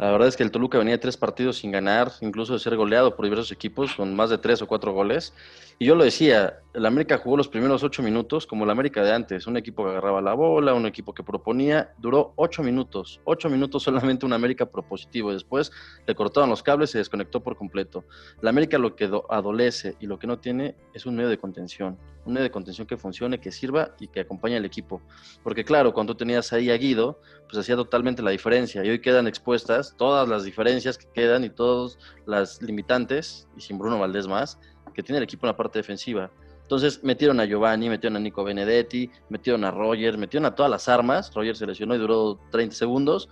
La 0.00 0.10
verdad 0.12 0.28
es 0.28 0.36
que 0.38 0.42
el 0.42 0.50
Toluca 0.50 0.78
venía 0.78 0.94
de 0.94 0.98
tres 0.98 1.18
partidos 1.18 1.58
sin 1.58 1.72
ganar, 1.72 2.10
incluso 2.22 2.54
de 2.54 2.58
ser 2.58 2.74
goleado 2.74 3.14
por 3.14 3.26
diversos 3.26 3.52
equipos 3.52 3.94
con 3.94 4.16
más 4.16 4.30
de 4.30 4.38
tres 4.38 4.62
o 4.62 4.66
cuatro 4.66 4.94
goles. 4.94 5.34
Y 5.78 5.84
yo 5.84 5.94
lo 5.94 6.04
decía, 6.04 6.58
el 6.72 6.86
América 6.86 7.18
jugó 7.18 7.36
los 7.36 7.48
primeros 7.48 7.82
ocho 7.82 8.02
minutos 8.02 8.46
como 8.46 8.64
el 8.64 8.70
América 8.70 9.02
de 9.02 9.12
antes, 9.12 9.46
un 9.46 9.58
equipo 9.58 9.84
que 9.84 9.90
agarraba 9.90 10.22
la 10.22 10.32
bola, 10.32 10.72
un 10.72 10.86
equipo 10.86 11.12
que 11.12 11.22
proponía, 11.22 11.92
duró 11.98 12.32
ocho 12.36 12.62
minutos, 12.62 13.20
ocho 13.24 13.50
minutos 13.50 13.82
solamente 13.82 14.24
un 14.24 14.32
América 14.32 14.64
propositivo. 14.64 15.34
Después 15.34 15.70
le 16.06 16.14
cortaron 16.14 16.48
los 16.48 16.62
cables 16.62 16.90
y 16.90 16.92
se 16.92 16.98
desconectó 16.98 17.42
por 17.42 17.56
completo. 17.56 18.04
La 18.40 18.48
América 18.48 18.78
lo 18.78 18.96
que 18.96 19.06
do- 19.06 19.26
adolece 19.30 19.96
y 20.00 20.06
lo 20.06 20.18
que 20.18 20.26
no 20.26 20.38
tiene 20.38 20.76
es 20.94 21.04
un 21.04 21.14
medio 21.14 21.28
de 21.28 21.36
contención, 21.36 21.98
un 22.24 22.32
medio 22.32 22.44
de 22.44 22.50
contención 22.50 22.86
que 22.86 22.96
funcione, 22.96 23.38
que 23.38 23.52
sirva 23.52 23.94
y 24.00 24.08
que 24.08 24.20
acompañe 24.20 24.56
al 24.56 24.64
equipo. 24.64 25.02
Porque 25.42 25.62
claro, 25.64 25.92
cuando 25.92 26.16
tenías 26.16 26.52
ahí 26.54 26.70
a 26.70 26.76
Guido, 26.78 27.20
pues 27.48 27.58
hacía 27.58 27.76
totalmente 27.76 28.22
la 28.22 28.30
diferencia. 28.30 28.82
Y 28.84 28.88
hoy 28.90 29.00
quedan 29.00 29.26
expuestas 29.26 29.89
todas 29.96 30.28
las 30.28 30.44
diferencias 30.44 30.98
que 30.98 31.06
quedan 31.12 31.44
y 31.44 31.50
todas 31.50 31.98
las 32.26 32.60
limitantes, 32.62 33.48
y 33.56 33.60
sin 33.60 33.78
Bruno 33.78 33.98
Valdés 33.98 34.26
más, 34.26 34.58
que 34.94 35.02
tiene 35.02 35.18
el 35.18 35.24
equipo 35.24 35.46
en 35.46 35.52
la 35.52 35.56
parte 35.56 35.78
defensiva. 35.78 36.30
Entonces 36.62 37.02
metieron 37.02 37.40
a 37.40 37.44
Giovanni, 37.44 37.88
metieron 37.88 38.16
a 38.16 38.20
Nico 38.20 38.44
Benedetti, 38.44 39.10
metieron 39.28 39.64
a 39.64 39.72
Roger, 39.72 40.16
metieron 40.16 40.46
a 40.46 40.54
todas 40.54 40.70
las 40.70 40.88
armas. 40.88 41.34
Roger 41.34 41.56
se 41.56 41.66
lesionó 41.66 41.96
y 41.96 41.98
duró 41.98 42.38
30 42.52 42.76
segundos, 42.76 43.28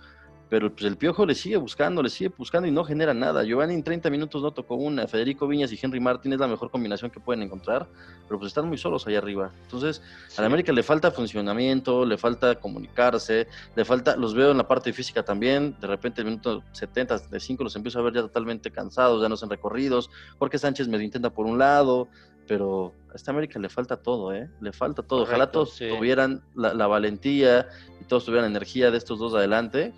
pero 0.49 0.71
pues 0.71 0.83
el 0.85 0.97
Piojo 0.97 1.25
le 1.27 1.35
sigue 1.35 1.57
buscando, 1.57 2.01
le 2.01 2.09
sigue 2.09 2.33
buscando 2.35 2.67
y 2.67 2.71
no 2.71 2.83
genera 2.83 3.13
nada. 3.13 3.43
Giovanni 3.43 3.75
en 3.75 3.83
30 3.83 4.09
minutos 4.09 4.41
no 4.41 4.51
tocó 4.51 4.75
una. 4.75 5.07
Federico 5.07 5.47
Viñas 5.47 5.71
y 5.71 5.79
Henry 5.81 5.99
Martín 5.99 6.33
es 6.33 6.39
la 6.39 6.47
mejor 6.47 6.71
combinación 6.71 7.11
que 7.11 7.19
pueden 7.19 7.43
encontrar, 7.43 7.87
pero 8.27 8.39
pues 8.39 8.47
están 8.47 8.67
muy 8.67 8.77
solos 8.77 9.05
allá 9.05 9.19
arriba. 9.19 9.51
Entonces, 9.63 10.01
a 10.35 10.41
la 10.41 10.47
América 10.47 10.73
le 10.73 10.81
falta 10.81 11.11
funcionamiento, 11.11 12.03
le 12.03 12.17
falta 12.17 12.55
comunicarse, 12.55 13.47
le 13.75 13.85
falta, 13.85 14.15
los 14.15 14.33
veo 14.33 14.49
en 14.49 14.57
la 14.57 14.67
parte 14.67 14.91
física 14.91 15.23
también, 15.23 15.77
de 15.79 15.87
repente 15.87 16.21
el 16.21 16.25
minuto 16.25 16.63
70, 16.71 17.19
de 17.19 17.39
5 17.39 17.63
los 17.63 17.75
empiezo 17.75 17.99
a 17.99 18.01
ver 18.01 18.13
ya 18.13 18.21
totalmente 18.21 18.71
cansados, 18.71 19.21
ya 19.21 19.29
no 19.29 19.37
son 19.37 19.51
recorridos, 19.51 20.09
Jorge 20.39 20.57
Sánchez 20.57 20.87
medio 20.87 21.05
intenta 21.05 21.29
por 21.29 21.45
un 21.45 21.59
lado, 21.59 22.07
pero 22.47 22.95
a 23.13 23.15
esta 23.15 23.29
América 23.29 23.59
le 23.59 23.69
falta 23.69 23.97
todo, 23.97 24.33
¿eh? 24.33 24.49
Le 24.59 24.71
falta 24.73 25.03
todo. 25.03 25.21
Ojalá 25.21 25.51
todos 25.51 25.75
sí. 25.75 25.87
tuvieran 25.87 26.41
la, 26.55 26.73
la 26.73 26.87
valentía 26.87 27.67
y 28.01 28.05
todos 28.05 28.25
tuvieran 28.25 28.49
energía 28.49 28.89
de 28.89 28.97
estos 28.97 29.19
dos 29.19 29.35
adelante, 29.35 29.93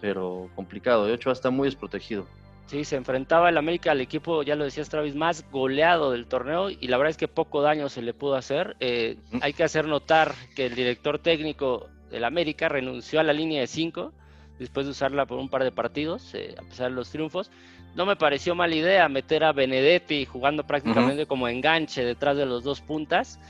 pero 0.00 0.48
complicado. 0.54 1.06
De 1.06 1.14
hecho, 1.14 1.30
está 1.30 1.50
muy 1.50 1.68
desprotegido. 1.68 2.26
Sí, 2.66 2.84
se 2.84 2.94
enfrentaba 2.94 3.48
el 3.48 3.56
América 3.56 3.90
al 3.90 4.00
equipo, 4.00 4.44
ya 4.44 4.54
lo 4.54 4.62
decías 4.62 4.88
Travis, 4.88 5.16
más 5.16 5.44
goleado 5.50 6.12
del 6.12 6.26
torneo 6.26 6.70
y 6.70 6.86
la 6.86 6.98
verdad 6.98 7.10
es 7.10 7.16
que 7.16 7.26
poco 7.26 7.62
daño 7.62 7.88
se 7.88 8.00
le 8.00 8.14
pudo 8.14 8.36
hacer. 8.36 8.76
Eh, 8.78 9.16
hay 9.40 9.52
que 9.54 9.64
hacer 9.64 9.86
notar 9.86 10.34
que 10.54 10.66
el 10.66 10.76
director 10.76 11.18
técnico 11.18 11.88
del 12.12 12.22
América 12.22 12.68
renunció 12.68 13.18
a 13.18 13.24
la 13.24 13.32
línea 13.32 13.60
de 13.60 13.66
5 13.66 14.12
después 14.60 14.86
de 14.86 14.92
usarla 14.92 15.26
por 15.26 15.38
un 15.38 15.48
par 15.48 15.64
de 15.64 15.72
partidos, 15.72 16.32
eh, 16.34 16.54
a 16.56 16.62
pesar 16.62 16.90
de 16.90 16.94
los 16.94 17.10
triunfos. 17.10 17.50
No 17.96 18.06
me 18.06 18.14
pareció 18.14 18.54
mala 18.54 18.76
idea 18.76 19.08
meter 19.08 19.42
a 19.42 19.52
Benedetti 19.52 20.24
jugando 20.24 20.64
prácticamente 20.64 21.26
como 21.26 21.48
enganche 21.48 22.04
detrás 22.04 22.36
de 22.36 22.46
los 22.46 22.62
dos 22.62 22.80
puntas. 22.80 23.40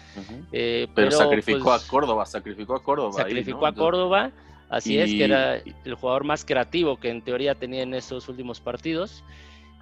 Eh, 0.50 0.88
Pero, 0.94 1.10
sacrificó 1.10 1.64
pues, 1.64 1.84
a 1.84 1.88
Córdoba, 1.88 2.24
sacrificó 2.24 2.74
a 2.74 2.82
Córdoba. 2.82 3.16
ahí, 3.18 3.24
sacrificó 3.24 3.60
¿no? 3.60 3.66
a 3.66 3.72
Córdoba, 3.74 4.30
así 4.70 4.98
es, 4.98 5.10
que 5.10 5.24
era 5.24 5.56
el 5.56 5.94
jugador 5.94 6.24
más 6.24 6.44
creativo 6.44 6.96
que 6.98 7.10
en 7.10 7.22
teoría 7.22 7.54
tenía 7.54 7.82
en 7.82 7.92
estos 7.94 8.28
últimos 8.28 8.60
partidos. 8.60 9.22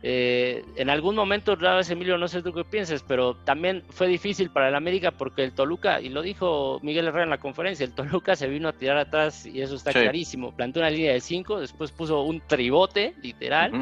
Eh, 0.01 0.65
en 0.77 0.91
algún 0.91 1.17
momento, 1.17 1.57
vez, 1.57 1.91
Emilio, 1.91 2.17
no 2.19 2.29
sé 2.29 2.41
tú 2.41 2.53
qué 2.53 2.63
pienses, 2.63 3.03
pero 3.03 3.35
también 3.35 3.83
fue 3.89 4.07
difícil 4.07 4.49
para 4.49 4.69
el 4.69 4.77
América 4.77 5.11
porque 5.11 5.43
el 5.43 5.51
Toluca, 5.53 6.01
y 6.01 6.09
lo 6.09 6.23
dijo 6.23 6.79
Miguel 6.85 7.09
Herrera 7.09 7.25
en 7.25 7.31
la 7.31 7.39
conferencia, 7.39 7.83
el 7.85 7.91
Toluca 7.93 8.37
se 8.37 8.47
vino 8.47 8.69
a 8.69 8.73
tirar 8.73 8.97
atrás 8.97 9.45
y 9.45 9.61
eso 9.61 9.75
está 9.75 9.91
Sí. 9.93 9.99
clarísimo. 9.99 10.55
Plantó 10.55 10.79
una 10.79 10.91
línea 10.91 11.15
de 11.15 11.21
cinco, 11.21 11.59
después 11.59 11.91
puso 11.91 12.23
un 12.23 12.41
tribote, 12.47 13.15
literal. 13.23 13.73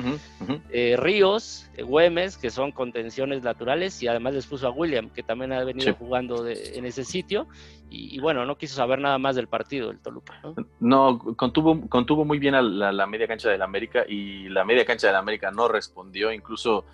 Eh, 0.70 0.96
Ríos, 0.98 1.68
eh, 1.76 1.82
Güemes, 1.82 2.38
que 2.38 2.48
son 2.48 2.72
contenciones 2.72 3.42
naturales, 3.42 4.02
y 4.02 4.08
además 4.08 4.32
les 4.32 4.46
puso 4.46 4.66
a 4.68 4.70
William, 4.70 5.10
que 5.10 5.22
también 5.22 5.52
ha 5.52 5.64
venido 5.64 5.92
Sí. 5.92 5.96
jugando 5.98 6.42
de- 6.42 6.78
en 6.78 6.86
ese 6.86 7.04
sitio, 7.04 7.46
y, 7.90 8.16
y 8.16 8.20
bueno, 8.20 8.44
no 8.44 8.56
quiso 8.58 8.76
saber 8.76 8.98
nada 8.98 9.18
más 9.18 9.36
del 9.36 9.48
partido 9.48 9.90
el 9.90 10.00
Toluca. 10.00 10.40
¿no? 10.42 10.54
No, 10.80 11.18
contuvo, 11.36 11.88
contuvo 11.88 12.24
muy 12.24 12.38
bien 12.38 12.54
a 12.54 12.62
la, 12.62 12.92
la 12.92 13.06
media 13.06 13.26
cancha 13.28 13.48
del 13.48 13.62
América 13.62 14.04
y 14.08 14.48
la 14.48 14.64
media 14.64 14.84
cancha 14.84 15.06
del 15.06 15.16
América 15.16 15.50
no 15.50 15.68
respondió. 15.68 16.32
Incluso 16.32 16.84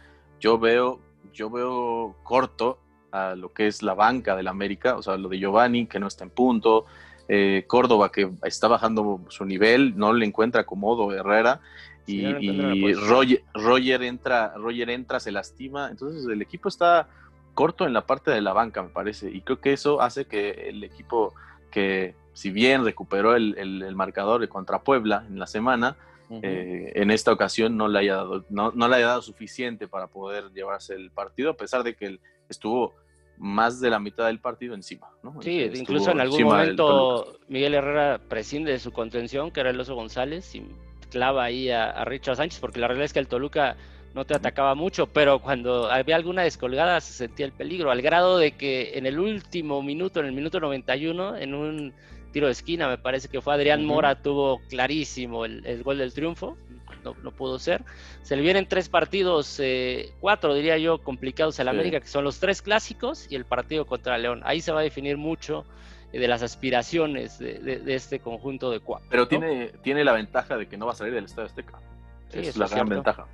yo 0.40 0.58
veo, 0.58 1.00
yo 1.32 1.50
veo 1.50 2.16
corto 2.22 2.78
a 3.10 3.34
lo 3.34 3.52
que 3.52 3.66
es 3.66 3.82
la 3.82 3.94
banca 3.94 4.36
del 4.36 4.48
América, 4.48 4.96
o 4.96 5.02
sea, 5.02 5.16
lo 5.16 5.28
de 5.28 5.38
Giovanni, 5.38 5.86
que 5.86 6.00
no 6.00 6.06
está 6.06 6.24
en 6.24 6.30
punto, 6.30 6.86
eh, 7.28 7.64
Córdoba, 7.66 8.10
que 8.10 8.30
está 8.42 8.68
bajando 8.68 9.20
su 9.28 9.44
nivel, 9.44 9.96
no 9.96 10.12
le 10.12 10.26
encuentra 10.26 10.62
acomodo 10.62 11.12
Herrera. 11.12 11.60
Sí, 12.06 12.24
Y, 12.40 12.52
no 12.52 12.74
y. 12.74 12.94
Roger, 12.94 13.44
Roger 13.54 14.02
entra, 14.02 14.54
Roger 14.56 14.90
entra, 14.90 15.20
se 15.20 15.30
lastima. 15.30 15.88
Entonces 15.88 16.26
el 16.26 16.42
equipo 16.42 16.68
está 16.68 17.08
corto 17.54 17.86
en 17.86 17.92
la 17.92 18.06
parte 18.06 18.30
de 18.30 18.40
la 18.40 18.52
banca, 18.52 18.82
me 18.82 18.88
parece. 18.90 19.30
Y 19.30 19.40
creo 19.42 19.60
que 19.60 19.72
eso 19.72 20.00
hace 20.00 20.24
que 20.26 20.50
el 20.68 20.82
equipo 20.84 21.34
que, 21.70 22.14
si 22.32 22.50
bien 22.50 22.84
recuperó 22.84 23.34
el, 23.34 23.56
el- 23.58 23.82
el 23.82 23.94
marcador 23.94 24.46
contra 24.48 24.80
Puebla 24.82 25.24
en 25.28 25.38
la 25.38 25.46
semana, 25.46 25.96
eh, 26.42 26.92
en 26.94 27.10
esta 27.10 27.30
ocasión 27.30 27.76
no 27.76 27.88
le, 27.88 27.98
haya 27.98 28.16
dado, 28.16 28.44
no, 28.48 28.72
no 28.74 28.88
le 28.88 28.96
haya 28.96 29.08
dado 29.08 29.20
suficiente 29.22 29.86
para 29.86 30.06
poder 30.06 30.50
llevarse 30.54 30.94
el 30.94 31.10
partido, 31.10 31.50
a 31.50 31.56
pesar 31.58 31.82
de 31.82 31.94
que 31.94 32.06
él 32.06 32.20
estuvo 32.48 32.94
más 33.36 33.80
de 33.80 33.90
la 33.90 33.98
mitad 33.98 34.26
del 34.26 34.38
partido 34.40 34.74
encima. 34.74 35.08
¿no? 35.22 35.42
Sí, 35.42 35.60
Estuvo 35.60 35.80
incluso 35.80 36.10
en 36.10 36.20
algún 36.20 36.38
momento 36.44 37.38
Miguel 37.48 37.74
Herrera 37.74 38.18
prescinde 38.30 38.72
de 38.72 38.78
su 38.78 38.92
contención, 38.92 39.50
que 39.50 39.60
era 39.60 39.68
el 39.70 39.78
Oso 39.80 39.94
González, 39.94 40.54
y 40.54 40.66
clava 41.10 41.44
ahí 41.44 41.68
a, 41.70 41.90
a 41.90 42.04
Richard 42.06 42.36
Sánchez, 42.36 42.60
porque 42.60 42.80
la 42.80 42.86
realidad 42.88 43.04
es 43.04 43.12
que 43.12 43.18
el 43.18 43.28
Toluca 43.28 43.76
no 44.14 44.24
te 44.24 44.34
atacaba 44.34 44.74
mucho, 44.74 45.06
pero 45.06 45.38
cuando 45.40 45.90
había 45.90 46.16
alguna 46.16 46.42
descolgada 46.42 47.00
se 47.00 47.12
sentía 47.12 47.46
el 47.46 47.52
peligro, 47.52 47.90
al 47.90 48.02
grado 48.02 48.38
de 48.38 48.52
que 48.52 48.92
en 48.98 49.06
el 49.06 49.18
último 49.18 49.82
minuto, 49.82 50.20
en 50.20 50.26
el 50.26 50.32
minuto 50.32 50.60
91, 50.60 51.36
en 51.36 51.54
un 51.54 51.94
tiro 52.32 52.46
de 52.46 52.52
esquina, 52.52 52.88
me 52.88 52.98
parece 52.98 53.28
que 53.28 53.40
fue 53.40 53.54
Adrián. 53.54 53.84
Mora, 53.84 54.22
tuvo 54.22 54.60
clarísimo 54.68 55.44
el, 55.44 55.64
el 55.66 55.82
gol 55.82 55.98
del 55.98 56.12
triunfo, 56.12 56.56
no, 57.04 57.14
no 57.22 57.30
pudo 57.32 57.58
ser. 57.58 57.82
Se 58.22 58.36
le 58.36 58.42
vienen 58.42 58.66
tres 58.68 58.88
partidos, 58.88 59.58
eh, 59.60 60.12
cuatro 60.20 60.54
diría 60.54 60.78
yo, 60.78 60.98
complicados 60.98 61.58
al 61.60 61.66
Sí. 61.66 61.70
América, 61.70 62.00
que 62.00 62.06
son 62.06 62.24
los 62.24 62.38
tres 62.38 62.62
clásicos 62.62 63.26
y 63.30 63.34
el 63.34 63.44
partido 63.44 63.86
contra 63.86 64.16
León. 64.18 64.40
Ahí 64.44 64.60
se 64.60 64.72
va 64.72 64.80
a 64.80 64.82
definir 64.82 65.16
mucho 65.16 65.64
eh, 66.12 66.18
de 66.20 66.28
las 66.28 66.42
aspiraciones 66.42 67.38
de, 67.38 67.58
de- 67.58 67.78
de 67.80 67.94
este 67.94 68.20
conjunto 68.20 68.70
de 68.70 68.80
cuatro. 68.80 69.08
Pero 69.10 69.26
tiene, 69.26 69.72
tiene 69.82 70.04
la 70.04 70.12
ventaja 70.12 70.56
de 70.56 70.68
que 70.68 70.76
no 70.76 70.86
va 70.86 70.92
a 70.92 70.94
salir 70.94 71.12
del 71.14 71.24
Estadio 71.24 71.46
Azteca. 71.46 71.80
Sí, 72.28 72.38
es 72.40 72.56
la 72.56 72.66
gran 72.66 72.86
cierto. 72.86 72.94
ventaja. 72.94 73.26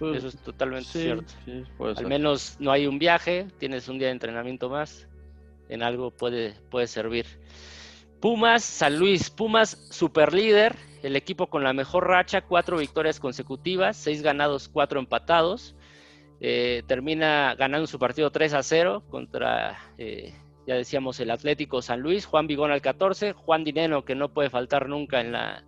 Pues, 0.00 0.16
Eso 0.16 0.28
es 0.28 0.36
totalmente 0.38 0.88
sí, 0.88 1.02
cierto. 1.02 1.32
sí, 1.44 1.62
Al 1.78 2.06
menos 2.06 2.56
no 2.58 2.72
hay 2.72 2.86
un 2.86 2.98
viaje, 2.98 3.46
tienes 3.58 3.86
un 3.86 3.98
día 3.98 4.08
de 4.08 4.12
entrenamiento 4.12 4.70
más, 4.70 5.06
en 5.68 5.82
algo 5.82 6.10
puede, 6.10 6.54
puede 6.70 6.86
servir. 6.86 7.26
Pumas, 8.18 8.64
San 8.64 8.98
Luis, 8.98 9.28
Pumas 9.28 9.88
super 9.90 10.32
líder, 10.32 10.74
el 11.02 11.16
equipo 11.16 11.48
con 11.48 11.64
la 11.64 11.74
mejor 11.74 12.08
racha, 12.08 12.40
cuatro 12.40 12.78
victorias 12.78 13.20
consecutivas, 13.20 13.98
seis 13.98 14.22
ganados, 14.22 14.70
cuatro 14.70 14.98
empatados. 14.98 15.74
Eh, 16.40 16.82
termina 16.86 17.54
ganando 17.54 17.86
su 17.86 17.98
partido 17.98 18.30
3 18.30 18.54
a 18.54 18.62
0 18.62 19.04
contra, 19.10 19.76
eh, 19.98 20.32
ya 20.66 20.76
decíamos, 20.76 21.20
el 21.20 21.30
Atlético 21.30 21.82
San 21.82 22.00
Luis, 22.00 22.24
Juan 22.24 22.46
Vigón 22.46 22.70
al 22.70 22.80
14, 22.80 23.34
Juan 23.34 23.64
Dineno, 23.64 24.06
que 24.06 24.14
no 24.14 24.32
puede 24.32 24.48
faltar 24.48 24.88
nunca 24.88 25.20
en 25.20 25.32
la, 25.32 25.62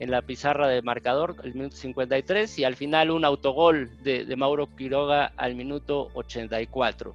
en 0.00 0.10
la 0.10 0.22
pizarra 0.22 0.66
de 0.66 0.80
marcador, 0.80 1.36
el 1.44 1.54
minuto 1.54 1.76
53, 1.76 2.58
y 2.58 2.64
al 2.64 2.74
final 2.74 3.10
un 3.10 3.24
autogol 3.24 4.02
de, 4.02 4.34
Mauro 4.34 4.66
Quiroga 4.74 5.32
al 5.36 5.54
minuto 5.54 6.08
84. 6.14 7.14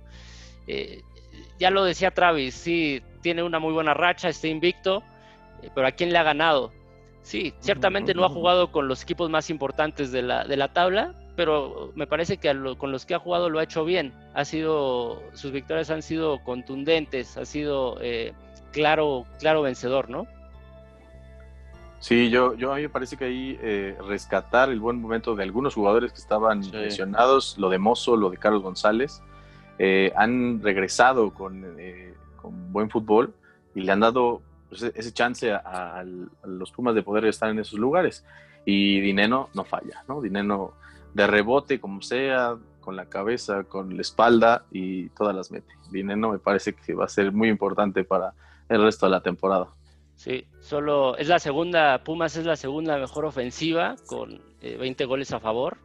Eh, 0.67 1.01
ya 1.59 1.71
lo 1.71 1.83
decía 1.83 2.11
Travis, 2.11 2.53
sí, 2.53 3.01
tiene 3.21 3.41
una 3.41 3.57
muy 3.57 3.73
buena 3.73 3.95
racha, 3.95 4.29
está 4.29 4.47
invicto, 4.47 5.03
eh, 5.63 5.69
pero 5.73 5.87
¿a 5.87 5.91
quién 5.91 6.11
le 6.11 6.19
ha 6.19 6.23
ganado? 6.23 6.71
Sí, 7.23 7.55
ciertamente 7.59 8.13
no 8.13 8.23
ha 8.23 8.29
jugado 8.29 8.71
con 8.71 8.87
los 8.87 9.01
equipos 9.01 9.31
más 9.31 9.49
importantes 9.49 10.11
de 10.11 10.21
la, 10.21 10.43
de 10.43 10.55
la 10.55 10.71
tabla, 10.71 11.15
pero 11.35 11.91
me 11.95 12.05
parece 12.05 12.37
que 12.37 12.55
con 12.77 12.91
los 12.91 13.07
que 13.07 13.15
ha 13.15 13.19
jugado 13.19 13.49
lo 13.49 13.57
ha 13.57 13.63
hecho 13.63 13.83
bien. 13.83 14.13
Ha 14.35 14.45
sido, 14.45 15.23
sus 15.33 15.51
victorias 15.51 15.89
han 15.89 16.03
sido 16.03 16.43
contundentes, 16.43 17.35
ha 17.35 17.45
sido 17.45 17.97
eh, 17.99 18.33
claro, 18.71 19.25
claro 19.39 19.63
vencedor, 19.63 20.07
¿no? 20.07 20.27
Sí, 22.05 22.29
yo, 22.29 22.53
yo 22.53 22.71
a 22.71 22.75
mí 22.75 22.83
me 22.83 22.89
parece 22.89 23.17
que 23.17 23.25
ahí 23.25 23.57
eh, 23.63 23.97
rescatar 24.07 24.69
el 24.69 24.79
buen 24.79 25.01
momento 25.01 25.35
de 25.35 25.41
algunos 25.41 25.73
jugadores 25.73 26.13
que 26.13 26.19
estaban 26.19 26.61
lesionados, 26.71 27.57
lo 27.57 27.67
de 27.67 27.79
Mozo, 27.79 28.15
lo 28.15 28.29
de 28.29 28.37
Carlos 28.37 28.61
González, 28.61 29.23
eh, 29.79 30.13
han 30.15 30.61
regresado 30.61 31.33
con, 31.33 31.65
con, 32.39 32.71
buen 32.71 32.91
fútbol 32.91 33.33
y 33.73 33.81
le 33.81 33.91
han 33.91 34.01
dado 34.01 34.43
pues, 34.69 34.83
e-, 34.83 34.93
ese 34.93 35.13
chance 35.13 35.51
a, 35.51 36.05
los 36.43 36.71
Pumas 36.71 36.93
de 36.93 37.01
poder 37.01 37.25
estar 37.25 37.49
en 37.49 37.57
esos 37.57 37.79
lugares. 37.79 38.23
Y 38.65 38.99
Dineno 38.99 39.49
no 39.55 39.63
falla, 39.63 40.03
¿no? 40.07 40.21
Dineno 40.21 40.73
de 41.15 41.25
rebote, 41.25 41.79
como 41.79 42.03
sea, 42.03 42.55
con 42.81 42.95
la 42.95 43.05
cabeza, 43.05 43.63
con 43.63 43.95
la 43.95 44.01
espalda 44.03 44.65
y 44.71 45.09
todas 45.09 45.35
las 45.35 45.49
mete. 45.49 45.73
Dineno 45.89 46.33
me 46.33 46.37
parece 46.37 46.75
que 46.75 46.93
va 46.93 47.05
a 47.05 47.09
ser 47.09 47.31
muy 47.31 47.49
importante 47.49 48.03
para 48.03 48.35
el 48.69 48.83
resto 48.83 49.07
de 49.07 49.09
la 49.09 49.21
temporada. 49.21 49.69
Sí, 50.15 50.47
solo 50.61 51.17
es 51.17 51.27
la 51.27 51.39
segunda, 51.39 52.03
Pumas 52.03 52.37
es 52.37 52.45
la 52.45 52.55
segunda 52.55 52.97
mejor 52.97 53.25
ofensiva 53.25 53.95
con 54.07 54.41
20 54.61 55.03
eh, 55.03 55.07
goles 55.07 55.31
a 55.33 55.39
favor. 55.39 55.77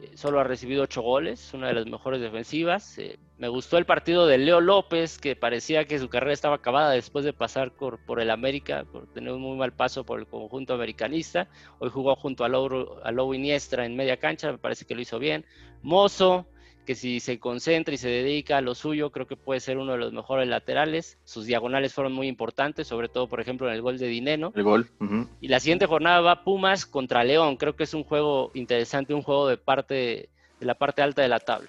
Eh, 0.00 0.16
solo 0.16 0.38
ha 0.38 0.44
recibido 0.44 0.84
8 0.84 1.02
goles, 1.02 1.52
una 1.54 1.66
de 1.68 1.74
las 1.74 1.86
mejores 1.86 2.20
defensivas. 2.20 2.98
Eh, 2.98 3.18
me 3.36 3.48
gustó 3.48 3.76
el 3.76 3.84
partido 3.84 4.26
de 4.26 4.38
Leo 4.38 4.60
López, 4.60 5.18
que 5.18 5.34
parecía 5.34 5.86
que 5.86 5.98
su 5.98 6.08
carrera 6.08 6.32
estaba 6.32 6.56
acabada 6.56 6.92
después 6.92 7.24
de 7.24 7.32
pasar 7.32 7.72
por, 7.72 7.98
por 8.04 8.20
el 8.20 8.30
América, 8.30 8.84
por 8.90 9.08
tener 9.08 9.32
un 9.32 9.42
muy 9.42 9.56
mal 9.56 9.72
paso 9.72 10.04
por 10.04 10.20
el 10.20 10.26
conjunto 10.26 10.74
americanista. 10.74 11.48
Hoy 11.80 11.90
jugó 11.90 12.14
junto 12.14 12.44
a 12.44 12.48
Lobo, 12.48 13.00
a 13.02 13.10
Lobo 13.10 13.34
Iniestra 13.34 13.84
en 13.84 13.96
media 13.96 14.18
cancha, 14.18 14.52
me 14.52 14.58
parece 14.58 14.84
que 14.84 14.94
lo 14.94 15.00
hizo 15.00 15.18
bien. 15.18 15.44
Mozo, 15.82 16.46
que 16.88 16.94
si 16.94 17.20
se 17.20 17.38
concentra 17.38 17.92
y 17.92 17.98
se 17.98 18.08
dedica 18.08 18.56
a 18.56 18.60
lo 18.62 18.74
suyo, 18.74 19.10
creo 19.10 19.26
que 19.26 19.36
puede 19.36 19.60
ser 19.60 19.76
uno 19.76 19.92
de 19.92 19.98
los 19.98 20.10
mejores 20.14 20.48
laterales. 20.48 21.18
Sus 21.22 21.44
diagonales 21.44 21.92
fueron 21.92 22.14
muy 22.14 22.28
importantes, 22.28 22.86
sobre 22.86 23.10
todo, 23.10 23.28
por 23.28 23.42
ejemplo, 23.42 23.68
en 23.68 23.74
el 23.74 23.82
gol 23.82 23.98
de 23.98 24.06
Dineno. 24.06 24.54
El 24.56 24.62
gol. 24.62 24.88
Y 25.42 25.48
la 25.48 25.60
siguiente 25.60 25.84
jornada 25.84 26.22
va 26.22 26.44
Pumas 26.44 26.86
contra 26.86 27.24
León. 27.24 27.58
Creo 27.58 27.76
que 27.76 27.84
es 27.84 27.92
un 27.92 28.04
juego 28.04 28.52
interesante, 28.54 29.12
un 29.12 29.20
juego 29.20 29.48
de 29.48 29.58
parte 29.58 30.30
de 30.58 30.66
la 30.66 30.76
parte 30.76 31.02
alta 31.02 31.20
de 31.20 31.28
la 31.28 31.40
tabla. 31.40 31.68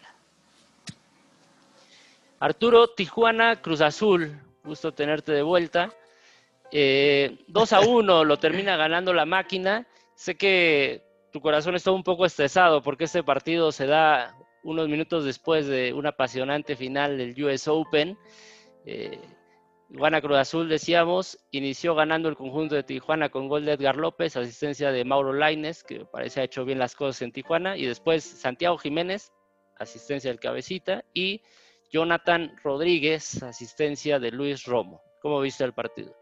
Arturo, 2.40 2.88
Tijuana, 2.88 3.58
Cruz 3.58 3.82
Azul. 3.82 4.40
Gusto 4.64 4.94
tenerte 4.94 5.34
de 5.34 5.42
vuelta. 5.42 5.88
2 5.88 5.94
eh, 6.72 7.38
a 7.72 7.80
1 7.86 8.24
lo 8.24 8.38
termina 8.40 8.78
ganando 8.78 9.14
la 9.14 9.26
máquina. 9.26 9.86
Sé 10.16 10.38
que 10.38 11.04
tu 11.34 11.42
corazón 11.42 11.76
está 11.76 11.92
un 11.92 12.06
poco 12.06 12.26
estresado 12.26 12.82
porque 12.82 13.04
este 13.04 13.22
partido 13.22 13.74
se 13.74 13.86
da 13.86 14.34
unos 14.64 14.88
minutos 14.90 15.26
después 15.26 15.68
de 15.68 15.94
una 15.94 16.10
apasionante 16.10 16.76
final 16.76 17.18
del 17.18 17.44
US 17.44 17.68
Open. 17.68 18.18
Eh, 18.86 19.20
Cruz 20.22 20.38
Azul, 20.38 20.70
decíamos, 20.70 21.40
inició 21.52 21.96
ganando 21.96 22.30
el 22.30 22.36
conjunto 22.36 22.76
de 22.76 22.84
Tijuana 22.84 23.30
con 23.30 23.48
gol 23.48 23.66
de 23.66 23.74
Edgar 23.74 23.96
López, 23.96 24.36
asistencia 24.36 24.92
de 24.92 25.04
Mauro 25.04 25.34
Laines, 25.34 25.84
que 25.84 26.06
parece 26.06 26.42
ha 26.42 26.44
hecho 26.44 26.64
bien 26.64 26.78
las 26.78 26.96
cosas 26.96 27.22
en 27.24 27.32
Tijuana, 27.32 27.76
y 27.76 27.86
después 27.86 28.24
Santiago 28.24 28.78
Jiménez, 28.78 29.32
asistencia 29.78 30.30
del 30.30 30.40
cabecita, 30.40 31.04
y 31.14 31.42
Jonathan 31.92 32.56
Rodríguez, 32.64 33.42
asistencia 33.42 34.20
de 34.20 34.32
Luis 34.32 34.66
Romo. 34.66 35.02
¿Cómo 35.22 35.42
viste 35.42 35.64
el 35.64 35.74
partido? 35.74 36.16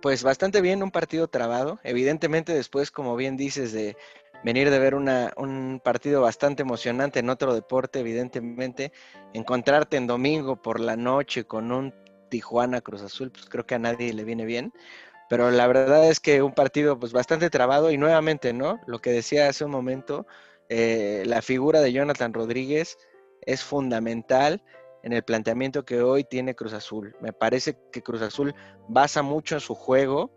Pues 0.00 0.22
bastante 0.22 0.60
bien, 0.60 0.82
un 0.82 0.92
partido 0.92 1.26
trabado. 1.26 1.80
Evidentemente 1.82 2.54
después, 2.54 2.92
como 2.92 3.16
bien 3.16 3.36
dices, 3.36 3.72
de 3.72 3.96
venir 4.44 4.70
de 4.70 4.78
ver 4.78 4.94
un 4.94 5.80
partido 5.82 6.22
bastante 6.22 6.62
emocionante 6.62 7.20
en 7.20 7.30
otro 7.30 7.54
deporte, 7.54 8.00
evidentemente, 8.00 8.92
encontrarte 9.34 9.96
en 9.96 10.06
domingo 10.06 10.60
por 10.60 10.80
la 10.80 10.96
noche 10.96 11.44
con 11.44 11.72
un 11.72 11.94
Tijuana 12.28 12.80
Cruz 12.80 13.02
Azul, 13.02 13.30
pues 13.30 13.46
creo 13.46 13.66
que 13.66 13.74
a 13.74 13.78
nadie 13.78 14.12
le 14.12 14.24
viene 14.24 14.44
bien. 14.44 14.72
Pero 15.28 15.50
la 15.50 15.66
verdad 15.66 16.08
es 16.08 16.20
que 16.20 16.42
un 16.42 16.54
partido 16.54 16.98
pues 16.98 17.12
bastante 17.12 17.50
trabado 17.50 17.90
y 17.90 17.98
nuevamente, 17.98 18.52
¿no? 18.52 18.80
Lo 18.86 19.00
que 19.00 19.10
decía 19.10 19.48
hace 19.48 19.64
un 19.64 19.70
momento, 19.70 20.26
eh, 20.68 21.22
la 21.26 21.42
figura 21.42 21.80
de 21.80 21.92
Jonathan 21.92 22.32
Rodríguez 22.32 22.98
es 23.42 23.62
fundamental 23.62 24.62
en 25.02 25.12
el 25.12 25.22
planteamiento 25.22 25.84
que 25.84 26.00
hoy 26.00 26.24
tiene 26.24 26.54
Cruz 26.54 26.72
Azul. 26.72 27.14
Me 27.20 27.32
parece 27.32 27.78
que 27.92 28.02
Cruz 28.02 28.22
Azul 28.22 28.54
basa 28.88 29.22
mucho 29.22 29.54
en 29.54 29.60
su 29.60 29.74
juego 29.74 30.30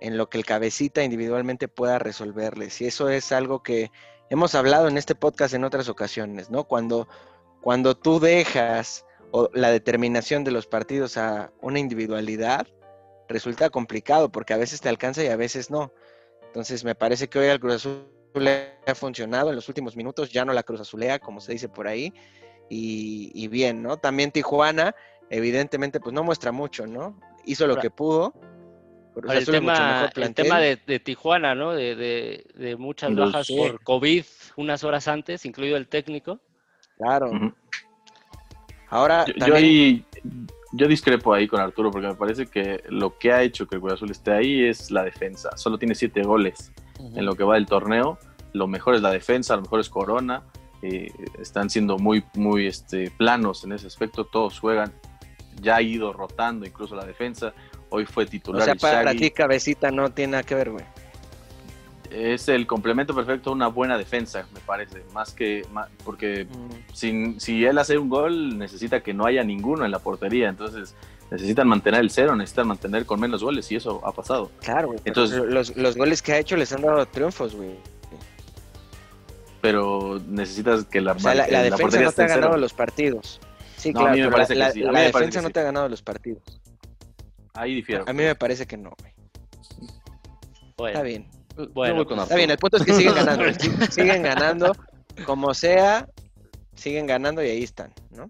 en 0.00 0.16
lo 0.16 0.28
que 0.28 0.38
el 0.38 0.44
cabecita 0.44 1.02
individualmente 1.02 1.68
pueda 1.68 1.98
resolverles. 1.98 2.80
Y 2.80 2.86
eso 2.86 3.08
es 3.08 3.32
algo 3.32 3.62
que 3.62 3.90
hemos 4.30 4.54
hablado 4.54 4.88
en 4.88 4.98
este 4.98 5.14
podcast 5.14 5.54
en 5.54 5.64
otras 5.64 5.88
ocasiones, 5.88 6.50
¿no? 6.50 6.64
Cuando, 6.64 7.08
cuando 7.60 7.96
tú 7.96 8.20
dejas 8.20 9.04
la 9.52 9.70
determinación 9.70 10.44
de 10.44 10.50
los 10.50 10.66
partidos 10.66 11.16
a 11.16 11.52
una 11.60 11.78
individualidad, 11.78 12.66
resulta 13.28 13.70
complicado 13.70 14.30
porque 14.30 14.54
a 14.54 14.56
veces 14.56 14.80
te 14.80 14.88
alcanza 14.88 15.22
y 15.24 15.28
a 15.28 15.36
veces 15.36 15.70
no. 15.70 15.92
Entonces 16.46 16.84
me 16.84 16.94
parece 16.94 17.28
que 17.28 17.38
hoy 17.38 17.48
al 17.48 17.60
Cruz 17.60 17.74
Azul 17.74 18.06
le 18.34 18.78
ha 18.86 18.94
funcionado 18.94 19.50
en 19.50 19.56
los 19.56 19.68
últimos 19.68 19.96
minutos, 19.96 20.30
ya 20.30 20.44
no 20.44 20.52
la 20.52 20.62
Cruz 20.62 20.80
Azulea, 20.80 21.18
como 21.18 21.40
se 21.40 21.52
dice 21.52 21.68
por 21.68 21.88
ahí, 21.88 22.12
y, 22.68 23.46
bien, 23.48 23.82
¿no? 23.82 23.96
También 23.96 24.32
Tijuana, 24.32 24.94
evidentemente, 25.30 26.00
pues 26.00 26.14
no 26.14 26.24
muestra 26.24 26.52
mucho, 26.52 26.86
¿no? 26.86 27.18
Hizo 27.44 27.66
lo 27.66 27.76
que 27.76 27.90
pudo, 27.90 28.34
el 29.28 29.46
tema, 29.46 30.10
el 30.14 30.34
tema 30.34 30.58
de, 30.60 30.76
Tijuana, 31.00 31.54
¿no? 31.54 31.72
De, 31.72 32.76
muchas 32.78 33.14
bajas 33.14 33.48
por 33.48 33.82
COVID 33.82 34.24
unas 34.56 34.84
horas 34.84 35.08
antes, 35.08 35.44
incluido 35.44 35.76
el 35.76 35.88
técnico. 35.88 36.38
Claro. 36.98 37.30
Ahora, 38.88 39.24
yo, 39.26 39.56
yo, 40.72 40.88
discrepo 40.88 41.34
ahí 41.34 41.48
con 41.48 41.60
Arturo, 41.60 41.90
porque 41.90 42.08
me 42.08 42.14
parece 42.14 42.46
que 42.46 42.82
lo 42.88 43.18
que 43.18 43.32
ha 43.32 43.42
hecho 43.42 43.66
que 43.66 43.76
el 43.76 43.80
Cruz 43.80 43.94
Azul 43.94 44.10
esté 44.10 44.32
ahí 44.32 44.64
es 44.64 44.90
la 44.90 45.02
defensa. 45.02 45.56
Solo 45.56 45.78
tiene 45.78 45.94
siete 45.94 46.22
goles 46.22 46.72
en 46.98 47.24
lo 47.24 47.34
que 47.34 47.44
va 47.44 47.54
del 47.54 47.66
torneo. 47.66 48.18
Lo 48.52 48.66
mejor 48.66 48.94
es 48.94 49.02
la 49.02 49.10
defensa, 49.10 49.56
lo 49.56 49.62
mejor 49.62 49.80
es 49.80 49.88
Corona. 49.88 50.42
Eh, 50.82 51.10
están 51.40 51.68
siendo 51.68 51.98
muy, 51.98 52.24
muy 52.34 52.66
este, 52.66 53.10
planos 53.10 53.64
en 53.64 53.72
ese 53.72 53.86
aspecto. 53.86 54.24
Todos 54.24 54.58
juegan. 54.60 54.92
Ya 55.60 55.76
ha 55.76 55.82
ido 55.82 56.12
rotando 56.12 56.66
incluso 56.66 56.94
la 56.94 57.04
defensa. 57.04 57.54
Hoy 57.88 58.04
fue 58.04 58.26
titular. 58.26 58.62
O 58.62 58.64
sea, 58.64 58.74
para 58.74 59.14
ti, 59.14 59.30
cabecita 59.30 59.90
no 59.90 60.10
tiene 60.10 60.32
nada 60.32 60.42
que 60.42 60.54
ver, 60.54 60.70
güey. 60.70 60.84
Es 62.10 62.48
el 62.48 62.66
complemento 62.66 63.14
perfecto 63.14 63.50
a 63.50 63.52
una 63.52 63.68
buena 63.68 63.98
defensa, 63.98 64.46
me 64.54 64.60
parece. 64.60 65.02
Más 65.12 65.32
que. 65.32 65.66
porque 66.04 66.44
mm. 66.44 67.38
si 67.38 67.64
él 67.64 67.78
hace 67.78 67.98
un 67.98 68.08
gol, 68.08 68.58
necesita 68.58 69.02
que 69.02 69.12
no 69.12 69.26
haya 69.26 69.42
ninguno 69.42 69.84
en 69.84 69.90
la 69.90 69.98
portería. 69.98 70.48
Entonces, 70.48 70.94
necesitan 71.30 71.68
mantener 71.68 72.00
el 72.00 72.10
cero, 72.10 72.36
necesitan 72.36 72.68
mantener 72.68 73.06
con 73.06 73.20
menos 73.20 73.42
goles. 73.42 73.70
Y 73.70 73.76
eso 73.76 74.00
ha 74.04 74.12
pasado. 74.12 74.50
Claro, 74.60 74.88
güey. 74.88 75.00
Entonces, 75.04 75.38
los, 75.44 75.76
los 75.76 75.96
goles 75.96 76.22
que 76.22 76.32
ha 76.32 76.38
hecho 76.38 76.56
les 76.56 76.72
han 76.72 76.82
dado 76.82 77.04
triunfos, 77.06 77.54
güey. 77.54 77.76
Pero 79.60 80.20
necesitas 80.28 80.84
que 80.84 81.00
la, 81.00 81.12
o 81.12 81.18
sea, 81.18 81.34
la, 81.34 81.62
defensa 81.62 82.00
no 82.00 82.12
te 82.12 82.22
ha 82.22 82.28
ganado 82.28 82.56
los 82.56 82.72
partidos. 82.72 83.40
Sí, 83.76 83.92
claro. 83.92 84.08
A 84.08 84.12
mí 84.12 84.20
me 84.20 84.30
parece 84.30 84.54
la, 84.54 84.68
que 84.68 84.72
sí. 84.74 84.80
la 84.80 85.00
defensa 85.00 85.42
no 85.42 85.50
te 85.50 85.60
ha 85.60 85.64
ganado 85.64 85.88
los 85.88 86.02
partidos. 86.02 86.42
Ahí 87.56 87.74
difiero. 87.74 88.04
A 88.06 88.12
mí 88.12 88.22
me 88.22 88.34
parece 88.34 88.66
que 88.66 88.76
no, 88.76 88.92
güey. 88.98 90.92
Está 90.92 91.02
bien. 91.02 91.26
Bueno, 91.72 92.02
está 92.02 92.36
bien, 92.36 92.50
el 92.50 92.58
punto 92.58 92.76
es 92.76 92.84
que 92.84 92.92
siguen 92.92 93.14
ganando. 93.14 93.44
siguen 93.90 94.22
ganando, 94.22 94.72
como 95.24 95.54
sea, 95.54 96.06
siguen 96.74 97.06
ganando 97.06 97.42
y 97.42 97.48
ahí 97.48 97.62
están, 97.62 97.92
¿no? 98.10 98.28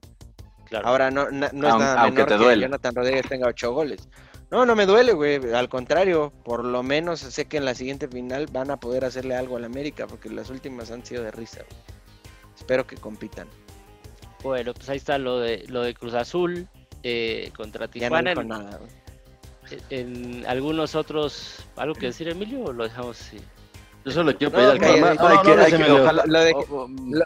Claro. 0.67 0.87
Ahora 0.87 1.11
no, 1.11 1.31
no, 1.31 1.47
es 1.47 1.53
nada 1.53 2.03
aunque 2.03 2.23
menor 2.23 2.29
te 2.29 2.37
duele. 2.37 2.55
que 2.55 2.63
Jonathan 2.63 2.95
Rodríguez 2.95 3.29
tenga 3.29 3.49
ocho 3.49 3.73
goles. 3.73 4.09
No, 4.51 4.65
no 4.65 4.77
me 4.77 4.87
duele, 4.87 5.13
güey. 5.13 5.53
Al 5.53 5.69
contrario, 5.69 6.33
por 6.45 6.65
lo 6.65 6.85
menos 6.85 7.19
sé 7.19 7.47
que 7.47 7.57
en 7.57 7.65
la 7.65 7.75
siguiente 7.75 8.07
final 8.07 8.47
van 8.53 8.71
a 8.71 8.79
poder 8.79 9.05
hacerle 9.05 9.35
algo 9.35 9.57
al 9.57 9.65
América, 9.65 10.07
porque 10.07 10.31
las 10.31 10.51
últimas 10.51 10.93
han 10.93 11.05
sido 11.05 11.25
de 11.25 11.33
risa. 11.33 11.63
Espero 12.57 12.87
que 12.87 12.97
compitan. 12.97 13.49
Bueno, 14.45 14.73
pues 14.73 14.89
ahí 14.89 14.99
está 14.99 15.19
lo 15.19 15.41
de 15.41 15.65
lo 15.67 15.83
de 15.83 15.95
Cruz 15.95 16.15
Azul 16.15 16.69
eh, 17.03 17.51
contra 17.57 17.89
Tijuana. 17.89 18.35
Ya 18.35 18.43
no 18.43 18.45
nada, 18.45 18.79
güey 18.79 19.06
en 19.91 20.45
algunos 20.47 20.95
otros, 20.95 21.67
¿algo 21.77 21.95
que 21.95 22.07
decir, 22.07 22.29
Emilio, 22.29 22.65
o 22.65 22.73
lo 22.73 22.85
dejamos 22.85 23.21
así? 23.21 23.39
Yo 24.05 24.13
solo 24.13 24.37
quiero 24.37 24.53
pedir 24.53 24.81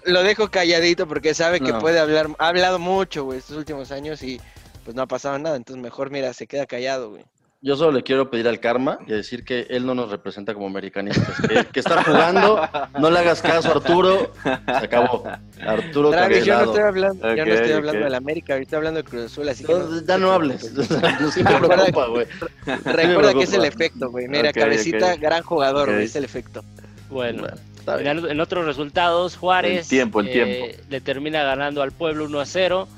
Lo 0.06 0.22
dejo 0.22 0.50
calladito 0.50 1.06
porque 1.06 1.34
sabe 1.34 1.60
que 1.60 1.74
puede 1.74 2.00
hablar. 2.00 2.28
Ha 2.38 2.48
hablado 2.48 2.78
mucho, 2.78 3.24
güey, 3.24 3.38
estos 3.38 3.58
últimos 3.58 3.92
años 3.92 4.22
y 4.22 4.40
pues 4.84 4.96
no 4.96 5.02
ha 5.02 5.06
pasado 5.06 5.38
nada. 5.38 5.56
Entonces 5.56 5.82
mejor, 5.82 6.10
mira, 6.10 6.32
se 6.32 6.46
queda 6.46 6.66
callado, 6.66 7.10
güey. 7.10 7.24
Yo 7.62 7.76
solo 7.76 7.92
le 7.92 8.02
quiero 8.02 8.30
pedir 8.30 8.48
al 8.48 8.58
karma 8.58 8.98
y 9.06 9.10
decir 9.10 9.44
que 9.44 9.66
él 9.68 9.84
no 9.84 9.94
nos 9.94 10.10
representa 10.10 10.54
como 10.54 10.66
americanistas. 10.66 11.38
Que, 11.46 11.66
que 11.66 11.80
está 11.80 12.02
jugando, 12.02 12.66
no 12.98 13.10
le 13.10 13.18
hagas 13.18 13.42
caso, 13.42 13.70
Arturo. 13.72 14.32
Se 14.42 14.84
acabó. 14.86 15.24
Arturo 15.60 16.10
Travis, 16.10 16.46
yo 16.46 16.54
no 16.56 16.64
estoy 16.64 16.80
hablando, 16.82 17.36
yo 17.36 17.44
no 17.44 17.52
estoy 17.52 17.72
hablando 17.72 17.98
ok. 17.98 18.04
del 18.04 18.14
América, 18.14 18.52
ahorita 18.54 18.76
hablando 18.78 19.02
del 19.02 19.10
Cruz 19.10 19.24
Azul, 19.24 19.46
así 19.46 19.64
que 19.64 19.72
No, 19.74 19.78
no- 19.80 20.02
ya 20.06 20.16
no 20.16 20.32
hables. 20.32 20.72
No 20.72 21.30
se 21.30 21.44
preocupa, 21.44 22.06
güey. 22.06 22.26
Recuerda 22.64 23.34
que 23.34 23.42
es 23.42 23.52
el 23.52 23.64
efecto, 23.66 24.10
güey. 24.10 24.26
Mira, 24.26 24.54
cabecita, 24.54 25.16
gran 25.16 25.42
jugador, 25.42 25.92
güey, 25.92 26.04
es 26.04 26.16
el 26.16 26.24
efecto. 26.24 26.64
Bueno, 27.10 27.46
en 27.86 28.40
otros 28.40 28.64
resultados, 28.64 29.36
Juárez 29.36 29.82
El 29.82 29.88
tiempo, 29.88 30.20
el 30.20 30.28
eh, 30.28 30.32
tiempo. 30.32 30.82
le 30.88 31.00
termina 31.02 31.42
ganando 31.42 31.82
al 31.82 31.92
pueblo 31.92 32.24
1 32.24 32.40
a 32.40 32.46
0. 32.46 32.88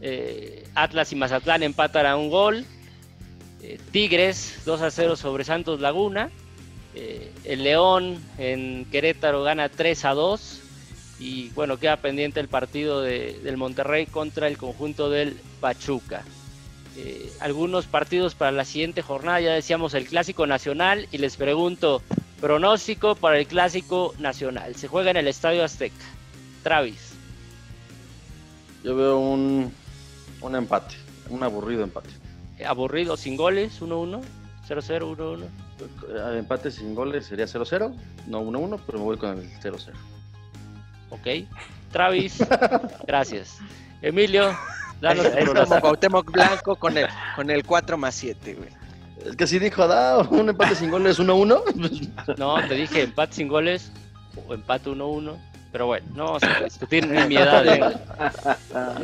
Eh, 0.00 0.64
Atlas 0.74 1.12
y 1.12 1.16
Mazatlán 1.16 1.62
empatan 1.62 2.06
a 2.06 2.16
un 2.16 2.28
gol. 2.30 2.64
Eh, 3.62 3.78
Tigres 3.90 4.60
2 4.64 4.80
a 4.82 4.90
0 4.90 5.16
sobre 5.16 5.44
Santos 5.44 5.80
Laguna. 5.80 6.30
Eh, 6.94 7.32
el 7.44 7.64
León 7.64 8.18
en 8.38 8.84
Querétaro 8.90 9.42
gana 9.42 9.68
3 9.68 10.04
a 10.04 10.14
2. 10.14 10.60
Y 11.20 11.48
bueno, 11.50 11.78
queda 11.78 11.96
pendiente 11.96 12.38
el 12.40 12.48
partido 12.48 13.02
de- 13.02 13.38
del 13.42 13.56
Monterrey 13.56 14.06
contra 14.06 14.46
el 14.46 14.56
conjunto 14.56 15.10
del 15.10 15.36
Pachuca. 15.60 16.22
Eh, 16.96 17.30
algunos 17.40 17.86
partidos 17.86 18.34
para 18.34 18.52
la 18.52 18.64
siguiente 18.64 19.02
jornada, 19.02 19.40
ya 19.40 19.52
decíamos 19.52 19.94
el 19.94 20.06
Clásico 20.06 20.46
Nacional. 20.46 21.08
Y 21.10 21.18
les 21.18 21.36
pregunto, 21.36 22.02
pronóstico 22.40 23.16
para 23.16 23.38
el 23.38 23.46
Clásico 23.48 24.14
Nacional. 24.18 24.76
Se 24.76 24.86
juega 24.88 25.10
en 25.10 25.16
el 25.16 25.26
Estadio 25.28 25.64
Azteca. 25.64 26.04
Travis. 26.62 27.14
Yo 28.84 28.94
veo 28.94 29.18
un, 29.18 29.72
un 30.40 30.54
empate, 30.56 30.94
un 31.30 31.42
aburrido 31.42 31.82
empate. 31.82 32.10
Eh, 32.58 32.66
Aburrido, 32.66 33.16
sin 33.16 33.36
goles, 33.36 33.80
1-1, 33.80 34.20
0-0, 34.68 35.16
1-1. 35.16 35.48
El 36.30 36.38
empate 36.38 36.70
sin 36.70 36.94
goles 36.94 37.26
sería 37.26 37.46
0-0, 37.46 37.94
no 38.26 38.42
1-1, 38.42 38.80
pero 38.84 38.98
me 38.98 39.04
voy 39.04 39.16
con 39.16 39.38
el 39.38 39.50
0-0. 39.60 39.92
Ok. 41.10 41.48
Travis, 41.92 42.44
gracias. 43.06 43.58
Emilio, 44.02 44.56
danos 45.00 45.30
tu 45.30 45.38
Es 45.38 45.48
como. 45.48 45.80
Cuauhtémoc 45.80 46.30
Blanco 46.30 46.76
con 46.76 46.98
el, 46.98 47.06
con 47.34 47.50
el 47.50 47.64
4 47.64 47.96
más 47.96 48.14
7, 48.14 48.54
güey. 48.54 48.70
Es 49.24 49.36
que 49.36 49.46
si 49.46 49.58
dijo, 49.58 49.86
da 49.86 50.18
un 50.18 50.48
empate 50.48 50.74
sin 50.74 50.90
goles 50.90 51.18
1-1. 51.18 52.36
No, 52.38 52.56
te 52.68 52.74
dije 52.74 53.02
empate 53.02 53.34
sin 53.34 53.48
goles 53.48 53.90
o 54.48 54.54
empate 54.54 54.90
1-1. 54.90 55.36
Pero 55.70 55.86
bueno, 55.86 56.06
no 56.14 56.24
vamos 56.24 56.42
a 56.44 56.64
discutir 56.64 57.06
nimiedades. 57.06 57.80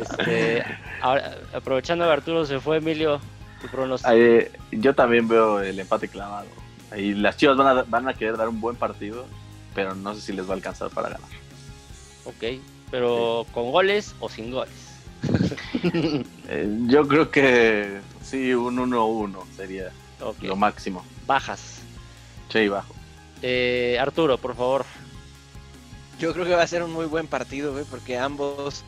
Este, 0.01 0.63
ahora, 1.01 1.35
aprovechando 1.53 2.05
que 2.05 2.11
Arturo 2.11 2.45
se 2.45 2.59
fue, 2.59 2.77
Emilio, 2.77 3.19
tu 3.65 3.71
pronóstico. 3.75 4.13
Eh, 4.13 4.51
yo 4.71 4.93
también 4.93 5.27
veo 5.27 5.59
el 5.61 5.79
empate 5.79 6.07
clavado. 6.07 6.47
Ahí 6.91 7.13
las 7.13 7.37
Chivas 7.37 7.57
van 7.57 7.77
a, 7.77 7.83
van 7.83 8.07
a 8.07 8.13
querer 8.13 8.37
dar 8.37 8.47
un 8.47 8.61
buen 8.61 8.75
partido, 8.75 9.25
pero 9.73 9.95
no 9.95 10.13
sé 10.15 10.21
si 10.21 10.33
les 10.33 10.45
va 10.47 10.51
a 10.51 10.55
alcanzar 10.55 10.89
para 10.89 11.09
ganar. 11.09 11.29
Ok, 12.25 12.59
pero 12.91 13.45
con 13.51 13.71
goles 13.71 14.15
o 14.19 14.29
sin 14.29 14.51
goles. 14.51 14.73
Eh, 16.47 16.69
yo 16.87 17.07
creo 17.07 17.31
que 17.31 17.99
sí, 18.21 18.53
un 18.53 18.77
1-1 18.77 19.43
sería 19.55 19.91
lo 20.41 20.55
máximo. 20.55 21.03
bajas. 21.25 21.79
Che 22.49 22.63
y 22.65 22.67
bajo. 22.67 22.93
Eh, 23.41 23.97
Arturo, 23.99 24.37
por 24.37 24.55
favor. 24.55 24.85
Yo 26.19 26.33
creo 26.33 26.45
que 26.45 26.55
va 26.55 26.61
a 26.61 26.67
ser 26.67 26.83
un 26.83 26.93
muy 26.93 27.07
buen 27.07 27.27
partido, 27.27 27.73
güey, 27.73 27.83
porque 27.85 28.17
ambos 28.17 28.83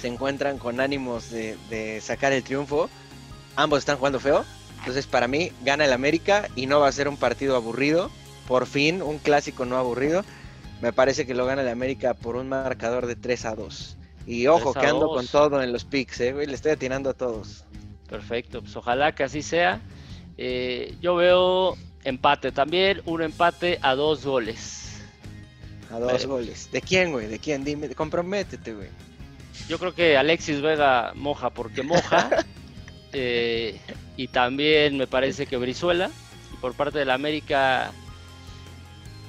se 0.00 0.08
encuentran 0.08 0.58
con 0.58 0.80
ánimos 0.80 1.30
de, 1.30 1.56
de 1.70 2.00
sacar 2.00 2.32
el 2.32 2.42
triunfo. 2.42 2.90
Ambos 3.56 3.80
están 3.80 3.96
jugando 3.96 4.20
feo. 4.20 4.44
Entonces, 4.78 5.06
para 5.06 5.28
mí, 5.28 5.50
gana 5.64 5.84
el 5.84 5.92
América 5.92 6.48
y 6.56 6.66
no 6.66 6.80
va 6.80 6.88
a 6.88 6.92
ser 6.92 7.08
un 7.08 7.16
partido 7.16 7.56
aburrido. 7.56 8.10
Por 8.46 8.66
fin, 8.66 9.00
un 9.00 9.18
clásico 9.18 9.64
no 9.64 9.76
aburrido. 9.76 10.24
Me 10.82 10.92
parece 10.92 11.26
que 11.26 11.34
lo 11.34 11.46
gana 11.46 11.62
el 11.62 11.68
América 11.68 12.14
por 12.14 12.36
un 12.36 12.48
marcador 12.48 13.06
de 13.06 13.16
3 13.16 13.44
a 13.46 13.54
2. 13.54 13.96
Y 14.26 14.46
ojo, 14.46 14.72
3 14.72 14.76
a 14.76 14.80
que 14.80 14.86
ando 14.86 15.06
2. 15.06 15.16
con 15.16 15.26
todo 15.28 15.62
en 15.62 15.72
los 15.72 15.84
picks, 15.84 16.20
eh, 16.20 16.32
güey. 16.32 16.46
Le 16.46 16.54
estoy 16.54 16.72
atinando 16.72 17.10
a 17.10 17.14
todos. 17.14 17.64
Perfecto, 18.08 18.60
pues 18.60 18.76
ojalá 18.76 19.14
que 19.14 19.24
así 19.24 19.42
sea. 19.42 19.80
Eh, 20.36 20.96
yo 21.00 21.16
veo 21.16 21.76
empate 22.04 22.52
también, 22.52 23.00
un 23.06 23.22
empate 23.22 23.78
a 23.82 23.94
dos 23.94 24.24
goles. 24.24 25.02
A 25.90 25.98
dos 25.98 26.26
goles. 26.26 26.70
¿De 26.70 26.82
quién, 26.82 27.12
güey? 27.12 27.28
¿De 27.28 27.38
quién? 27.38 27.64
Dime, 27.64 27.88
comprométete, 27.94 28.74
güey. 28.74 28.88
Yo 29.68 29.78
creo 29.78 29.94
que 29.94 30.16
Alexis 30.16 30.60
Vega 30.60 31.12
moja 31.14 31.50
porque 31.50 31.82
moja. 31.82 32.44
Eh, 33.14 33.80
y 34.16 34.28
también 34.28 34.96
me 34.96 35.06
parece 35.06 35.46
que 35.46 35.56
Brizuela. 35.56 36.10
Y 36.52 36.56
por 36.56 36.74
parte 36.74 36.98
de 36.98 37.04
la 37.04 37.14
América, 37.14 37.92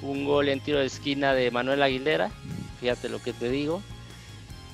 un 0.01 0.25
gol 0.25 0.49
en 0.49 0.59
tiro 0.59 0.79
de 0.79 0.85
esquina 0.85 1.33
de 1.33 1.51
Manuel 1.51 1.81
Aguilera. 1.81 2.31
Fíjate 2.79 3.09
lo 3.09 3.21
que 3.21 3.33
te 3.33 3.49
digo. 3.49 3.81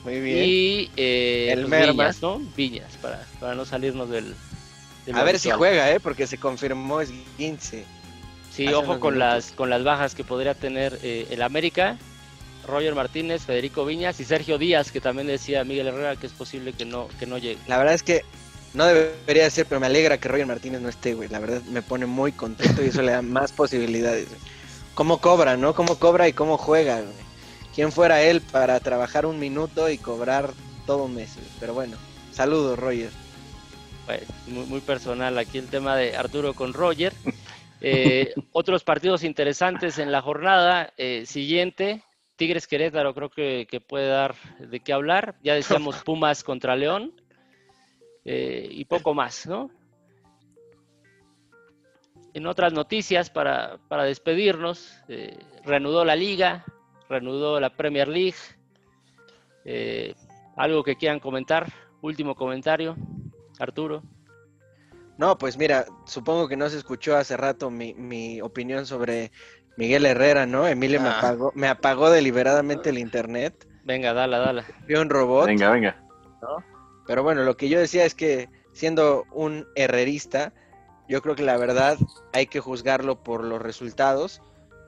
Muy 0.04 0.20
bien. 0.20 0.46
Y 0.46 0.92
eh, 0.98 1.50
El 1.52 1.68
pues. 1.68 1.88
Viñas, 1.88 2.22
¿no? 2.22 2.40
Viñas, 2.56 2.98
para, 3.02 3.26
para 3.40 3.56
no 3.56 3.66
salirnos 3.66 4.10
del. 4.10 4.34
a 5.14 5.24
ver 5.24 5.40
si 5.40 5.52
juega, 5.52 5.92
¿eh? 5.92 6.00
Porque 6.00 6.28
se 6.28 6.38
confirmó 6.38 7.02
es 7.02 7.12
15. 7.38 7.86
Sí, 8.52 8.68
hace 8.68 8.76
ojo 8.76 9.00
con 9.00 9.14
minutos. 9.14 9.18
las, 9.18 9.52
con 9.52 9.70
las 9.70 9.84
bajas 9.84 10.16
que 10.16 10.24
podría 10.24 10.56
tener 10.56 11.00
eh, 11.04 11.28
el 11.30 11.42
América. 11.42 11.98
Roger 12.68 12.94
Martínez, 12.94 13.44
Federico 13.44 13.86
Viñas 13.86 14.20
y 14.20 14.24
Sergio 14.24 14.60
Díaz, 14.60 14.92
que 14.92 15.02
también 15.02 15.28
decía 15.28 15.64
Miguel 15.64 15.88
Herrera 15.88 16.16
que 16.16 16.28
es 16.28 16.32
posible 16.32 16.74
que 16.74 16.86
no, 16.86 17.08
que 17.20 17.26
no 17.26 17.40
llegue. 17.40 17.58
La 17.68 17.80
verdad 17.80 17.96
es 17.96 18.04
que 18.04 18.22
no 18.74 18.86
debería 18.86 19.50
ser, 19.50 19.66
pero 19.66 19.82
me 19.82 19.88
alegra 19.88 20.18
que 20.18 20.30
Roger 20.30 20.46
Martínez 20.46 20.82
no 20.82 20.90
esté, 20.90 21.14
güey. 21.14 21.30
La 21.30 21.40
verdad 21.40 21.62
me 21.64 21.82
pone 21.82 22.06
muy 22.06 22.32
contento 22.32 22.84
y 22.84 22.88
eso 22.88 23.02
le 23.02 23.12
da 23.12 23.22
más 23.22 23.52
posibilidades. 23.52 24.30
güey. 24.30 24.40
¿Cómo 24.94 25.20
cobra, 25.20 25.58
no? 25.58 25.74
¿Cómo 25.74 25.98
cobra 25.98 26.28
y 26.28 26.34
cómo 26.34 26.58
juega, 26.58 27.02
güey? 27.02 27.14
¿Quién 27.74 27.92
fuera 27.92 28.22
él 28.22 28.42
para 28.42 28.80
trabajar 28.80 29.26
un 29.26 29.40
minuto 29.40 29.90
y 29.90 29.98
cobrar 29.98 30.52
todo 30.86 31.06
un 31.06 31.16
mes? 31.16 31.36
güey? 31.36 31.48
Pero 31.60 31.74
bueno, 31.74 31.98
saludos, 32.32 32.78
Roger. 32.78 33.10
Pues, 34.06 34.24
muy, 34.48 34.66
muy 34.66 34.82
personal 34.82 35.38
aquí 35.38 35.58
el 35.58 35.68
tema 35.68 35.96
de 35.96 36.16
Arturo 36.16 36.54
con 36.54 36.74
Roger. 36.74 37.14
Eh, 37.82 38.34
otros 38.52 38.84
partidos 38.84 39.24
interesantes 39.24 40.00
en 40.00 40.12
la 40.12 40.22
jornada 40.22 40.94
eh, 40.98 41.24
siguiente. 41.26 42.04
Tigres 42.36 42.68
Querétaro 42.68 43.14
creo 43.14 43.30
que, 43.30 43.68
que 43.70 43.82
puede 43.82 44.08
dar 44.08 44.36
de 44.60 44.80
qué 44.80 44.94
hablar. 44.94 45.36
Ya 45.44 45.54
decíamos 45.54 45.98
Pumas 46.06 46.44
contra 46.44 46.76
León. 46.76 47.21
Eh, 48.26 48.68
y 48.70 48.86
poco 48.86 49.14
más, 49.14 49.48
¿no? 49.48 49.70
En 52.34 52.48
otras 52.48 52.72
noticias, 52.72 53.30
para, 53.30 53.78
para 53.90 54.04
despedirnos, 54.06 54.96
eh, 55.10 55.38
reanudó 55.66 56.06
la 56.06 56.16
liga, 56.16 56.64
reanudó 57.10 57.60
la 57.60 57.76
Premier 57.76 58.08
League. 58.08 58.38
Eh, 59.66 60.16
¿Algo 60.56 60.84
que 60.84 60.96
quieran 60.96 61.20
comentar? 61.20 61.68
Último 62.02 62.36
comentario, 62.36 62.96
Arturo. 63.60 64.02
No, 65.18 65.38
pues 65.38 65.58
mira, 65.58 65.86
supongo 66.06 66.48
que 66.48 66.56
no 66.58 66.70
se 66.70 66.78
escuchó 66.78 67.18
hace 67.18 67.36
rato 67.38 67.70
mi, 67.70 67.94
mi 67.94 68.42
opinión 68.42 68.86
sobre 68.86 69.32
Miguel 69.78 70.06
Herrera, 70.06 70.46
¿no? 70.46 70.68
Emilio 70.68 71.02
me 71.02 71.10
Ah. 71.10 71.18
apagó, 71.20 71.52
me 71.54 71.68
apagó 71.68 72.10
deliberadamente 72.10 72.90
el 72.90 72.98
internet. 72.98 73.68
Venga, 73.84 74.14
dala, 74.14 74.40
dala. 74.40 74.64
Fui 74.86 74.96
un 74.96 75.10
robot. 75.10 75.48
Venga, 75.48 75.70
venga. 75.72 76.02
Pero 77.12 77.24
bueno, 77.24 77.44
lo 77.44 77.58
que 77.58 77.68
yo 77.68 77.78
decía 77.78 78.06
es 78.06 78.16
que 78.16 78.48
siendo 78.72 79.26
un 79.34 79.68
herrerista, 79.76 80.54
yo 81.10 81.22
creo 81.22 81.36
que 81.36 81.44
la 81.44 81.58
verdad 81.58 81.98
hay 82.32 82.48
que 82.48 82.62
juzgarlo 82.62 83.22
por 83.22 83.44
los 83.44 83.62
resultados 83.62 84.42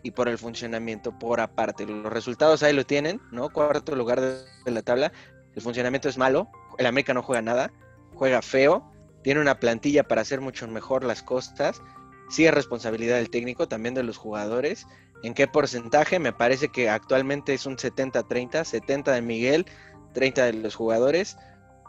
y 0.04 0.12
por 0.12 0.30
el 0.30 0.38
funcionamiento 0.38 1.20
por 1.20 1.42
aparte. 1.42 1.86
Los 1.86 2.14
resultados 2.14 2.64
ahí 2.64 2.72
lo 2.72 2.86
tienen, 2.86 3.20
¿no? 3.34 3.50
Cuarto 3.50 3.94
lugar 3.98 4.22
de, 4.22 4.72
la 4.72 4.82
tabla. 4.84 5.12
El 5.54 5.62
funcionamiento 5.62 6.08
es 6.08 6.18
malo. 6.18 6.48
El 6.78 6.86
América 6.86 7.14
no 7.14 7.24
juega 7.24 7.42
nada. 7.42 7.74
Juega 8.14 8.42
feo. 8.42 8.90
Tiene 9.22 9.42
una 9.42 9.60
plantilla 9.60 10.08
para 10.08 10.22
hacer 10.22 10.40
mucho 10.40 10.66
mejor 10.70 11.04
las 11.04 11.24
costas. 11.24 11.82
Sí 12.30 12.46
es 12.46 12.54
responsabilidad 12.54 13.18
del 13.18 13.32
técnico, 13.32 13.68
también 13.68 13.96
de 13.96 14.04
los 14.04 14.16
jugadores. 14.16 14.88
¿En 15.24 15.34
qué 15.34 15.50
porcentaje? 15.50 16.20
Me 16.20 16.32
parece 16.32 16.70
que 16.70 16.90
actualmente 16.90 17.54
es 17.54 17.66
un 17.66 17.76
70-30. 17.76 18.64
70 18.64 19.12
de 19.12 19.22
Miguel, 19.22 19.66
30 20.14 20.46
de 20.46 20.54
los 20.54 20.76
jugadores. 20.76 21.36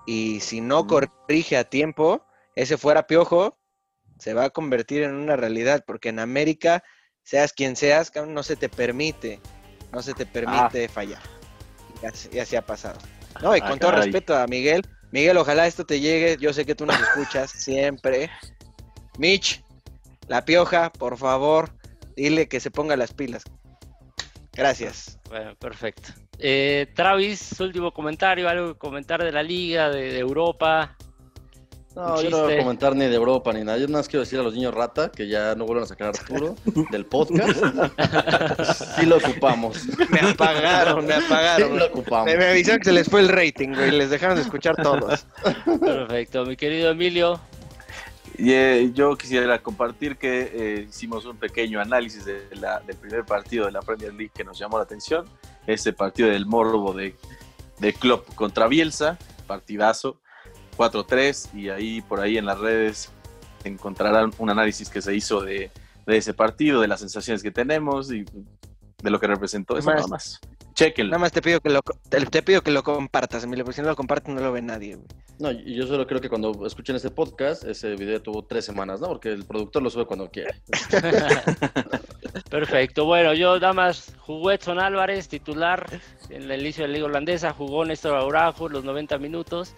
Y 0.07 0.41
si 0.41 0.61
no 0.61 0.87
corrige 0.87 1.57
a 1.57 1.65
tiempo, 1.65 2.25
ese 2.55 2.77
fuera 2.77 3.07
piojo, 3.07 3.57
se 4.19 4.35
va 4.35 4.45
a 4.45 4.51
convertir 4.51 5.03
en 5.03 5.15
una 5.15 5.37
realidad, 5.37 5.85
porque 5.87 6.11
en 6.11 6.19
América, 6.19 6.83
seas 7.23 7.53
quien 7.53 7.77
seas, 7.77 8.13
no 8.27 8.43
se 8.43 8.57
te 8.57 8.69
permite, 8.69 9.41
no 9.93 10.03
se 10.03 10.15
te 10.15 10.27
permite 10.27 10.89
fallar. 10.89 11.23
Y 12.03 12.07
así, 12.07 12.29
y 12.33 12.39
así 12.39 12.57
ha 12.57 12.63
pasado. 12.63 12.99
No, 13.43 13.57
y 13.57 13.61
Ah, 13.63 13.71
con 13.71 13.79
todo 13.79 13.91
caray. 13.91 14.07
respeto 14.07 14.37
a 14.37 14.47
Miguel, 14.47 14.83
Miguel, 15.11 15.37
ojalá 15.37 15.67
esto 15.67 15.85
te 15.85 16.01
llegue, 16.01 16.37
yo 16.39 16.53
sé 16.53 16.65
que 16.65 16.75
tú 16.75 16.87
nos 16.87 16.99
escuchas 17.01 17.51
siempre. 17.57 18.31
Mitch, 19.19 19.63
la 20.29 20.45
pioja, 20.45 20.91
por 20.93 21.17
favor, 21.17 21.71
dile 22.17 22.49
que 22.49 22.61
se 22.61 22.71
ponga 22.71 22.97
las 22.97 23.13
pilas. 23.13 23.45
Gracias. 24.55 25.19
Bueno, 25.29 25.55
perfecto. 25.57 26.11
Eh, 26.39 26.89
Travis, 26.95 27.59
último 27.61 27.93
comentario, 27.93 28.49
algo 28.49 28.75
que 28.75 28.79
comentar 28.79 29.23
de 29.23 29.33
la 29.33 29.43
liga, 29.43 29.91
de, 29.91 30.13
de 30.13 30.19
Europa. 30.19 30.97
No, 31.97 32.21
yo 32.21 32.29
no 32.29 32.43
voy 32.43 32.55
a 32.55 32.59
comentar 32.59 32.97
ni 32.97 33.07
de 33.07 33.15
Europa 33.15 33.53
ni 33.53 33.63
nada. 33.63 33.79
Yo 33.79 33.87
nada 33.87 34.01
más 34.01 34.09
quiero 34.09 34.25
decir 34.25 34.41
a 34.41 34.43
los 34.43 34.55
niños 34.55 34.75
rata 34.75 35.13
que 35.13 35.29
ya 35.29 35.55
no 35.55 35.65
vuelvan 35.65 35.85
a 35.85 35.87
sacar 35.87 36.09
a 36.09 36.11
Arturo 36.11 36.57
del 36.91 37.07
podcast. 37.07 37.57
sí 38.99 39.07
lo 39.07 39.19
ocupamos. 39.19 39.81
Me 40.11 40.21
apagaron, 40.21 41.07
me 41.07 41.15
apagaron. 41.15 41.73
Sí 41.73 41.79
lo 41.79 41.87
ocupamos. 41.87 42.27
Me, 42.27 42.37
me 42.37 42.47
avisaron 42.47 42.81
que 42.81 42.87
se 42.87 42.93
les 42.93 43.09
fue 43.09 43.21
el 43.21 43.29
rating, 43.29 43.75
güey. 43.75 43.93
Les 43.93 44.11
dejaron 44.11 44.35
de 44.35 44.43
escuchar 44.43 44.75
todos. 44.77 45.25
Perfecto, 45.81 46.45
mi 46.45 46.57
querido 46.57 46.91
Emilio. 46.91 47.41
Y, 48.37 48.53
eh, 48.53 48.91
yo 48.95 49.17
quisiera 49.17 49.63
compartir 49.63 50.17
que 50.17 50.51
eh, 50.53 50.87
hicimos 50.89 51.25
un 51.25 51.37
pequeño 51.37 51.81
análisis 51.81 52.25
de 52.25 52.45
la- 52.57 52.81
del 52.81 52.97
primer 52.97 53.25
partido 53.25 53.67
de 53.67 53.73
la 53.73 53.81
Premier 53.81 54.13
League 54.13 54.33
que 54.35 54.43
nos 54.45 54.59
llamó 54.59 54.77
la 54.79 54.85
atención. 54.85 55.25
Ese 55.67 55.93
partido 55.93 56.29
del 56.29 56.45
morbo 56.47 56.93
de, 56.93 57.15
de 57.79 57.93
Klopp 57.93 58.35
contra 58.35 58.67
Bielsa, 58.67 59.19
partidazo, 59.47 60.21
4-3, 60.77 61.55
y 61.55 61.69
ahí 61.69 62.01
por 62.03 62.21
ahí 62.21 62.37
en 62.37 62.47
las 62.47 62.59
redes 62.59 63.11
encontrarán 63.63 64.33
un 64.39 64.51
análisis 64.51 64.91
que 64.91 65.01
se 65.01 65.15
hizo 65.15 65.41
de, 65.41 65.71
de 66.07 66.17
ese 66.17 66.35
partido, 66.35 66.81
de 66.81 66.89
las 66.89 67.01
sensaciones 67.01 67.43
que 67.43 67.51
tenemos 67.53 68.13
y 68.13 68.25
de 69.03 69.11
lo 69.11 69.21
que 69.21 69.27
representó 69.29 69.79
eso 69.79 69.87
Más- 69.87 69.97
nada 69.97 70.09
más. 70.09 70.41
Chequenlo. 70.75 71.11
Nada 71.11 71.21
más 71.21 71.33
te 71.33 71.41
pido 71.41 71.61
que 71.61 71.71
lo, 71.71 71.81
te, 71.83 72.25
te 72.27 72.43
pido 72.43 72.63
que 72.63 72.71
lo 72.71 72.83
compartas, 72.83 73.45
Emilio, 73.45 73.65
porque 73.65 73.77
si 73.77 73.83
no 73.83 73.89
lo 73.89 73.97
compartes 73.97 74.35
no 74.35 74.41
lo 74.41 74.53
ve 74.53 74.61
nadie, 74.61 74.97
güey. 74.97 75.07
No, 75.39 75.51
y 75.51 75.75
yo 75.75 75.87
solo 75.87 76.07
creo 76.07 76.21
que 76.21 76.29
cuando 76.29 76.65
escuchen 76.67 76.95
este 76.95 77.11
podcast, 77.11 77.65
ese 77.65 77.97
video 77.97 78.23
tuvo 78.23 78.45
tres 78.45 78.65
semanas, 78.65 79.01
¿no? 79.01 79.09
Porque 79.09 79.31
el 79.31 79.45
productor 79.45 79.83
lo 79.83 79.91
sube 79.91 80.07
cuando 80.07 80.31
quiere. 80.31 80.55
Perfecto, 82.51 83.05
bueno, 83.05 83.35
yo 83.35 83.59
nada 83.59 83.73
más 83.73 84.15
jugó 84.19 84.53
Edson 84.53 84.79
Álvarez, 84.79 85.29
titular 85.29 85.87
en 86.31 86.51
el 86.51 86.61
inicio 86.61 86.83
de 86.85 86.89
la 86.89 86.95
liga 86.95 87.07
holandesa, 87.07 87.53
jugó 87.53 87.85
Néstor 87.85 88.17
Araujo 88.17 88.69
los 88.69 88.85
90 88.85 89.19
minutos. 89.19 89.75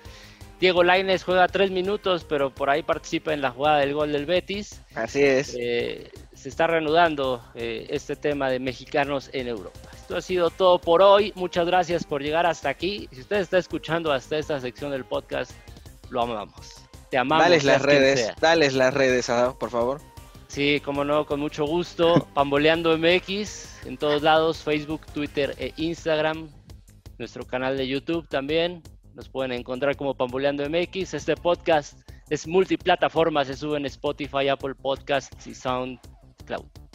Diego 0.61 0.83
Lainez 0.83 1.23
juega 1.23 1.49
3 1.49 1.71
minutos, 1.71 2.25
pero 2.25 2.51
por 2.51 2.71
ahí 2.71 2.83
participa 2.83 3.35
en 3.35 3.43
la 3.43 3.51
jugada 3.51 3.79
del 3.79 3.93
gol 3.93 4.13
del 4.13 4.25
Betis. 4.25 4.81
Así 4.95 5.23
es. 5.23 5.55
Eh, 5.59 6.11
se 6.35 6.49
está 6.49 6.67
reanudando 6.67 7.45
eh, 7.55 7.87
este 7.91 8.17
tema 8.17 8.49
de 8.49 8.59
mexicanos 8.59 9.29
en 9.33 9.49
Europa. 9.49 9.96
Esto 10.07 10.19
ha 10.19 10.23
sido 10.23 10.51
todo 10.51 10.79
por 10.79 11.03
hoy. 11.03 11.33
Muchas 11.35 11.67
gracias 11.67 12.05
por 12.05 12.23
llegar 12.23 12.47
hasta 12.47 12.69
aquí. 12.69 13.09
Si 13.11 13.23
usted 13.23 13.39
está 13.39 13.59
escuchando 13.59 14.13
hasta 14.13 14.39
esta 14.39 14.61
sección 14.61 14.93
del 14.93 15.05
podcast, 15.05 15.51
lo 16.11 16.23
amamos. 16.23 16.77
Te 17.11 17.19
amamos. 17.19 17.45
Dales 17.45 17.65
las 17.65 17.83
redes, 17.83 18.33
dales 18.41 18.75
las 18.75 18.95
redes, 18.95 19.29
Adao, 19.29 19.59
por 19.59 19.71
favor. 19.71 20.01
Sí, 20.47 20.81
como 20.85 21.03
no, 21.03 21.27
con 21.27 21.41
mucho 21.41 21.67
gusto. 21.67 22.29
Pamboleando 22.35 22.97
MX 22.97 23.85
en 23.85 23.99
todos 23.99 24.23
lados, 24.23 24.59
Facebook, 24.59 25.05
Twitter 25.13 25.57
e 25.59 25.73
Instagram. 25.77 26.51
Nuestro 27.19 27.45
canal 27.45 27.77
de 27.77 27.89
YouTube 27.89 28.29
también. 28.29 28.85
Nos 29.15 29.29
pueden 29.29 29.51
encontrar 29.51 29.97
como 29.97 30.15
Pamboleando 30.15 30.63
MX. 30.71 31.15
Este 31.15 31.35
podcast 31.35 31.99
es 32.31 32.47
multiplataforma, 32.47 33.45
se 33.45 33.57
sube 33.57 33.77
en 33.77 33.87
Spotify, 33.87 34.47
Apple 34.51 34.77
Podcasts 34.77 35.49
y 35.49 35.55
SoundCloud. 35.57 36.86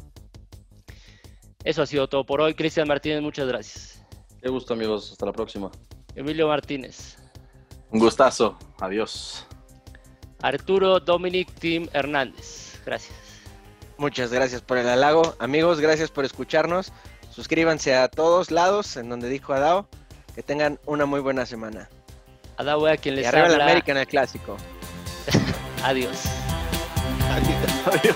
Eso 1.64 1.82
ha 1.82 1.86
sido 1.86 2.07
todo 2.07 2.26
por 2.26 2.41
hoy. 2.41 2.53
Cristian 2.53 2.88
Martínez, 2.88 3.22
muchas 3.22 3.47
gracias. 3.47 4.03
Qué 4.41 4.49
gusto, 4.49 4.74
amigos. 4.74 5.12
Hasta 5.12 5.26
la 5.28 5.34
próxima. 5.34 5.70
Emilio 6.16 6.47
Martínez. 6.47 7.18
Un 7.91 7.99
gustazo. 7.99 8.57
Adiós. 8.80 9.45
Arturo 10.41 10.99
Dominic 10.99 11.51
Tim 11.53 11.88
Hernández. 11.93 12.80
Gracias. 12.86 13.16
Muchas 13.97 14.32
gracias 14.34 14.62
por 14.62 14.80
el 14.80 14.89
halago. 14.89 15.36
Amigos, 15.39 15.80
gracias 15.80 16.09
por 16.09 16.26
escucharnos. 16.26 16.91
Suscríbanse 17.30 17.95
a 17.95 18.07
todos 18.07 18.49
lados 18.49 18.97
en 18.97 19.09
donde 19.09 19.30
dijo 19.30 19.53
Adao. 19.53 19.88
Que 20.34 20.41
tengan 20.41 20.80
una 20.86 21.05
muy 21.05 21.20
buena 21.20 21.45
semana. 21.45 21.89
Adahue 22.57 22.91
a 22.91 22.97
quien 22.97 23.16
Y 23.16 23.18
les 23.18 23.28
arriba 23.28 23.47
la 23.47 23.53
habla. 23.53 23.66
América 23.66 23.91
en 23.91 23.97
el 23.99 24.07
clásico. 24.07 24.57
Adiós. 25.84 26.24
Adiós. 27.30 28.16